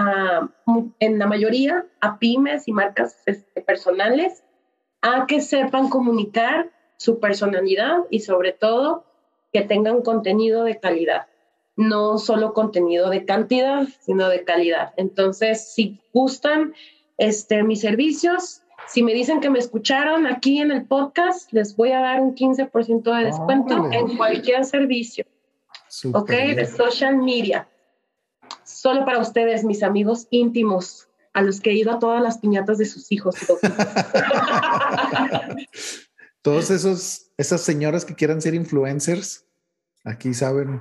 en 1.00 1.18
la 1.18 1.26
mayoría 1.26 1.86
a 2.00 2.18
pymes 2.18 2.68
y 2.68 2.72
marcas 2.72 3.22
este, 3.26 3.62
personales 3.62 4.44
a 5.00 5.26
que 5.26 5.40
sepan 5.40 5.88
comunicar 5.88 6.70
su 6.98 7.20
personalidad 7.20 8.00
y 8.10 8.20
sobre 8.20 8.52
todo 8.52 9.04
que 9.52 9.62
tengan 9.62 10.02
contenido 10.02 10.64
de 10.64 10.78
calidad 10.78 11.26
no 11.78 12.18
solo 12.18 12.52
contenido 12.54 13.08
de 13.08 13.24
cantidad, 13.24 13.86
sino 14.00 14.28
de 14.28 14.42
calidad. 14.42 14.92
Entonces, 14.96 15.72
si 15.72 16.00
gustan 16.12 16.74
este, 17.18 17.62
mis 17.62 17.80
servicios, 17.80 18.62
si 18.88 19.04
me 19.04 19.14
dicen 19.14 19.38
que 19.40 19.48
me 19.48 19.60
escucharon 19.60 20.26
aquí 20.26 20.60
en 20.60 20.72
el 20.72 20.84
podcast, 20.86 21.52
les 21.52 21.76
voy 21.76 21.92
a 21.92 22.00
dar 22.00 22.20
un 22.20 22.34
15% 22.34 23.16
de 23.16 23.24
descuento 23.24 23.92
en 23.92 24.16
cualquier 24.16 24.64
servicio. 24.64 25.24
ok, 26.12 26.30
de 26.30 26.66
social 26.66 27.16
media. 27.16 27.68
Solo 28.64 29.04
para 29.04 29.20
ustedes, 29.20 29.62
mis 29.62 29.84
amigos 29.84 30.26
íntimos, 30.30 31.06
a 31.32 31.42
los 31.42 31.60
que 31.60 31.70
he 31.70 31.74
ido 31.74 31.92
a 31.92 32.00
todas 32.00 32.20
las 32.20 32.38
piñatas 32.38 32.78
de 32.78 32.86
sus 32.86 33.12
hijos. 33.12 33.36
Todos 36.42 36.70
esos, 36.70 37.30
esas 37.36 37.60
señoras 37.60 38.04
que 38.04 38.16
quieran 38.16 38.42
ser 38.42 38.54
influencers, 38.54 39.44
aquí 40.04 40.34
saben 40.34 40.80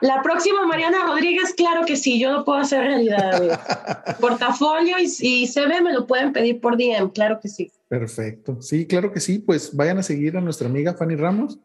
la 0.00 0.22
próxima 0.22 0.66
Mariana 0.66 1.04
Rodríguez, 1.06 1.54
claro 1.56 1.86
que 1.86 1.96
sí, 1.96 2.20
yo 2.20 2.30
lo 2.32 2.44
puedo 2.44 2.58
hacer 2.58 2.80
realidad. 2.80 4.16
Portafolio 4.20 4.96
y, 4.98 5.10
y 5.20 5.46
CV 5.46 5.80
me 5.80 5.92
lo 5.92 6.06
pueden 6.06 6.32
pedir 6.32 6.60
por 6.60 6.76
DM, 6.76 7.10
claro 7.12 7.40
que 7.40 7.48
sí. 7.48 7.72
Perfecto, 7.88 8.60
sí, 8.60 8.86
claro 8.86 9.12
que 9.12 9.20
sí. 9.20 9.38
Pues 9.38 9.74
vayan 9.74 9.98
a 9.98 10.02
seguir 10.02 10.36
a 10.36 10.40
nuestra 10.40 10.68
amiga 10.68 10.94
Fanny 10.94 11.16
Ramos, 11.16 11.58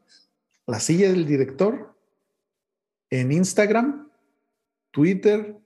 la 0.65 0.79
silla 0.79 1.09
del 1.09 1.25
director, 1.25 1.93
en 3.09 3.31
Instagram, 3.31 4.09
Twitter, 4.91 5.57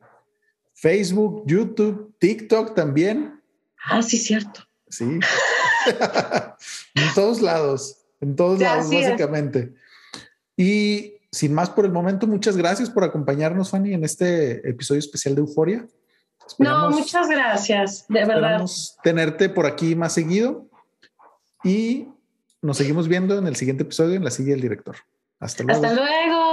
Facebook, 0.73 1.43
YouTube, 1.45 2.15
TikTok 2.19 2.73
también. 2.73 3.41
Ah, 3.83 4.01
sí, 4.01 4.17
cierto. 4.17 4.61
Sí. 4.89 5.03
en 6.95 7.13
todos 7.13 7.41
lados, 7.41 8.05
en 8.21 8.35
todos 8.35 8.59
lados, 8.59 8.89
básicamente. 8.89 9.73
Y 10.57 11.14
sin 11.35 11.53
más 11.53 11.69
por 11.69 11.83
el 11.83 11.91
momento, 11.91 12.27
muchas 12.27 12.55
gracias 12.55 12.89
por 12.89 13.03
acompañarnos, 13.03 13.69
Fanny, 13.69 13.93
en 13.93 14.05
este 14.05 14.67
episodio 14.69 14.99
especial 14.99 15.35
de 15.35 15.41
Euforia. 15.41 15.85
no, 16.59 16.91
muchas 16.91 17.27
gracias, 17.27 18.05
de 18.07 18.23
verdad. 18.23 18.63
tenerte 19.03 19.49
por 19.49 19.65
aquí 19.65 19.95
más 19.95 20.13
seguido 20.13 20.65
y 21.61 22.07
nos 22.61 22.77
seguimos 22.77 23.09
viendo 23.09 23.37
en 23.37 23.47
el 23.47 23.57
siguiente 23.57 23.83
episodio 23.83 24.15
en 24.15 24.23
la 24.23 24.31
silla 24.31 24.51
del 24.51 24.61
director. 24.61 24.95
Hasta 25.41 25.63
luego. 25.63 25.85
Hasta 25.85 25.93
luego. 25.93 26.44